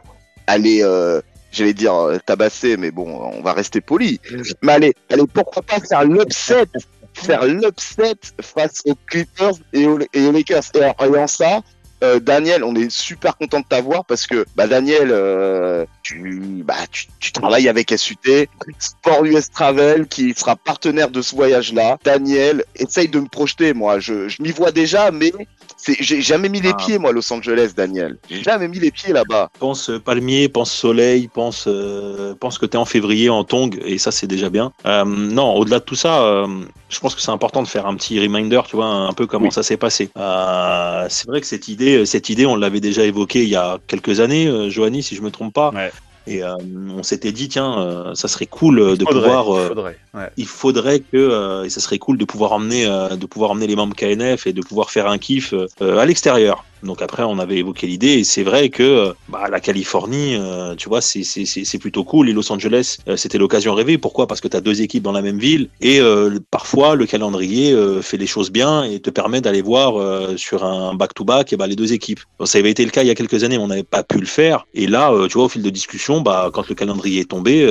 [0.50, 4.20] aller, euh, j'allais dire euh, tabasser, mais bon, on va rester poli.
[4.62, 6.66] Mais allez, allez, pourquoi pas faire l'upset,
[7.14, 10.64] faire l'upset face aux Clippers et aux, et aux Lakers.
[10.76, 11.62] Et en voyant ça.
[12.04, 16.76] euh, Daniel, on est super content de t'avoir parce que bah, Daniel, euh, tu, bah,
[16.92, 18.16] tu, tu travailles avec SUT,
[18.80, 21.98] Sport US Travel qui sera partenaire de ce voyage-là.
[22.06, 24.00] Daniel, essaye de me projeter, moi.
[24.00, 25.34] Je, je m'y vois déjà, mais
[25.88, 26.78] j'ai jamais mis les Ah.
[26.78, 28.18] pieds, moi, à Los Angeles, Daniel.
[28.30, 29.50] J'ai jamais mis les pieds là-bas.
[29.60, 33.80] Pense euh, palmier, pense soleil, pense, euh, pense que tu es en février en tong,
[33.86, 34.72] et ça c'est déjà bien.
[34.86, 36.48] Euh, non, au-delà de tout ça, euh,
[36.90, 39.46] je pense que c'est important de faire un petit reminder, tu vois, un peu comment
[39.46, 39.52] Oui.
[39.52, 40.10] ça s'est passé.
[40.18, 43.78] Euh, c'est vrai que cette idée, cette idée, on l'avait déjà évoquée il y a
[43.88, 45.72] quelques années, euh, Joanie, si je me trompe pas.
[45.72, 45.92] Ouais.
[46.30, 46.56] Et euh,
[46.96, 49.68] on s'était dit, tiens, euh, ça serait cool euh, de faudrait, pouvoir.
[49.68, 50.30] faudrait, ouais.
[50.38, 53.96] il faudrait que et ça serait cool de pouvoir emmener de pouvoir emmener les membres
[53.96, 56.64] KNF et de pouvoir faire un kiff à l'extérieur.
[56.84, 60.76] Donc après on avait évoqué l'idée et c'est vrai que euh, bah, la Californie, euh,
[60.76, 63.98] tu vois, c'est c'est c'est c'est plutôt cool et Los Angeles, euh, c'était l'occasion rêvée.
[63.98, 64.28] Pourquoi?
[64.28, 67.76] Parce que tu as deux équipes dans la même ville et euh, parfois le calendrier
[68.02, 69.94] fait les choses bien et te permet d'aller voir
[70.38, 72.20] sur un back to back et bah, les deux équipes.
[72.40, 74.04] Donc, ça avait été le cas il y a quelques années, mais on n'avait pas
[74.04, 74.66] pu le faire.
[74.74, 77.66] Et là, tu vois, au fil de discussion, bah quand le calendrier est tombé,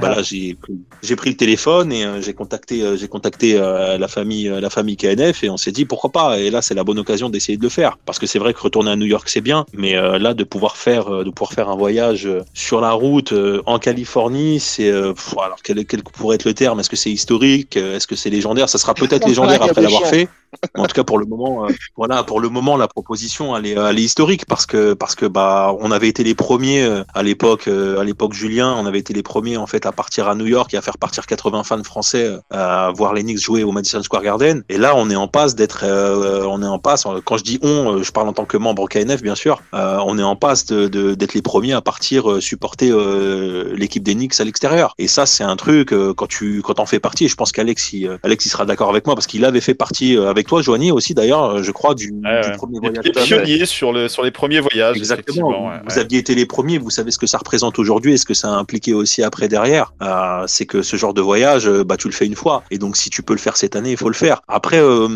[0.00, 4.48] bah là j'ai pris- j'ai pris le téléphone et j'ai contacté j'ai contacté la famille
[4.48, 7.28] la famille KNF et on s'est dit pourquoi pas et là c'est la bonne occasion
[7.30, 9.66] d'essayer de le faire parce que c'est vrai que retourner à New York c'est bien
[9.72, 12.92] mais euh, là de pouvoir faire euh, de pouvoir faire un voyage euh, sur la
[12.92, 13.32] route
[13.66, 16.80] en Californie c'est alors quel, quel pourrait être le terme?
[16.80, 17.76] Est-ce que c'est historique?
[17.76, 18.68] Est-ce que c'est légendaire?
[18.68, 20.28] Ça sera peut-être légendaire après l'avoir fait.
[20.74, 21.66] Mais en tout cas pour le moment
[21.96, 25.26] voilà pour le moment la proposition elle est, elle est historique parce que parce que
[25.26, 29.24] bah on avait été les premiers à l'époque à l'époque Julien on avait été les
[29.24, 32.38] premiers en fait à partir à New York et à faire partir 80 fans français
[32.50, 34.62] à voir les Knicks jouer au Madison Square Garden.
[34.68, 38.02] Et là on est en passe d'être on est en passe quand je dis on
[38.06, 40.88] je parle en tant que membre KNF bien sûr euh, on est en passe de-
[40.88, 45.08] de- d'être les premiers à partir euh, supporter euh, l'équipe des Knicks à l'extérieur et
[45.08, 47.92] ça c'est un truc euh, quand tu quand t'en fais partie et je pense qu'Alex
[47.92, 50.46] il, euh, Alex il sera d'accord avec moi parce qu'il avait fait partie euh, avec
[50.46, 52.52] toi Joanie aussi d'ailleurs je crois du, du ouais.
[52.56, 54.96] premier Les- voyage les pionniers sur, le, sur les premiers voyages.
[54.96, 55.48] Exactement.
[55.68, 56.00] ouais, vous ouais.
[56.00, 58.48] aviez été les premiers, vous savez ce que ça représente aujourd'hui et ce que ça
[58.48, 59.92] a impliqué aussi après derrière.
[60.02, 62.62] Euh, c'est que ce genre de voyage, bah tu le fais une fois.
[62.70, 64.40] Et donc si tu peux le faire cette année, il faut le faire.
[64.48, 65.08] Après, euh,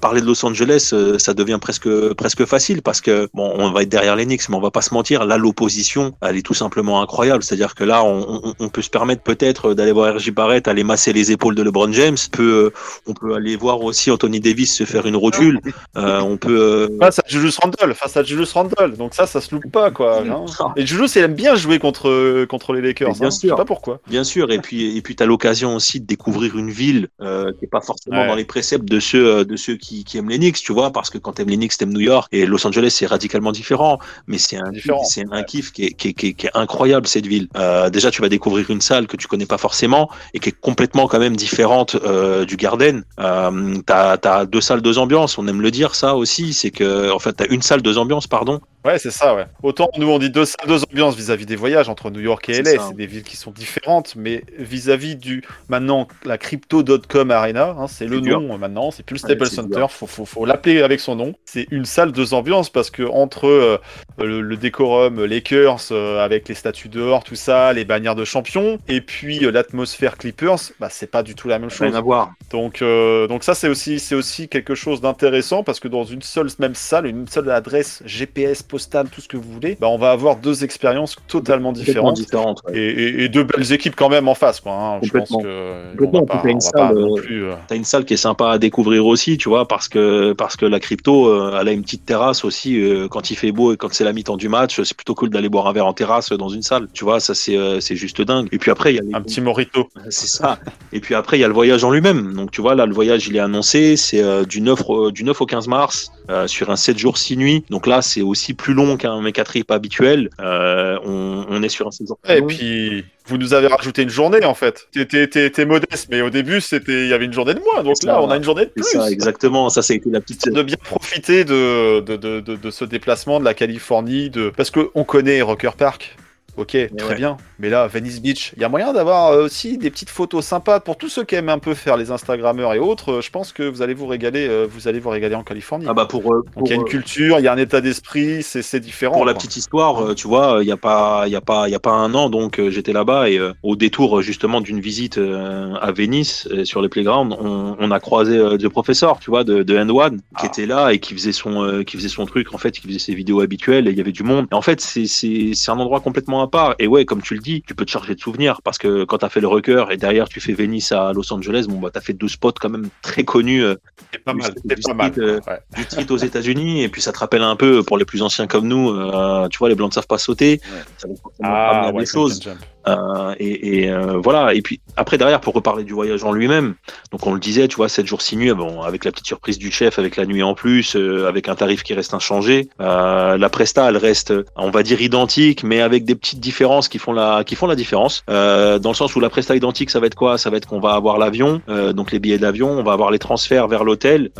[0.00, 3.70] parler de Los Angeles, euh, ça devient presque presque presque facile parce que bon, on
[3.72, 5.24] va être derrière les Knicks, mais on va pas se mentir.
[5.26, 7.42] Là, l'opposition, elle est tout simplement incroyable.
[7.42, 10.84] C'est-à-dire que là, on, on- on peut se permettre peut-être d'aller voir RJ Barrett, aller
[10.84, 12.16] masser les épaules de LeBron James.
[12.32, 12.72] On peut,
[13.06, 15.60] on peut aller voir aussi Anthony Davis se faire une rotule.
[15.96, 16.88] Euh, on peut.
[16.90, 18.96] euh, Face à Julius Randle, face à Julius Randle.
[18.96, 20.20] Donc ça, ça se loupe pas, quoi.
[20.22, 20.44] hein.
[20.76, 23.08] Et Julius, il aime bien jouer contre, contre les Lakers.
[23.08, 23.30] Mais bien hein.
[23.30, 23.56] Je sais sûr.
[23.56, 24.00] pas pourquoi.
[24.08, 27.64] Bien sûr, et puis et puis t'as l'occasion aussi de découvrir une ville euh, qui
[27.66, 28.26] est pas forcément Ouais.
[28.28, 30.90] dans les préceptes de ceux euh, de ceux qui, qui aiment les Knicks, tu vois,
[30.92, 33.98] parce que quand t'aimes les Knicks, t'aimes New York et Los Angeles, c'est radicalement différent,
[34.26, 34.70] mais c'est un
[35.04, 37.48] c'est kiff qui est, qui, est, qui est- qui est incroyable cette ville.
[37.56, 40.60] Euh, déjà, tu vas découvrir une salle que tu connais pas forcément et qui est
[40.60, 43.04] complètement quand même différente euh, du Garden.
[43.18, 45.38] Euh, t'as as deux salles, deux ambiances.
[45.38, 48.26] On aime le dire ça aussi, c'est que en fait t'as une salle, deux ambiances,
[48.26, 48.60] pardon.
[48.84, 49.46] Ouais, c'est ça, ouais.
[49.62, 52.78] Autant nous, on dit deux, deux ambiances vis-à-vis des voyages entre New York et LA.
[52.88, 58.06] C'est des villes qui sont différentes, mais vis-à-vis du maintenant la crypto.com arena, hein, c'est
[58.06, 58.40] le dur.
[58.40, 61.14] nom euh, maintenant, c'est plus le Ouais, Staples Center, faut, faut, faut l'appeler avec son
[61.14, 61.34] nom.
[61.44, 63.78] C'est une salle deux ambiances parce que entre euh,
[64.18, 68.78] le, le décorum Lakers euh, avec les statues dehors, tout ça, les bannières de champions,
[68.88, 71.88] et puis euh, l'atmosphère Clippers, bah c'est pas du tout la même chose.
[71.88, 72.32] Rien à voir.
[72.50, 76.22] Donc, euh, donc ça, c'est aussi, c'est aussi quelque chose d'intéressant parce que dans une
[76.22, 79.98] seule même salle, une seule adresse GPS, postale, tout ce que vous voulez, bah, on
[79.98, 82.60] va avoir deux expériences totalement Complètement différentes.
[82.68, 82.78] ouais.
[82.78, 84.72] Et, et- et deux belles équipes quand même en face, quoi.
[84.72, 84.98] hein.
[85.02, 85.42] Je pense Complètement.
[85.42, 87.44] que Complètement, pas, une salle, non euh, plus.
[87.44, 90.64] euh, une salle qui est sympa à découvrir aussi, tu vois, parce que parce que
[90.64, 92.80] la crypto, euh, elle a une petite terrasse aussi.
[92.80, 95.28] euh, quand il fait beau et quand c'est la mi-temps du match, c'est plutôt cool
[95.28, 96.88] d'aller boire un verre en terrasse dans une salle.
[96.94, 98.48] Tu vois, ça c'est euh, c'est juste dingue.
[98.52, 99.88] Et puis après, il y a les- un petit morito.
[100.08, 100.58] c'est ça.
[100.94, 102.32] Et puis après, il y a le voyage en lui-même.
[102.34, 103.96] Donc tu vois, là, le voyage, il est annoncé.
[103.96, 107.18] C'est euh, du 9 au, du 9 au 15 mars euh, sur un 7 jours
[107.18, 107.64] 6 nuits.
[107.70, 110.30] Donc là, c'est aussi plus long qu'un méca trip habituel.
[110.40, 112.18] Euh, on, on est sur un 7 jours.
[112.22, 112.46] plus Et long.
[112.46, 114.88] puis, vous nous avez rajouté une journée en fait.
[114.92, 117.82] T'es- modeste, mais au début, c'était, il y avait une journée de moins.
[117.82, 118.22] Donc là, ça.
[118.22, 118.84] on a une journée de plus.
[118.84, 119.68] ça, exactement.
[119.68, 120.48] Ça, ça a été la petite.
[120.48, 124.50] de bien profiter de, de, de, de, de ce déplacement de la Californie, de...
[124.56, 126.16] parce qu'on connaît Rocker Park.
[126.58, 127.14] Ok, très ouais.
[127.14, 127.38] bien.
[127.58, 130.80] Mais là, Venice Beach, il y a moyen d'avoir euh, aussi des petites photos sympas
[130.80, 133.12] pour tous ceux qui aiment un peu faire les Instagrammeurs et autres.
[133.12, 135.86] euh, Je pense que vous allez vous régaler, euh, vous allez vous régaler en Californie.
[135.88, 138.42] Ah bah pour, Donc il y a une culture, il y a un état d'esprit,
[138.42, 139.14] c'est différent.
[139.14, 141.72] Pour la petite histoire, tu vois, il y a pas, il y a pas, il
[141.72, 145.16] y a pas un an, donc j'étais là-bas et euh, au détour justement d'une visite
[145.18, 149.30] euh, à Venise euh, sur les playgrounds, on, on a croisé euh, le professeur, tu
[149.30, 150.46] vois, de, de End One, qui Ah.
[150.46, 153.14] était là et qui faisait son, qui faisait son truc, en fait, qui faisait ses
[153.14, 154.46] vidéos habituelles et il y avait du monde.
[154.52, 156.74] Et en fait, c'est un endroit complètement à part.
[156.78, 159.18] Et ouais, comme tu le dis, tu peux te charger de souvenirs parce que quand
[159.18, 162.00] t'as fait le Rucker et derrière tu fais Venise à Los Angeles, bon bah t'as
[162.00, 163.74] fait deux spots quand même très connus euh,
[164.12, 165.12] C'est pas du- mal, du mal.
[165.12, 165.40] street, euh,
[166.06, 168.66] du aux États-Unis et puis ça te rappelle un peu pour les plus anciens comme
[168.68, 170.60] nous, euh, tu vois, les blancs ne savent pas sauter.
[170.98, 172.40] Ça va Ah ouais, des choses.
[172.86, 174.54] Euh, et et, euh, voilà.
[174.54, 176.74] Et puis après derrière pour reparler du voyage en lui-même.
[177.10, 179.58] Donc on le disait, tu vois, 7 jours 6 nuits, bon, avec la petite surprise
[179.58, 182.68] du chef, avec la nuit en plus, euh, avec un tarif qui reste inchangé.
[182.80, 186.98] Euh, la presta, elle reste, on va dire identique, mais avec des petites différences qui
[186.98, 188.22] font la qui font la différence.
[188.30, 190.38] Euh, dans le sens où la presta identique, ça va être quoi?
[190.38, 193.10] Ça va être qu'on va avoir l'avion, euh, donc les billets d'avion, on va avoir
[193.10, 194.30] les transferts vers l'hôtel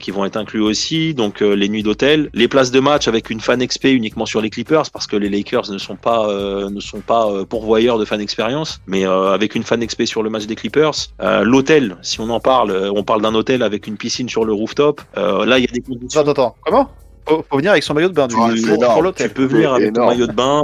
[0.00, 3.40] qui vont être inclus aussi, donc les nuits d'hôtel, les places de match avec une
[3.40, 7.00] fan XP uniquement sur les Clippers parce que les Lakers ne sont pas ne sont
[7.00, 7.44] pas euh,
[7.96, 10.92] de fan expérience, mais euh, avec une fan XP sur le match des Clippers,
[11.22, 14.44] Euh, l'hôtel, si on en parle, euh, on parle d'un hôtel avec une piscine sur
[14.44, 15.00] le rooftop.
[15.16, 16.20] Euh, là, il y a des conditions.
[16.20, 16.90] Attends, attends, comment?
[17.26, 20.26] Faut, faut venir avec son maillot de bain du Tu peux venir avec ton maillot
[20.26, 20.62] de bain.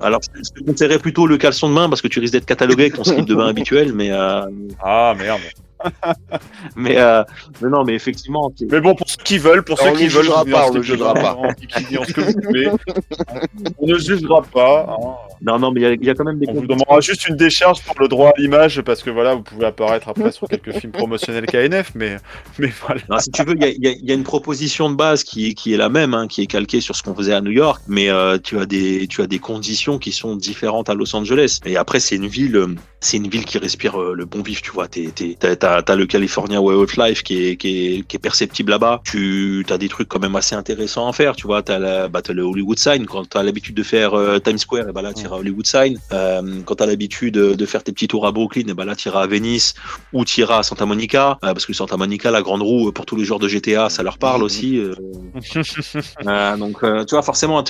[0.00, 2.82] alors, je te conseillerais plutôt le caleçon de bain parce que tu risques d'être catalogué
[2.84, 4.42] avec ton slip de bain habituel, mais euh,
[4.82, 5.40] Ah merde.
[6.76, 7.22] Mais, euh,
[7.60, 10.42] mais non, mais effectivement, Mais bon, pour ceux qui veulent, pour ceux qui veulent, pas,
[10.68, 11.36] on le slip de jugera pas.
[13.78, 14.86] On ne jugera pas.
[14.88, 15.34] hein.
[15.42, 17.00] non, non, mais il y a- il y, a quand même des On vous demandera
[17.00, 20.32] juste une décharge pour le droit à l'image parce que voilà, vous pouvez apparaître après
[20.32, 22.16] sur quelques films promotionnels KNF, mais
[22.58, 23.00] mais voilà.
[23.08, 25.72] Non, si tu veux, il y a, y y une proposition de base qui, qui
[25.72, 28.08] est la même, hein, qui est calquée sur ce qu'on faisait à New York, mais
[28.10, 31.60] euh, tu as des tu as des conditions qui sont différentes à Los Angeles.
[31.64, 34.62] Et après, c'est une ville, euh, c'est une ville qui respire le bon vif.
[34.62, 38.06] Tu vois, t'es, t'es, t'as, t'as, le California Way of Life qui est, qui est,
[38.06, 39.02] qui est perceptible là-bas.
[39.04, 41.36] Tu as des trucs quand même assez intéressants à faire.
[41.36, 43.06] Tu vois, t'as, la, bah, le Hollywood Sign.
[43.06, 45.98] Quand t'as l'habitude de faire euh, Times Square, et bah là, t'iras à Hollywood Sign.
[46.12, 48.94] Euh, quand t'as l'habitude de, de faire tes petits tours à Brooklyn, et bah là,
[48.94, 49.74] t'iras à Venice
[50.12, 53.06] ou t'iras à Santa Monica, euh, parce que Santa Monica, la grande roue, euh, pour
[53.06, 54.80] tous les joueurs de GTA, ça leur parle aussi.
[56.58, 57.64] donc, tu vois, forcément,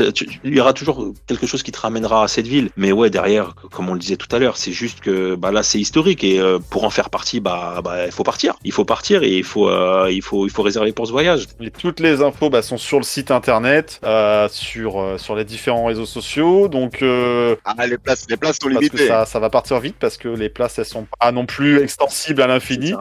[0.44, 2.70] il y aura toujours quelque chose qui te ramènera à cette ville.
[2.76, 5.62] Mais ouais, derrière, comme on le disait tout à l'heure, c'est juste que bah là
[5.62, 6.40] c'est historique et
[6.70, 8.54] pour en faire partie, bah, bah il faut partir.
[8.64, 11.46] Il faut partir et il faut euh, il faut il faut réserver pour ce voyage.
[11.60, 15.44] Et toutes les infos bah, sont sur le site internet, euh, sur euh, sur les
[15.44, 16.68] différents réseaux sociaux.
[16.68, 19.06] Donc euh, Ah, les places, les places sont parce que limitées.
[19.08, 22.42] ça, ça va partir vite parce que les places elles sont pas non plus extensibles
[22.42, 22.94] à l'infini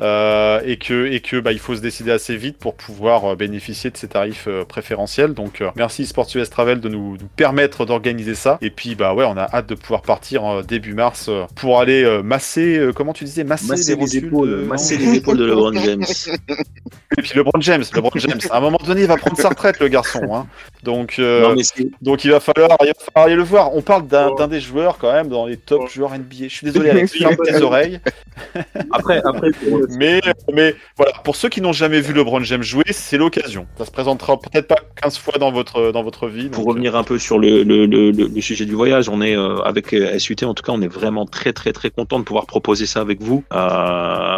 [0.00, 3.36] euh, et que et que bah, il faut se décider assez vite pour pouvoir euh,
[3.36, 5.34] bénéficier de ces tarifs euh, préférentiels.
[5.34, 8.58] Donc euh, merci Sport US Travel de nous, nous permettre d'organiser ça.
[8.60, 11.80] Et puis bah ouais, on a hâte de pouvoir partir euh, début mars euh, pour
[11.80, 12.78] aller euh, masser.
[12.78, 15.72] euh, comment tu disais masser, Masser les rotules épaules, de- masser les épaules de LeBron
[15.84, 16.04] James.
[17.18, 18.40] Et puis LeBron James, LeBron James.
[18.50, 20.22] À un moment donné, il va prendre sa retraite le garçon.
[20.34, 20.46] Hein.
[20.82, 21.62] Donc euh, Non
[22.00, 23.74] donc il va falloir, il va falloir aller le voir.
[23.74, 26.44] On parle d'un d'un des joueurs quand même dans les top joueurs NBA.
[26.44, 28.00] Je suis désolé Alex, ferme tes oreilles.
[28.92, 29.48] après après
[29.90, 30.20] Mais,
[30.52, 33.66] mais voilà, pour ceux qui n'ont jamais vu LeBron James jouer, c'est l'occasion.
[33.78, 36.48] Ça se présentera peut-être pas 15 fois dans votre, dans votre vie.
[36.48, 39.20] Pour donc, revenir un peu sur le, le, le, le- le sujet du voyage, on
[39.20, 42.18] est euh, avec euh, SUT en tout cas, on est vraiment très très très content
[42.18, 43.44] de pouvoir proposer ça avec vous.
[43.52, 43.56] Euh,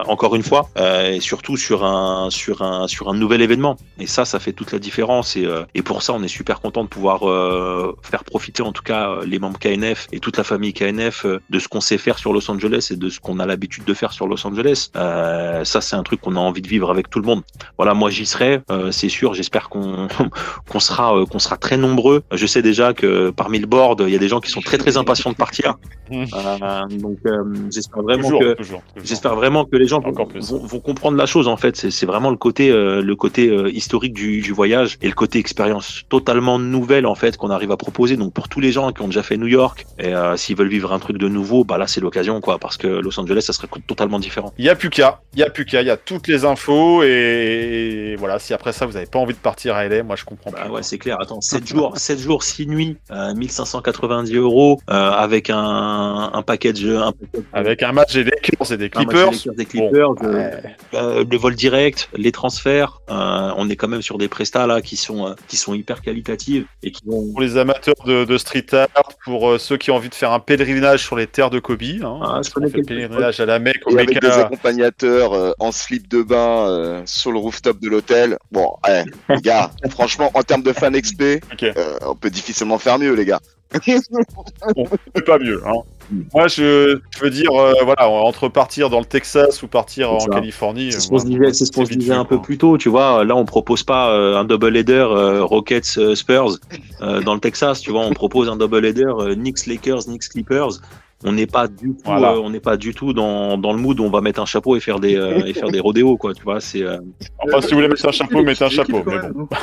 [0.07, 3.77] encore une fois, euh, et surtout sur un sur un sur un nouvel événement.
[3.99, 5.37] Et ça, ça fait toute la différence.
[5.37, 8.73] Et, euh, et pour ça, on est super content de pouvoir euh, faire profiter en
[8.73, 11.81] tout cas euh, les membres KNF et toute la famille KNF euh, de ce qu'on
[11.81, 14.47] sait faire sur Los Angeles et de ce qu'on a l'habitude de faire sur Los
[14.47, 14.91] Angeles.
[14.97, 17.43] Euh, ça, c'est un truc qu'on a envie de vivre avec tout le monde.
[17.79, 19.35] Voilà, moi j'y serai, euh, c'est sûr.
[19.35, 20.09] J'espère qu'on
[20.71, 22.23] qu'on sera euh, qu'on sera très nombreux.
[22.33, 24.79] Je sais déjà que parmi le board, il y a des gens qui sont très
[24.79, 25.77] très impatients de partir.
[26.15, 27.43] Euh, donc euh,
[27.73, 28.57] j'espère vraiment toujours, que.
[29.03, 30.51] J'espère vraiment que les gens vont, Encore plus.
[30.53, 31.75] vont- vont comprendre la chose en fait.
[31.91, 35.39] C'est vraiment le côté, euh, le côté euh, historique du, du voyage et le côté
[35.41, 38.17] expérience totalement nouvelle en fait qu'on arrive à proposer.
[38.17, 40.69] Donc pour tous les gens qui ont déjà fait New York et euh, s'ils veulent
[40.69, 43.53] vivre un truc de nouveau, bah là c'est l'occasion quoi parce que Los Angeles ça
[43.53, 44.53] serait totalement différent.
[44.59, 46.45] Il y a plus qu'à, il y a plus qu'à, il y a toutes les
[46.45, 48.39] infos et, et voilà.
[48.39, 50.65] Si après ça vous avez pas envie de partir à LA, moi je comprends Bah
[50.67, 50.71] pas.
[50.71, 51.17] ouais, c'est clair.
[51.21, 57.13] Attends, 7 jours, 7 jours, 6 nuits, euh, 1590 euros avec un, un package, un
[57.53, 59.31] Avec un match des Lakers et des Clippers.
[59.65, 60.77] Des Clippers, Bon, euh, ouais.
[60.95, 64.81] euh, le vol direct, les transferts, euh, on est quand même sur des prestats là
[64.81, 68.39] qui sont euh, qui sont hyper qualitatives et qui vont Pour les amateurs de, de
[68.39, 68.89] street art,
[69.25, 71.83] pour euh, ceux qui ont envie de faire un pèlerinage sur les terres de Kobe,
[72.03, 74.21] hein, Ah, je on connais fait le quelques- pèlerinage à la Mecque, au Et avec
[74.21, 78.39] des accompagnateurs euh, en slip de bain euh, sur le rooftop de l'hôtel.
[78.53, 81.23] Bon, ouais, les gars, franchement, en termes de fan XP,
[81.63, 83.41] euh, on peut difficilement faire mieux, les gars.
[83.85, 85.61] C'est pas mieux.
[85.67, 85.73] Hein.
[86.35, 90.19] Moi, je, je veux dire, euh, voilà, entre partir dans le Texas ou partir en.
[90.19, 90.93] Californie.
[90.93, 93.25] C'est ce qu'on se disait, ce se un peu plus tôt, tu vois.
[93.25, 96.59] Là, on propose pas euh, un double header euh, Rockets euh, Spurs
[97.03, 98.01] euh, dans le Texas, tu vois.
[98.01, 100.81] On propose un double header euh, Knicks Lakers, Knicks Clippers.
[101.27, 102.33] On n'est pas du tout, Voilà.
[102.33, 104.45] euh, on n'est pas du tout dans, dans le mood où on va mettre un
[104.45, 106.35] chapeau et faire des euh, et faire des rodéos, quoi.
[106.35, 106.99] Tu vois, c'est euh,
[107.39, 109.03] Enfin, si vous voulez mettre un chapeau, mettez un chapeau.
[109.07, 109.49] Mais bon.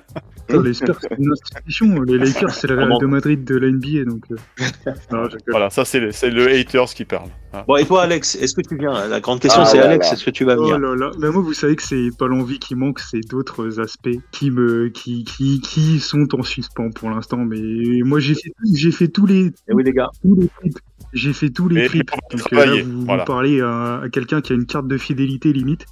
[0.50, 2.00] les Spurs, c'est une institution.
[2.02, 4.04] Les Lakers, c'est la Real de Madrid de la NBA.
[4.04, 4.36] Donc, euh,
[5.12, 5.28] non.
[5.48, 7.28] Voilà, ça c'est le, le haters qui parle.
[7.52, 7.64] hein.
[7.66, 7.76] bon.
[7.76, 9.06] Et toi, Alex, est-ce que tu viens?
[9.08, 11.10] La grande question, Ah c'est Alex, est-ce que tu vas Oh venir là là.
[11.18, 14.88] Mais moi, vous savez que c'est pas l'envie qui manque, c'est d'autres aspects qui me,
[14.88, 17.38] qui, qui, qui sont en suspens pour l'instant.
[17.38, 17.60] Mais
[18.04, 20.08] moi, j'ai fait, j'ai fait tous les, Eh oui, les gars.
[20.22, 20.78] tous les trips.
[21.12, 22.10] J'ai fait tous les trips.
[22.32, 25.86] Donc euh, là, vous, parlez à, à quelqu'un qui a une carte de fidélité limite.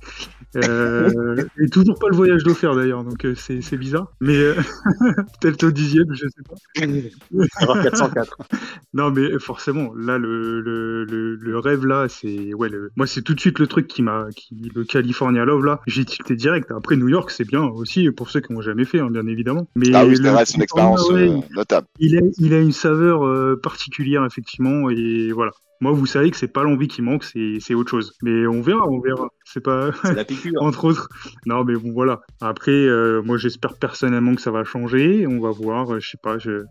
[0.57, 4.13] Euh, et toujours pas le voyage d'offert d'ailleurs, donc euh, c'est bizarre.
[4.21, 4.55] Mais euh,
[5.41, 6.55] peut-être au dixième, je sais pas.
[7.61, 8.39] Erreur 404.
[8.95, 12.55] Non, mais forcément, là, le, le, le, le rêve, là, c'est.
[12.55, 12.93] Ouais, le...
[12.95, 14.27] moi, c'est tout de suite le truc qui m'a.
[14.37, 14.71] Qui...
[14.73, 16.71] Le California Love, là, j'ai tilté direct.
[16.71, 19.69] Après, New York, c'est bien aussi, pour ceux qui n'ont jamais fait, hein, bien évidemment.
[19.75, 21.89] Mais Ah oui, c'est une expérience Ouais, euh, notable.
[21.99, 25.51] il, a, il a une saveur particulière, effectivement, et voilà.
[25.81, 28.13] Moi, vous savez que c'est pas l'envie qui manque, c'est autre chose.
[28.23, 29.29] Mais on verra, on verra.
[29.45, 29.91] C'est pas.
[30.05, 30.63] C'est la piqûre.
[30.63, 31.09] entre autres.
[31.47, 32.21] Non, mais bon, voilà.
[32.41, 35.27] Après, euh, moi, j'espère personnellement que ça va changer.
[35.27, 35.93] On va voir.
[35.95, 36.39] euh, Je sais pas.
[36.39, 36.63] Je...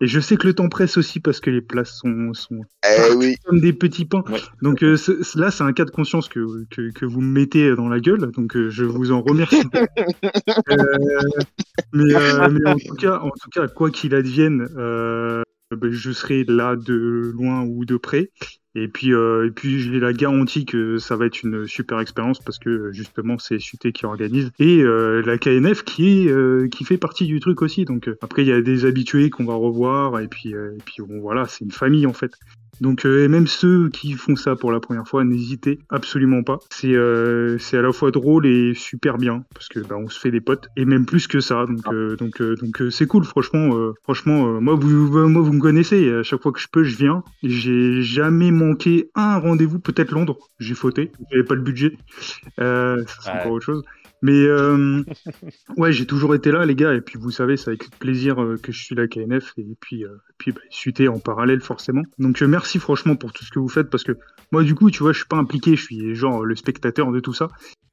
[0.00, 3.14] Et je sais que le temps presse aussi parce que les places sont, sont Eh
[3.16, 4.24] oui, comme des petits pains.
[4.28, 4.40] Ouais.
[4.62, 4.96] Donc euh,
[5.34, 6.40] là, c'est un cas de conscience que,
[6.70, 8.30] que, que vous me mettez dans la gueule.
[8.32, 9.62] Donc je vous en remercie.
[11.92, 12.04] Mais,
[12.50, 14.66] mais en tout cas, en tout cas, quoi qu'il advienne,
[15.90, 18.30] je serai là de loin ou de près.
[18.74, 22.40] Et puis, euh, et puis j'ai la garantie que ça va être une super expérience
[22.40, 27.26] parce que justement c'est SUT qui organise et euh, la KNF euh, qui fait partie
[27.26, 27.84] du truc aussi.
[27.84, 31.20] Donc après il y a des habitués qu'on va revoir et puis et puis bon
[31.20, 32.32] voilà c'est une famille en fait.
[32.82, 36.58] Donc euh, et même ceux qui font ça pour la première fois, n'hésitez absolument pas.
[36.70, 40.18] C'est euh, c'est à la fois drôle et super bien parce que bah, on se
[40.18, 41.64] fait des potes et même plus que ça.
[41.66, 43.70] Donc euh, donc donc c'est cool franchement
[44.02, 46.96] franchement moi vous euh, moi vous me connaissez à chaque fois que je peux je
[46.96, 47.22] viens.
[47.44, 51.96] J'ai jamais manqué un rendez-vous peut-être Londres j'ai fauté j'avais pas le budget
[52.58, 53.38] ça, c'est Ouais.
[53.40, 53.84] encore autre chose.
[54.22, 55.02] Mais euh,
[55.76, 56.94] ouais, j'ai toujours été là, les gars.
[56.94, 59.52] Et puis vous savez, c'est avec plaisir euh, que je suis là KNF.
[59.58, 62.02] Et puis, euh, puis bah, suiter en parallèle, forcément.
[62.18, 63.90] Donc euh, merci franchement pour tout ce que vous faites.
[63.90, 64.12] Parce que
[64.52, 65.74] moi, du coup, tu vois, je suis pas impliqué.
[65.74, 67.48] Je suis genre le spectateur de tout ça.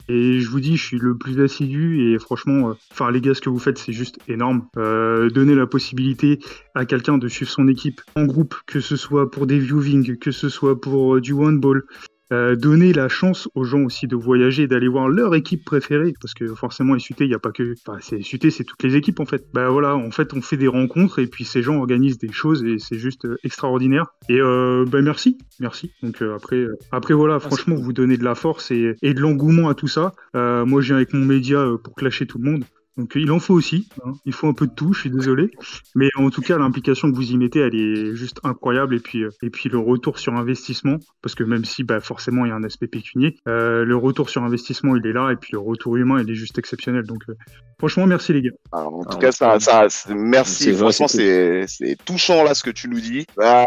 [0.07, 2.14] Et je vous dis, je suis le plus assidu.
[2.14, 4.68] Et franchement, enfin, les gars, ce que vous faites, c'est juste énorme.
[4.76, 6.39] Donner la possibilité
[6.73, 10.31] à quelqu'un de suivre son équipe en groupe, que ce soit pour des viewings, que
[10.31, 11.84] ce soit pour du one-ball.
[12.31, 16.35] Euh, donner la chance aux gens aussi de voyager, d'aller voir leur équipe préférée, parce
[16.35, 19.19] que forcément SUT, il n'y a pas que, enfin, c'est SUT, c'est toutes les équipes
[19.19, 19.47] en fait.
[19.53, 22.64] Bah voilà, en fait, on fait des rencontres et puis ces gens organisent des choses
[22.64, 24.14] et c'est juste euh, extraordinaire.
[24.30, 25.91] Et euh, bah merci, merci.
[26.03, 29.69] Donc euh, après, après voilà, franchement, vous donnez de la force et, et de l'engouement
[29.69, 30.14] à tout ça.
[30.34, 32.64] Moi, je viens avec mon média pour clasher tout le monde.
[32.99, 34.11] Donc il en faut aussi, hein.
[34.26, 35.51] il faut un peu de tout, je suis désolé.
[35.95, 38.93] Mais en tout cas, l'implication que vous y mettez, elle est juste incroyable.
[38.95, 42.45] Et puis, euh, et puis le retour sur investissement, parce que même si bah, forcément
[42.45, 45.31] il y a un aspect pécunier, euh, le retour sur investissement, il est là.
[45.31, 47.03] Et puis le retour humain, il est juste exceptionnel.
[47.05, 47.35] Donc euh,
[47.80, 48.49] franchement, merci les gars.
[48.73, 50.71] Alors, en tout Ah, cas, ça, merci.
[50.71, 51.65] vrai, Franchement, c'est
[52.03, 53.26] touchant là ce que tu nous dis.
[53.41, 53.63] Ah,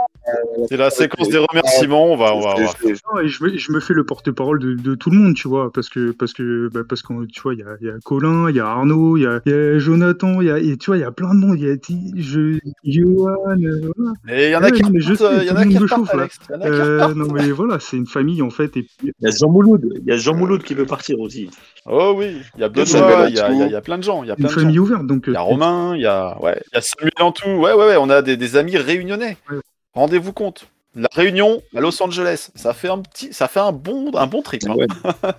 [0.68, 2.12] C'est la séquence des remerciements.
[2.12, 3.94] On va, on va, on va c'est- c'est- Non, et je, me, je me fais
[3.94, 7.02] le porte-parole de, de tout le monde, tu vois, parce que parce que bah, parce
[7.02, 9.24] que tu vois, il y a, il y a Colin, il y a Arnaud, il
[9.24, 11.12] y a, il y a Jonathan, il y a et tu vois, il y a
[11.12, 13.28] plein de monde, il y a Ti- je, Johan,
[13.62, 14.12] euh, voilà.
[14.28, 16.14] Et il y en a Ouais, qui il y en a qui repartent.
[16.14, 16.38] Alex.
[16.50, 18.90] Y en a qui Euh, non mais voilà, c'est une famille en fait et puis
[19.02, 21.48] Il y a Jean Mouloud, il y a Jean Mouloud qui veut partir aussi.
[21.86, 23.54] Oh oui, il y a Benoît, il y a, Antou.
[23.54, 24.22] il y a- il y a plein de gens.
[24.22, 24.60] Il y a une plein de gens.
[24.60, 26.80] famille ouverte donc Il y a euh, Romain, il y a, ouais, il y a
[26.80, 27.48] Samuel en tout.
[27.48, 29.36] Ouais, ouais, ouais, on a des, des amis réunionnais.
[29.50, 29.58] Ouais.
[29.94, 30.66] Rendez-vous compte.
[30.94, 34.42] La réunion à Los Angeles, ça fait un petit, ça fait un bon, un bon
[34.42, 34.62] trip.
[34.68, 34.74] hein.
[34.76, 34.86] Ouais.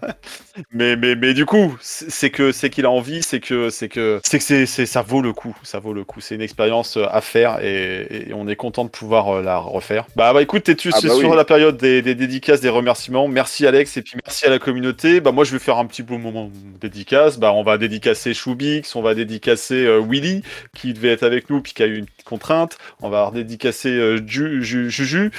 [0.71, 4.19] Mais, mais, mais du coup, c'est que, c'est qu'il a envie, c'est que, c'est que,
[4.23, 6.21] c'est que c'est, c'est, ça vaut le coup, ça vaut le coup.
[6.21, 9.57] C'est une expérience euh, à faire et, et on est content de pouvoir euh, la
[9.57, 10.05] refaire.
[10.15, 11.35] Bah, bah écoute, t'es tu Ah bah sur oui.
[11.35, 13.27] la période des, des dédicaces, des remerciements?
[13.27, 15.21] Merci Alex et puis merci à la communauté.
[15.21, 17.39] Bah moi, je vais faire un petit beau moment de dédicace.
[17.39, 20.43] Bah, on va dédicacer Choubix, on va dédicacer euh, Willy
[20.75, 22.77] qui devait être avec nous puis qui a eu une contrainte.
[23.01, 25.31] On va dédicacer euh, Ju- Ju- Juju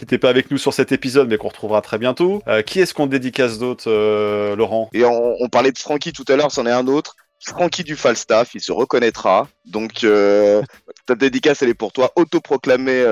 [0.00, 2.42] qui n'était pas avec nous sur cet épisode mais qu'on retrouvera très bientôt.
[2.48, 4.88] Euh, qui est-ce qu'on dédicace d'autre, euh, Laurent?
[4.94, 7.16] Et on, parlait de Francky tout à l'heure, c'en est un autre.
[7.38, 9.48] Francky du Falstaff, il se reconnaîtra.
[9.66, 10.62] Donc, euh,
[11.06, 13.04] ta dédicace, elle est pour toi, autoproclamé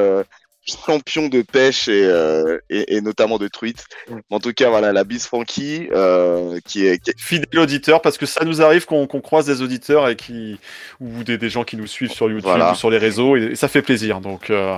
[0.68, 3.84] champion de pêche et, euh, et, et notamment de truite.
[4.30, 8.18] En tout cas, voilà, la bise Francky, euh, qui est, qui est- Fidèle auditeur, parce
[8.18, 10.58] que ça nous arrive qu'on croise des auditeurs et qui
[11.00, 12.72] ou des, des gens qui nous suivent sur YouTube Voilà.
[12.72, 14.20] ou sur les réseaux et, et ça fait plaisir.
[14.20, 14.76] Donc euh,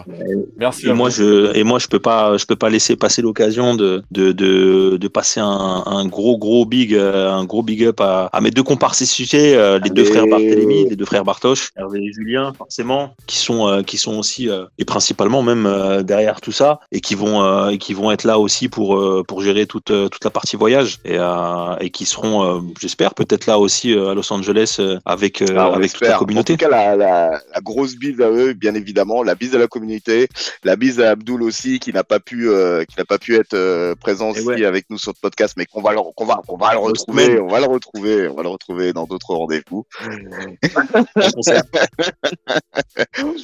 [0.57, 0.87] merci.
[0.87, 1.15] Et à moi, vous.
[1.17, 4.97] je et moi, je peux pas, je peux pas laisser passer l'occasion de de, de
[4.97, 8.63] de passer un, un gros gros big, un gros big up à, à mes deux
[8.63, 13.15] comparses sujet, euh, les deux frères Barthélémy, les deux frères Bartoche, Hervé et Julien, forcément,
[13.27, 17.01] qui sont euh, qui sont aussi euh, et principalement même euh, derrière tout ça et
[17.01, 20.25] qui vont euh, et qui vont être là aussi pour euh, pour gérer toute toute
[20.25, 21.19] la partie voyage et
[21.81, 26.17] et qui seront, j'espère, peut-être là aussi à Los Angeles avec Ah, avec toute la
[26.17, 26.55] communauté.
[26.55, 29.59] En tout cas, la, la, la grosse bise à eux, bien évidemment, la bise à
[29.59, 30.29] la communauté,
[30.65, 32.49] la bise à Abdul aussi, qui n'a pas pu,
[32.89, 34.65] qui n'a pas pu être présent ouais.
[34.65, 37.41] avec nous sur le podcast, mais qu'on va, le, qu'on va, qu'on va le retrouver,
[37.41, 39.87] on va le retrouver, on va le retrouver dans d'autres rendez-vous.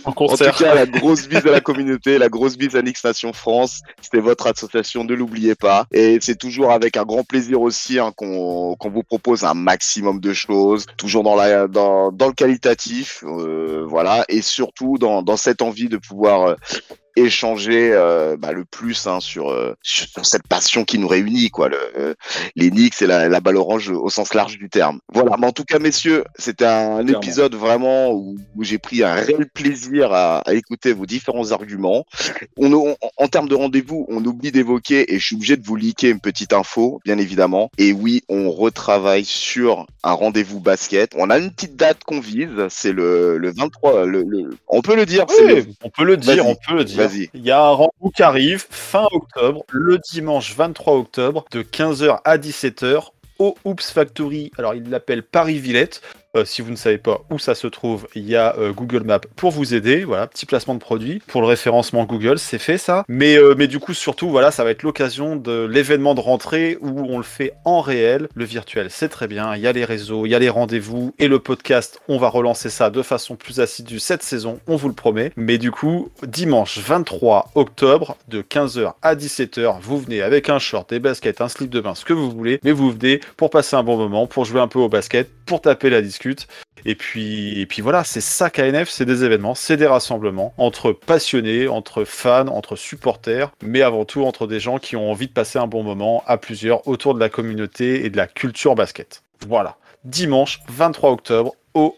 [0.05, 0.55] en En concert.
[0.57, 3.82] tout cas, la grosse bise à la communauté, la grosse bise à Nix Nation France.
[4.03, 5.86] C'était votre association, ne l'oubliez pas.
[5.93, 10.32] Et c'est toujours avec un grand plaisir aussi hein, qu'on vous propose un maximum de
[10.32, 15.89] choses, toujours dans la dans, le qualitatif, euh, voilà, et surtout dans dans cette envie
[15.89, 16.55] de pouvoir euh,
[17.16, 21.51] échanger euh, bah, le plus hein, sur, euh, sur sur cette passion qui nous réunit,
[21.51, 22.14] quoi, le, euh,
[22.55, 25.01] les Knicks et la, la balle orange au sens large du terme.
[25.12, 27.20] Voilà, mais en tout cas, messieurs, c'était un Clairement.
[27.22, 32.05] épisode vraiment où, où j'ai pris un réel plaisir à, à écouter vos différents arguments.
[32.56, 35.76] On, on- en termes de rendez-vous, on oublie d'évoquer, et je suis obligé de vous
[35.76, 37.70] liker une petite info, bien évidemment.
[37.78, 41.12] Et oui, on retravaille sur un rendez-vous basket.
[41.16, 44.97] On a une petite date qu'on vise, c'est le, le 23, le, le- on peut
[44.97, 47.06] le dire, c'est le Oui, on peut le dire, on peut le dire.
[47.07, 47.31] Vas-y.
[47.35, 52.20] Il y a un rendez-vous qui arrive fin octobre, le dimanche 23 octobre, de 15h
[52.24, 54.51] à 17h au Oops Factory.
[54.59, 56.01] Alors, il l'appelle Paris-Villette.
[56.37, 59.05] Euh, si vous ne savez pas où ça se trouve, il y a euh, Google
[59.05, 60.05] Maps pour vous aider.
[60.05, 63.05] Voilà, petit placement de produit pour le référencement Google, c'est fait ça.
[63.09, 66.77] Mais, euh, mais du coup, surtout, voilà, ça va être l'occasion de l'événement de rentrée
[66.81, 68.29] où on le fait en réel.
[68.35, 69.57] Le virtuel, c'est très bien.
[69.57, 72.01] Il y a les réseaux, il y a les rendez-vous et le podcast.
[72.09, 75.33] On va relancer ça de façon plus assidue cette saison, on vous le promet.
[75.37, 80.91] Mais du coup, dimanche 23 octobre, de 15h à 17h, vous venez avec un short,
[80.91, 83.77] des baskets, un slip de bain, ce que vous voulez, mais vous venez pour passer
[83.77, 86.48] un bon moment, pour jouer un peu au basket, pour taper la discute.
[86.85, 90.93] Et puis, et puis voilà, c'est ça KNF, c'est des événements, c'est des rassemblements entre
[90.93, 95.32] passionnés, entre fans, entre supporters, mais avant tout entre des gens qui ont envie de
[95.32, 99.23] passer un bon moment à plusieurs autour de la communauté et de la culture basket.
[99.48, 99.77] Voilà.
[100.05, 101.97] dimanche 23 octobre au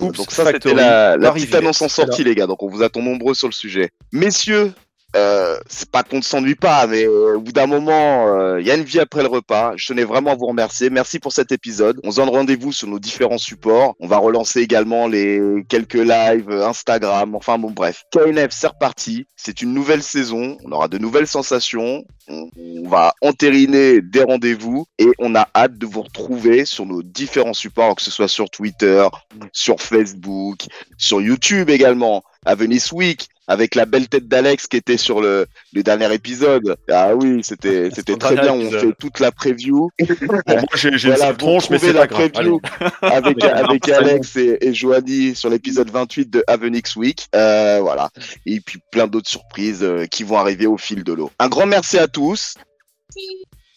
[0.00, 2.46] Oops Donc ça, c'était la, la petite annonce en sortie, les gars.
[2.46, 3.90] Donc on vous attend nombreux sur le sujet.
[4.12, 4.72] Messieurs,
[5.16, 8.66] euh, c'est pas qu'on ne s'ennuie pas, mais euh, au bout d'un moment, euh, il
[8.66, 9.72] y a une vie après le repas.
[9.76, 10.90] Je tenais vraiment à vous remercier.
[10.90, 11.98] Merci pour cet épisode.
[12.04, 13.94] On se donne rendez-vous sur nos différents supports.
[14.00, 17.34] On va relancer également les quelques lives Instagram.
[17.34, 18.04] Enfin bon, bref.
[18.12, 19.26] KNF, c'est reparti.
[19.36, 20.58] C'est une nouvelle saison.
[20.64, 22.04] On aura de nouvelles sensations.
[22.28, 27.02] On, on va entériner des rendez-vous et on a hâte de vous retrouver sur nos
[27.02, 29.06] différents supports, que ce soit sur Twitter,
[29.52, 30.66] sur Facebook,
[30.98, 35.46] sur YouTube également, à Venice Week, avec la belle tête d'Alex qui était sur le,
[35.72, 36.76] le dernier épisode.
[36.90, 38.52] Ah oui, c'était c'était très bien.
[38.52, 39.90] On fait toute la preview.
[40.46, 42.30] Bon, moi, j'ai j'ai Voilà, tronche, mais c'est la pas grave.
[42.30, 42.60] preview
[43.02, 47.26] avec, avec Alex et, et Joanie sur l'épisode 28 de Avenix Week.
[47.34, 48.10] Euh, voilà.
[48.44, 51.30] Et puis plein d'autres surprises euh, qui vont arriver au fil de l'eau.
[51.38, 52.54] Un grand merci à tous.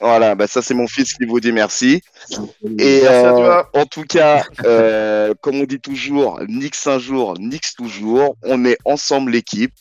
[0.02, 2.02] Voilà, bah ça c'est mon fils qui vous dit merci.
[2.64, 3.70] Et Merci à euh, toi.
[3.74, 8.38] en tout cas, euh, comme on dit toujours, Nix un jour, Nix toujours.
[8.44, 9.74] On est ensemble l'équipe.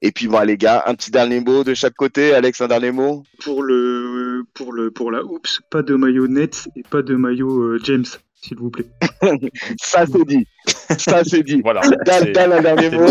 [0.00, 2.32] Et puis voilà les gars, un petit dernier mot de chaque côté.
[2.32, 3.24] Alex, un dernier mot?
[3.42, 7.62] Pour le pour le pour la Oops, pas de maillot Nets et pas de maillot
[7.62, 8.06] euh, James,
[8.42, 8.86] s'il vous plaît.
[9.80, 10.46] Ça c'est dit.
[10.98, 11.60] Ça c'est dit.
[11.62, 11.80] Voilà.
[11.82, 13.06] C'est- Dan, un dernier mot.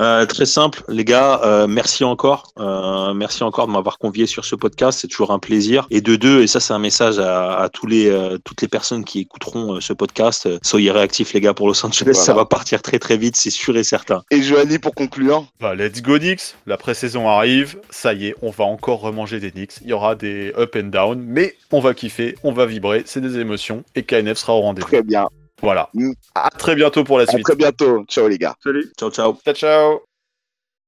[0.00, 2.52] Euh, très simple, les gars, euh, merci encore.
[2.58, 5.86] Euh, merci encore de m'avoir convié sur ce podcast, c'est toujours un plaisir.
[5.90, 8.68] Et de deux, et ça c'est un message à, à tous les, euh, toutes les
[8.68, 12.20] personnes qui écouteront euh, ce podcast, euh, soyez réactifs les gars pour Los Angeles, Voilà.
[12.20, 14.22] ça va partir très très vite, c'est sûr et certain.
[14.30, 15.46] Et Joanie pour conclure.
[15.60, 19.50] Bah, let's go Knicks, la pré-saison arrive, ça y est, on va encore remanger des
[19.50, 23.02] Knicks, il y aura des up and down, mais on va kiffer, on va vibrer,
[23.06, 24.88] c'est des émotions, et KNF sera au rendez-vous.
[24.88, 25.28] Très bien.
[25.60, 25.88] Voilà.
[25.94, 26.12] Mm.
[26.34, 27.44] À très bientôt pour la À suite.
[27.44, 28.04] très bientôt.
[28.08, 28.54] Ciao les gars.
[28.62, 28.90] Salut.
[28.98, 29.38] Ciao ciao.
[29.44, 30.00] Ciao ciao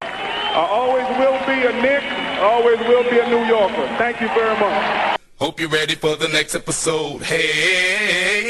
[0.01, 2.03] I always will be a Nick,
[2.41, 3.87] always will be a New Yorker.
[3.97, 5.17] Thank you very much.
[5.37, 7.21] Hope you're ready for the next episode.
[7.23, 8.44] Hey.